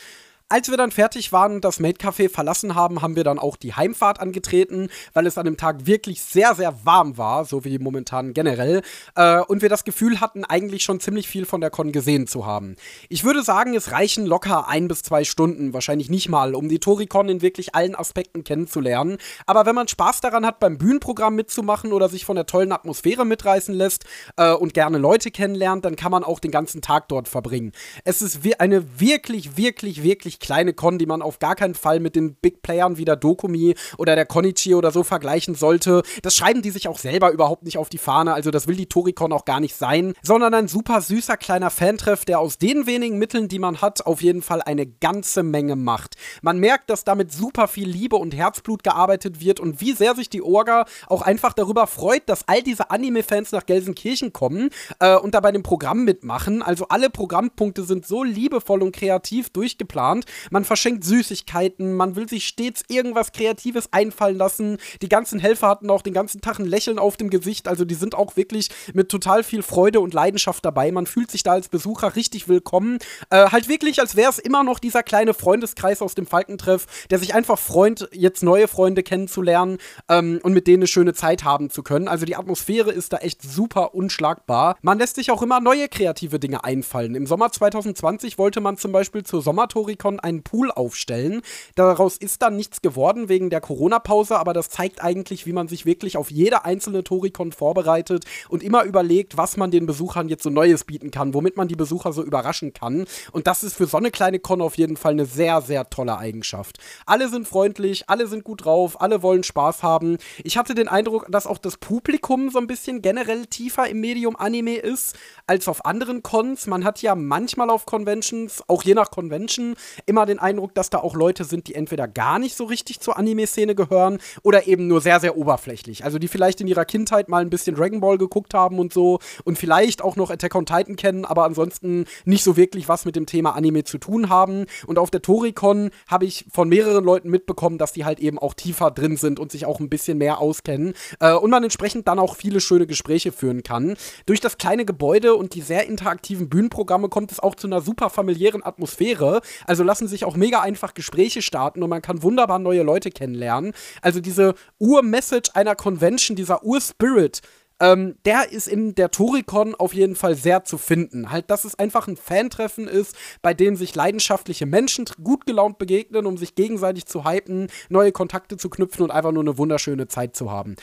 Als 0.53 0.69
wir 0.69 0.77
dann 0.77 0.91
fertig 0.91 1.31
waren 1.31 1.55
und 1.55 1.65
das 1.65 1.79
Maid 1.79 2.01
Café 2.01 2.29
verlassen 2.29 2.75
haben, 2.75 3.03
haben 3.03 3.15
wir 3.15 3.23
dann 3.23 3.39
auch 3.39 3.57
die 3.57 3.75
Heimfahrt 3.75 4.19
angetreten, 4.19 4.89
weil 5.13 5.29
es 5.29 5.39
an 5.39 5.45
dem 5.45 5.57
Tag 5.57 5.87
wirklich 5.87 6.23
sehr, 6.23 6.57
sehr 6.57 6.85
warm 6.85 7.17
war, 7.17 7.45
so 7.45 7.65
wie 7.65 7.79
momentan 7.79 8.35
generell. 8.35 8.83
Äh, 9.15 9.43
und 9.43 9.63
wir 9.63 9.69
das 9.69 9.85
Gefühl 9.85 10.21
hatten, 10.21 10.45
eigentlich 10.45 10.83
schon 10.83 10.99
ziemlich 10.99 11.29
viel 11.29 11.47
von 11.47 11.61
der 11.61 11.71
Con 11.71 11.93
gesehen 11.93 12.27
zu 12.27 12.47
haben. 12.47 12.75
Ich 13.09 13.23
würde 13.23 13.45
sagen, 13.45 13.75
es 13.75 13.93
reichen 13.93 14.27
locker 14.27 14.67
ein 14.67 14.89
bis 14.89 15.05
zwei 15.05 15.23
Stunden, 15.23 15.73
wahrscheinlich 15.73 16.11
nicht 16.11 16.29
mal, 16.29 16.57
um 16.57 16.69
die 16.69 16.81
Toricon 16.81 17.29
in 17.29 17.43
wirklich 17.43 17.77
allen 17.77 17.95
Aspekten 17.95 18.43
kennenzulernen. 18.43 19.19
Aber 19.47 19.67
wenn 19.67 19.77
man 19.77 19.87
Spaß 19.87 20.21
daran 20.21 20.45
hat, 20.45 20.59
beim 20.59 20.79
Bühnenprogramm 20.79 21.37
mitzumachen 21.37 21.93
oder 21.93 22.09
sich 22.09 22.25
von 22.25 22.35
der 22.35 22.47
tollen 22.47 22.73
Atmosphäre 22.73 23.25
mitreißen 23.25 23.73
lässt 23.73 24.05
äh, 24.37 24.51
und 24.51 24.75
gerne 24.75 24.99
Leute 24.99 25.31
kennenlernt, 25.31 25.85
dann 25.85 25.95
kann 25.95 26.11
man 26.11 26.25
auch 26.25 26.41
den 26.41 26.51
ganzen 26.51 26.83
Tag 26.83 27.07
dort 27.07 27.29
verbringen. 27.29 27.71
Es 28.03 28.21
ist 28.21 28.41
eine 28.59 28.99
wirklich, 28.99 29.57
wirklich, 29.57 30.03
wirklich 30.03 30.40
kleine 30.41 30.73
Con, 30.73 30.99
die 30.99 31.07
man 31.07 31.23
auf 31.23 31.39
gar 31.39 31.55
keinen 31.55 31.75
Fall 31.75 32.01
mit 32.01 32.17
den 32.17 32.35
Big 32.35 32.63
Playern 32.63 32.97
wie 32.97 33.05
der 33.05 33.17
Dokumi 33.17 33.75
oder 33.99 34.17
der 34.17 34.27
Konichi 34.27 34.75
oder 34.75 34.91
so 34.91 35.05
vergleichen 35.05 35.55
sollte. 35.55 36.03
Das 36.23 36.35
schreiben 36.35 36.63
die 36.63 36.71
sich 36.71 36.89
auch 36.89 36.99
selber 36.99 37.31
überhaupt 37.31 37.65
nicht 37.65 37.79
auf 37.79 37.89
die 37.89 37.99
Fahne, 37.99 38.35
also 38.35 38.51
das 38.51 38.67
will 38.67 38.77
die 38.77 38.87
Toricon 38.87 39.33
auch 39.33 39.45
gar 39.45 39.61
nicht 39.61 39.77
sein, 39.77 40.15
sondern 40.23 40.55
ein 40.55 40.69
super 40.69 41.01
süßer 41.01 41.37
kleiner 41.37 41.71
Fantreff, 41.71 42.25
der 42.25 42.41
aus 42.41 42.59
den 42.59 42.87
wenigen 42.87 43.19
Mitteln, 43.19 43.49
die 43.49 43.59
man 43.59 43.81
hat, 43.81 44.07
auf 44.07 44.23
jeden 44.23 44.43
Fall 44.43 44.63
eine 44.63 44.87
ganze 44.87 45.43
Menge 45.43 45.77
macht. 45.77 46.17
Man 46.43 46.59
merkt, 46.59 46.91
dass 46.91 47.05
damit 47.05 47.33
super 47.33 47.69
viel 47.69 47.89
Liebe 47.89 48.17
und 48.17 48.35
Herzblut 48.35 48.83
gearbeitet 48.83 49.41
wird 49.41 49.61
und 49.61 49.81
wie 49.81 49.93
sehr 49.93 50.15
sich 50.15 50.31
die 50.31 50.43
Orga 50.43 50.87
auch 51.07 51.23
einfach 51.23 51.53
darüber 51.53 51.87
freut, 51.87 52.29
dass 52.29 52.49
all 52.49 52.63
diese 52.63 52.91
Anime-Fans 52.91 53.53
nach 53.53 53.67
Gelsenkirchen 53.67 54.33
kommen 54.33 54.71
äh, 54.99 55.17
und 55.17 55.35
da 55.35 55.41
bei 55.41 55.53
dem 55.53 55.63
Programm 55.63 56.05
mitmachen. 56.05 56.63
Also 56.63 56.87
alle 56.89 57.11
Programmpunkte 57.11 57.85
sind 57.85 58.07
so 58.07 58.25
liebevoll 58.25 58.83
und 58.83 58.95
kreativ 58.95 59.51
durchgeplant, 59.51 60.25
man 60.51 60.65
verschenkt 60.65 61.05
Süßigkeiten, 61.05 61.95
man 61.95 62.17
will 62.17 62.29
sich 62.29 62.47
stets 62.47 62.83
irgendwas 62.89 63.33
Kreatives 63.33 63.93
einfallen 63.93 64.37
lassen. 64.37 64.79
Die 65.03 65.09
ganzen 65.09 65.39
Helfer 65.39 65.69
hatten 65.69 65.91
auch 65.91 66.03
den 66.03 66.15
ganzen 66.15 66.41
Tag 66.41 66.59
ein 66.59 66.67
Lächeln 66.67 66.99
auf 66.99 67.17
dem 67.17 67.31
Gesicht, 67.31 67.69
also 67.69 67.85
die 67.85 67.95
sind 67.95 68.15
auch 68.15 68.37
wirklich 68.37 68.69
mit 68.95 69.09
total 69.09 69.43
viel 69.43 69.63
Freude 69.63 70.01
und 70.01 70.15
Leidenschaft 70.15 70.65
dabei. 70.65 70.93
Man 70.93 71.07
fühlt 71.07 71.31
sich 71.31 71.43
da 71.43 71.53
als 71.53 71.69
Besucher 71.69 72.17
richtig 72.17 72.49
willkommen. 72.49 72.99
Äh, 73.31 73.51
halt 73.51 73.69
wirklich, 73.69 74.01
als 74.01 74.17
wäre 74.17 74.31
es 74.31 74.39
immer 74.39 74.65
noch 74.65 74.79
dieser 74.79 75.03
kleine 75.03 75.35
Freundeskreis 75.35 76.03
aus 76.03 76.15
dem 76.15 76.27
Falkentreff, 76.27 76.87
der 77.11 77.19
sich 77.19 77.35
einfach 77.35 77.59
freut, 77.59 78.09
jetzt 78.13 78.43
neue 78.43 78.69
Freunde 78.69 79.03
kennenzulernen 79.03 79.79
ähm, 80.09 80.41
und 80.43 80.53
mit 80.53 80.67
denen 80.67 80.81
eine 80.83 80.87
schöne 80.87 81.15
Zeit 81.15 81.45
haben 81.45 81.71
zu 81.71 81.83
können. 81.83 82.09
Also 82.09 82.25
die 82.25 82.37
Atmosphäre 82.37 82.91
ist 82.91 83.13
da 83.13 83.19
echt 83.19 83.43
super 83.43 83.95
unschlagbar. 83.95 84.77
Man 84.83 84.99
lässt 84.99 85.17
sich 85.17 85.31
auch 85.31 85.43
immer 85.43 85.61
neue 85.61 85.89
kreative 85.89 86.39
Dinge 86.39 86.65
einfallen. 86.65 87.15
Im 87.15 87.27
Sommer 87.27 87.51
2020 87.51 88.39
wollte 88.39 88.61
man 88.61 88.77
zum 88.77 88.93
Beispiel 88.93 89.25
zur 89.25 89.43
Sommertoricon 89.43 90.20
einen 90.21 90.43
Pool 90.43 90.71
aufstellen. 90.71 91.43
Daraus 91.75 92.17
ist 92.17 92.43
dann 92.43 92.57
nichts 92.57 92.83
geworden 92.83 93.29
wegen 93.29 93.51
der 93.51 93.61
Corona-Pause, 93.61 94.39
aber 94.39 94.53
das 94.53 94.69
zeigt 94.71 95.03
eigentlich, 95.03 95.47
wie 95.47 95.53
man 95.53 95.69
sich 95.69 95.87
wirklich 95.87 96.17
auf 96.17 96.31
jede 96.31 96.65
einzelne 96.65 97.05
Toricon 97.05 97.53
vorbereitet 97.53 98.25
und 98.49 98.63
immer 98.63 98.85
überlegt, 98.85 99.37
was 99.37 99.57
man 99.57 99.71
den 99.71 99.87
Besuchern 99.87 100.29
jetzt 100.29 100.43
so 100.43 100.51
Neues 100.51 100.85
bieten 100.85 101.11
kann, 101.11 101.35
womit 101.35 101.57
man 101.57 101.69
die 101.69 101.77
Besucher 101.77 102.13
so 102.13 102.23
überraschen 102.23 102.73
kann. 102.73 103.07
Und 103.33 103.47
das 103.47 103.63
ist 103.63 103.77
für 103.77 103.87
so 103.87 103.97
eine 103.97 104.11
kleine 104.11 104.39
Con 104.39 104.63
auf 104.63 104.79
jeden 104.79 104.97
Fall 104.97 105.13
eine 105.13 105.27
sehr, 105.27 105.61
sehr 105.63 105.89
tolle 105.91 106.19
Eigenschaft. 106.19 106.79
Alle 107.07 107.29
sind 107.29 107.47
freundlich, 107.49 108.09
alle 108.09 108.27
sind 108.27 108.45
gut 108.45 108.65
drauf, 108.65 109.01
alle 109.01 109.23
wollen 109.23 109.43
Spaß 109.43 109.83
haben. 109.83 110.19
Ich 110.45 110.57
hatte 110.57 110.75
den 110.75 110.89
Eindruck, 110.89 111.27
dass 111.31 111.47
auch 111.47 111.59
das 111.59 111.77
Publikum 111.77 112.51
so 112.51 112.59
ein 112.59 112.67
bisschen 112.67 113.03
generell 113.03 113.47
tiefer 113.47 113.89
im 113.89 114.01
Medium 114.01 114.37
Anime 114.37 114.77
ist 114.77 115.17
als 115.47 115.69
auf 115.69 115.85
anderen 115.85 116.23
Cons. 116.23 116.67
Man 116.67 116.85
hat 116.85 117.03
ja 117.03 117.15
manchmal 117.15 117.71
auf 117.71 117.87
Conventions, 117.87 118.63
auch 118.69 118.83
je 118.83 118.95
nach 118.95 119.11
Convention, 119.11 119.75
immer 120.07 120.27
den 120.27 120.39
Eindruck, 120.39 120.75
dass 120.75 120.91
da 120.91 120.99
auch 120.99 121.15
Leute 121.15 121.45
sind, 121.45 121.69
die 121.69 121.75
entweder 121.75 122.09
gar 122.09 122.39
nicht 122.39 122.57
so 122.57 122.65
richtig 122.65 123.01
zur 123.01 123.17
Anime-Szene 123.17 123.75
gehören 123.75 124.19
oder 124.43 124.67
eben 124.67 124.87
nur 124.87 125.01
sehr, 125.01 125.21
sehr 125.21 125.37
oberflächlich. 125.37 126.05
Also 126.05 126.19
die 126.19 126.29
vielleicht 126.29 126.61
in 126.61 126.67
ihrer 126.67 126.85
Kindheit 126.85 127.29
mal 127.29 127.43
ein 127.43 127.51
bisschen 127.51 127.77
Dragon 127.77 128.01
Ball 128.01 128.19
geguckt 128.19 128.55
haben 128.55 128.79
und 128.79 128.93
so 128.93 129.19
und 129.45 129.59
vielleicht 129.59 130.03
auch 130.03 130.17
noch 130.17 130.31
Attack 130.31 130.55
on 130.55 130.67
Titan 130.67 130.97
kennen, 130.97 131.25
aber 131.25 131.45
ansonsten 131.45 132.05
nicht 132.25 132.45
so 132.45 132.57
wirklich 132.57 132.89
was 132.89 133.05
mit 133.05 133.17
dem 133.17 133.27
Thema 133.27 133.55
Anime 133.57 133.85
zu 133.85 133.99
tun 133.99 134.29
haben. 134.29 134.67
Und 134.87 134.99
auf 134.99 135.11
der 135.11 135.23
Toricon 135.23 135.91
habe 136.07 136.25
ich 136.25 136.47
von 136.53 136.69
mehreren 136.69 137.05
Leuten 137.05 137.31
mitbekommen, 137.31 137.79
dass 137.79 137.93
die 137.93 138.05
halt 138.05 138.21
eben 138.21 138.39
auch 138.39 138.55
tiefer 138.55 138.91
drin 138.91 139.17
sind 139.17 139.39
und 139.39 139.53
sich 139.53 139.67
auch 139.67 139.81
ein 139.81 139.89
bisschen 139.89 140.19
mehr 140.19 140.39
auskennen 140.39 140.95
äh, 141.21 141.33
und 141.33 141.51
man 141.51 141.63
entsprechend 141.63 142.09
dann 142.09 142.19
auch 142.19 142.37
viele 142.37 142.61
schöne 142.61 142.87
Gespräche 142.87 143.33
führen 143.33 143.63
kann. 143.63 143.97
Durch 144.27 144.41
das 144.41 144.59
kleine 144.59 144.85
Gebäude 144.85 145.35
und 145.35 145.55
die 145.55 145.63
sehr 145.63 145.87
interaktiven 145.87 146.49
Bühnenprogramme 146.49 147.09
kommt 147.09 147.33
es 147.33 147.41
auch 147.41 147.55
zu 147.55 147.67
einer 147.67 147.81
super 147.81 148.11
familiären 148.11 148.65
Atmosphäre. 148.65 149.41
Also 149.67 149.85
lassen 149.91 150.07
sich 150.07 150.25
auch 150.25 150.37
mega 150.37 150.61
einfach 150.61 150.95
Gespräche 150.95 151.43
starten 151.43 151.83
und 151.83 151.91
man 151.91 152.01
kann 152.01 152.23
wunderbar 152.23 152.61
neue 152.61 152.85
Leute 152.85 153.11
kennenlernen. 153.11 153.73
Also 154.03 154.21
diese 154.21 154.55
Ur-Message 154.79 155.51
einer 155.55 155.75
Convention, 155.75 156.37
dieser 156.37 156.63
Ur-Spirit, 156.63 157.41
ähm, 157.81 158.15
der 158.25 158.53
ist 158.53 158.69
in 158.69 158.95
der 158.95 159.11
Toricon 159.11 159.75
auf 159.75 159.93
jeden 159.93 160.15
Fall 160.15 160.37
sehr 160.37 160.63
zu 160.63 160.79
finden. 160.79 161.33
Halt, 161.33 161.51
dass 161.51 161.65
es 161.65 161.77
einfach 161.77 162.07
ein 162.07 162.17
Fantreffen 162.17 162.87
ist, 162.87 163.17
bei 163.43 163.53
dem 163.53 163.75
sich 163.75 163.93
leidenschaftliche 163.97 164.65
Menschen 164.65 165.07
gut 165.25 165.45
gelaunt 165.45 165.79
begegnen, 165.79 166.25
um 166.25 166.37
sich 166.37 166.55
gegenseitig 166.55 167.07
zu 167.07 167.25
hypen, 167.25 167.67
neue 167.89 168.13
Kontakte 168.13 168.57
zu 168.57 168.71
knüpfen 168.71 169.03
und 169.03 169.11
einfach 169.11 169.33
nur 169.33 169.43
eine 169.43 169.59
wunderschöne 169.59 170.07
Zeit 170.07 170.37
zu 170.37 170.53
haben. 170.53 170.77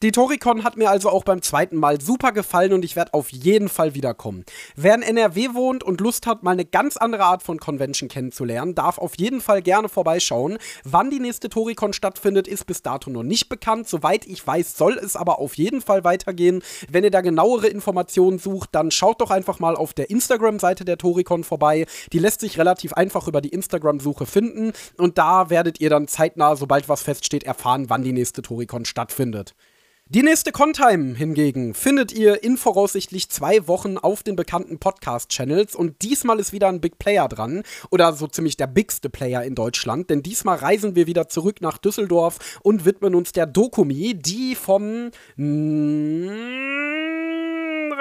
Die 0.00 0.12
Toricon 0.12 0.62
hat 0.62 0.76
mir 0.76 0.90
also 0.90 1.10
auch 1.10 1.24
beim 1.24 1.42
zweiten 1.42 1.76
Mal 1.76 2.00
super 2.00 2.30
gefallen 2.30 2.72
und 2.72 2.84
ich 2.84 2.94
werde 2.94 3.14
auf 3.14 3.30
jeden 3.30 3.68
Fall 3.68 3.96
wiederkommen. 3.96 4.44
Wer 4.76 4.94
in 4.94 5.02
NRW 5.02 5.54
wohnt 5.54 5.82
und 5.82 6.00
Lust 6.00 6.28
hat, 6.28 6.44
mal 6.44 6.52
eine 6.52 6.64
ganz 6.64 6.96
andere 6.96 7.24
Art 7.24 7.42
von 7.42 7.58
Convention 7.58 8.08
kennenzulernen, 8.08 8.76
darf 8.76 8.98
auf 8.98 9.18
jeden 9.18 9.40
Fall 9.40 9.60
gerne 9.60 9.88
vorbeischauen. 9.88 10.58
Wann 10.84 11.10
die 11.10 11.18
nächste 11.18 11.48
Toricon 11.48 11.92
stattfindet, 11.92 12.46
ist 12.46 12.64
bis 12.64 12.82
dato 12.82 13.10
noch 13.10 13.24
nicht 13.24 13.48
bekannt. 13.48 13.88
Soweit 13.88 14.24
ich 14.24 14.46
weiß, 14.46 14.76
soll 14.76 14.98
es 14.98 15.16
aber 15.16 15.40
auf 15.40 15.54
jeden 15.54 15.80
Fall 15.80 16.04
weitergehen. 16.04 16.62
Wenn 16.88 17.02
ihr 17.02 17.10
da 17.10 17.20
genauere 17.20 17.66
Informationen 17.66 18.38
sucht, 18.38 18.68
dann 18.76 18.92
schaut 18.92 19.20
doch 19.20 19.32
einfach 19.32 19.58
mal 19.58 19.74
auf 19.74 19.94
der 19.94 20.10
Instagram-Seite 20.10 20.84
der 20.84 20.98
Toricon 20.98 21.42
vorbei. 21.42 21.86
Die 22.12 22.20
lässt 22.20 22.38
sich 22.38 22.56
relativ 22.56 22.92
einfach 22.92 23.26
über 23.26 23.40
die 23.40 23.48
Instagram-Suche 23.48 24.26
finden 24.26 24.74
und 24.96 25.18
da 25.18 25.50
werdet 25.50 25.80
ihr 25.80 25.90
dann 25.90 26.06
zeitnah, 26.06 26.54
sobald 26.54 26.88
was 26.88 27.02
feststeht, 27.02 27.42
erfahren, 27.42 27.90
wann 27.90 28.04
die 28.04 28.12
nächste 28.12 28.42
Toricon 28.42 28.84
stattfindet. 28.84 29.56
Die 30.10 30.22
nächste 30.22 30.52
Contime 30.52 31.14
hingegen 31.14 31.74
findet 31.74 32.12
ihr 32.12 32.42
in 32.42 32.56
voraussichtlich 32.56 33.28
zwei 33.28 33.68
Wochen 33.68 33.98
auf 33.98 34.22
den 34.22 34.36
bekannten 34.36 34.78
Podcast-Channels. 34.78 35.74
Und 35.74 36.00
diesmal 36.00 36.40
ist 36.40 36.54
wieder 36.54 36.68
ein 36.68 36.80
Big 36.80 36.98
Player 36.98 37.28
dran 37.28 37.62
oder 37.90 38.14
so 38.14 38.26
ziemlich 38.26 38.56
der 38.56 38.68
bigste 38.68 39.10
Player 39.10 39.42
in 39.42 39.54
Deutschland, 39.54 40.08
denn 40.08 40.22
diesmal 40.22 40.56
reisen 40.56 40.96
wir 40.96 41.06
wieder 41.06 41.28
zurück 41.28 41.60
nach 41.60 41.76
Düsseldorf 41.76 42.58
und 42.62 42.86
widmen 42.86 43.14
uns 43.14 43.32
der 43.32 43.44
Dokumi, 43.44 44.14
die 44.14 44.54
vom 44.54 45.10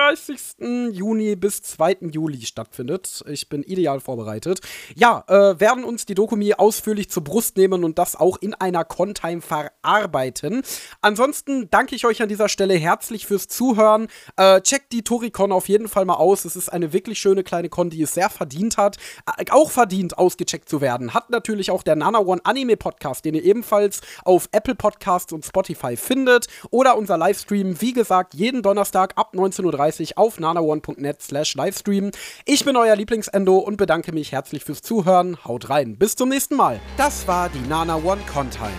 31. 0.08 0.94
Juni 0.94 1.36
bis 1.36 1.62
2. 1.64 1.98
Juli 2.12 2.42
stattfindet. 2.46 3.26
Ich 3.28 3.50
bin 3.50 3.62
ideal 3.64 4.00
vorbereitet. 4.00 4.62
Ja, 4.96 5.26
äh, 5.28 5.60
werden 5.60 5.84
uns 5.84 6.06
die 6.06 6.16
Dokumi 6.16 6.54
ausführlich 6.54 7.10
zur 7.10 7.26
Brust 7.26 7.58
nehmen 7.58 7.84
und 7.84 8.00
das 8.00 8.16
auch 8.16 8.38
in 8.38 8.54
einer 8.54 8.86
Contime 8.86 9.42
verarbeiten. 9.42 10.64
Ansonsten 11.02 11.70
danke 11.70 11.94
ich 11.96 12.06
euch 12.06 12.22
an 12.22 12.30
dieser 12.30 12.48
Stelle 12.48 12.76
herzlich 12.76 13.28
fürs 13.28 13.50
Zuhören. 13.50 14.08
Äh, 14.38 14.62
checkt 14.62 14.94
die 14.94 15.04
Toricon 15.04 15.52
auf 15.52 15.68
jeden 15.68 15.90
Fall 15.90 16.06
mal 16.06 16.16
aus. 16.16 16.46
Es 16.46 16.56
ist 16.56 16.70
eine 16.70 16.94
wirklich 16.94 17.20
schöne 17.20 17.44
kleine 17.44 17.68
Con, 17.68 17.90
die 17.90 18.02
es 18.02 18.14
sehr 18.14 18.30
verdient 18.30 18.78
hat. 18.78 18.96
Äh, 19.38 19.52
auch 19.52 19.72
verdient, 19.72 20.18
ausgecheckt 20.18 20.70
zu 20.70 20.80
werden. 20.80 21.14
Hat 21.14 21.32
natürlich 21.32 21.70
auch 21.70 21.84
der 21.84 21.98
Nana 21.98 22.20
One 22.20 22.40
Anime 22.46 22.78
Podcast, 22.78 23.26
den 23.26 23.36
ihr 23.36 23.44
ebenfalls 23.44 24.00
auf 24.24 24.48
Apple 24.54 24.76
Podcasts 24.76 25.34
und 25.34 25.46
Spotify 25.46 25.98
findet. 25.98 26.48
Oder 26.70 26.98
unser 26.98 27.18
Livestream, 27.18 27.82
wie 27.82 27.92
gesagt, 27.92 28.36
jeden 28.36 28.62
Donnerstag 28.62 29.12
ab 29.18 29.34
19.30 29.34 29.66
Uhr 29.66 29.97
auf 30.18 30.40
nanaone.net 30.40 31.22
slash 31.22 31.56
Livestream. 31.56 32.12
Ich 32.46 32.64
bin 32.66 32.78
euer 32.78 32.96
Lieblingsendo 32.96 33.58
und 33.58 33.78
bedanke 33.78 34.12
mich 34.12 34.32
herzlich 34.32 34.64
fürs 34.64 34.82
Zuhören. 34.82 35.44
Haut 35.46 35.70
rein. 35.70 35.98
Bis 35.98 36.16
zum 36.16 36.30
nächsten 36.30 36.56
Mal. 36.56 36.80
Das 36.98 37.28
war 37.28 37.50
die 37.50 37.68
Nana 37.68 37.96
One 37.96 38.22
Contime. 38.32 38.72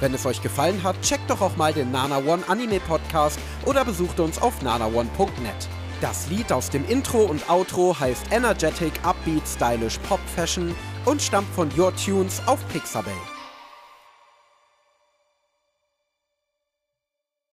Wenn 0.00 0.14
es 0.14 0.24
euch 0.24 0.40
gefallen 0.40 0.82
hat, 0.82 1.00
checkt 1.02 1.28
doch 1.28 1.40
auch 1.40 1.56
mal 1.56 1.72
den 1.72 1.90
Nana 1.90 2.18
One 2.18 2.42
Anime 2.48 2.80
Podcast 2.80 3.38
oder 3.66 3.84
besucht 3.84 4.18
uns 4.20 4.40
auf 4.40 4.62
nanaone.net. 4.62 5.68
Das 6.00 6.30
Lied 6.30 6.50
aus 6.50 6.70
dem 6.70 6.88
Intro 6.88 7.24
und 7.24 7.50
Outro 7.50 7.98
heißt 7.98 8.32
Energetic 8.32 8.92
Upbeat 9.02 9.46
Stylish 9.46 9.98
Pop 10.08 10.20
Fashion 10.34 10.74
und 11.04 11.20
stammt 11.20 11.52
von 11.54 11.68
Your 11.76 11.94
Tunes 11.96 12.40
auf 12.46 12.66
Pixabay. 12.68 13.10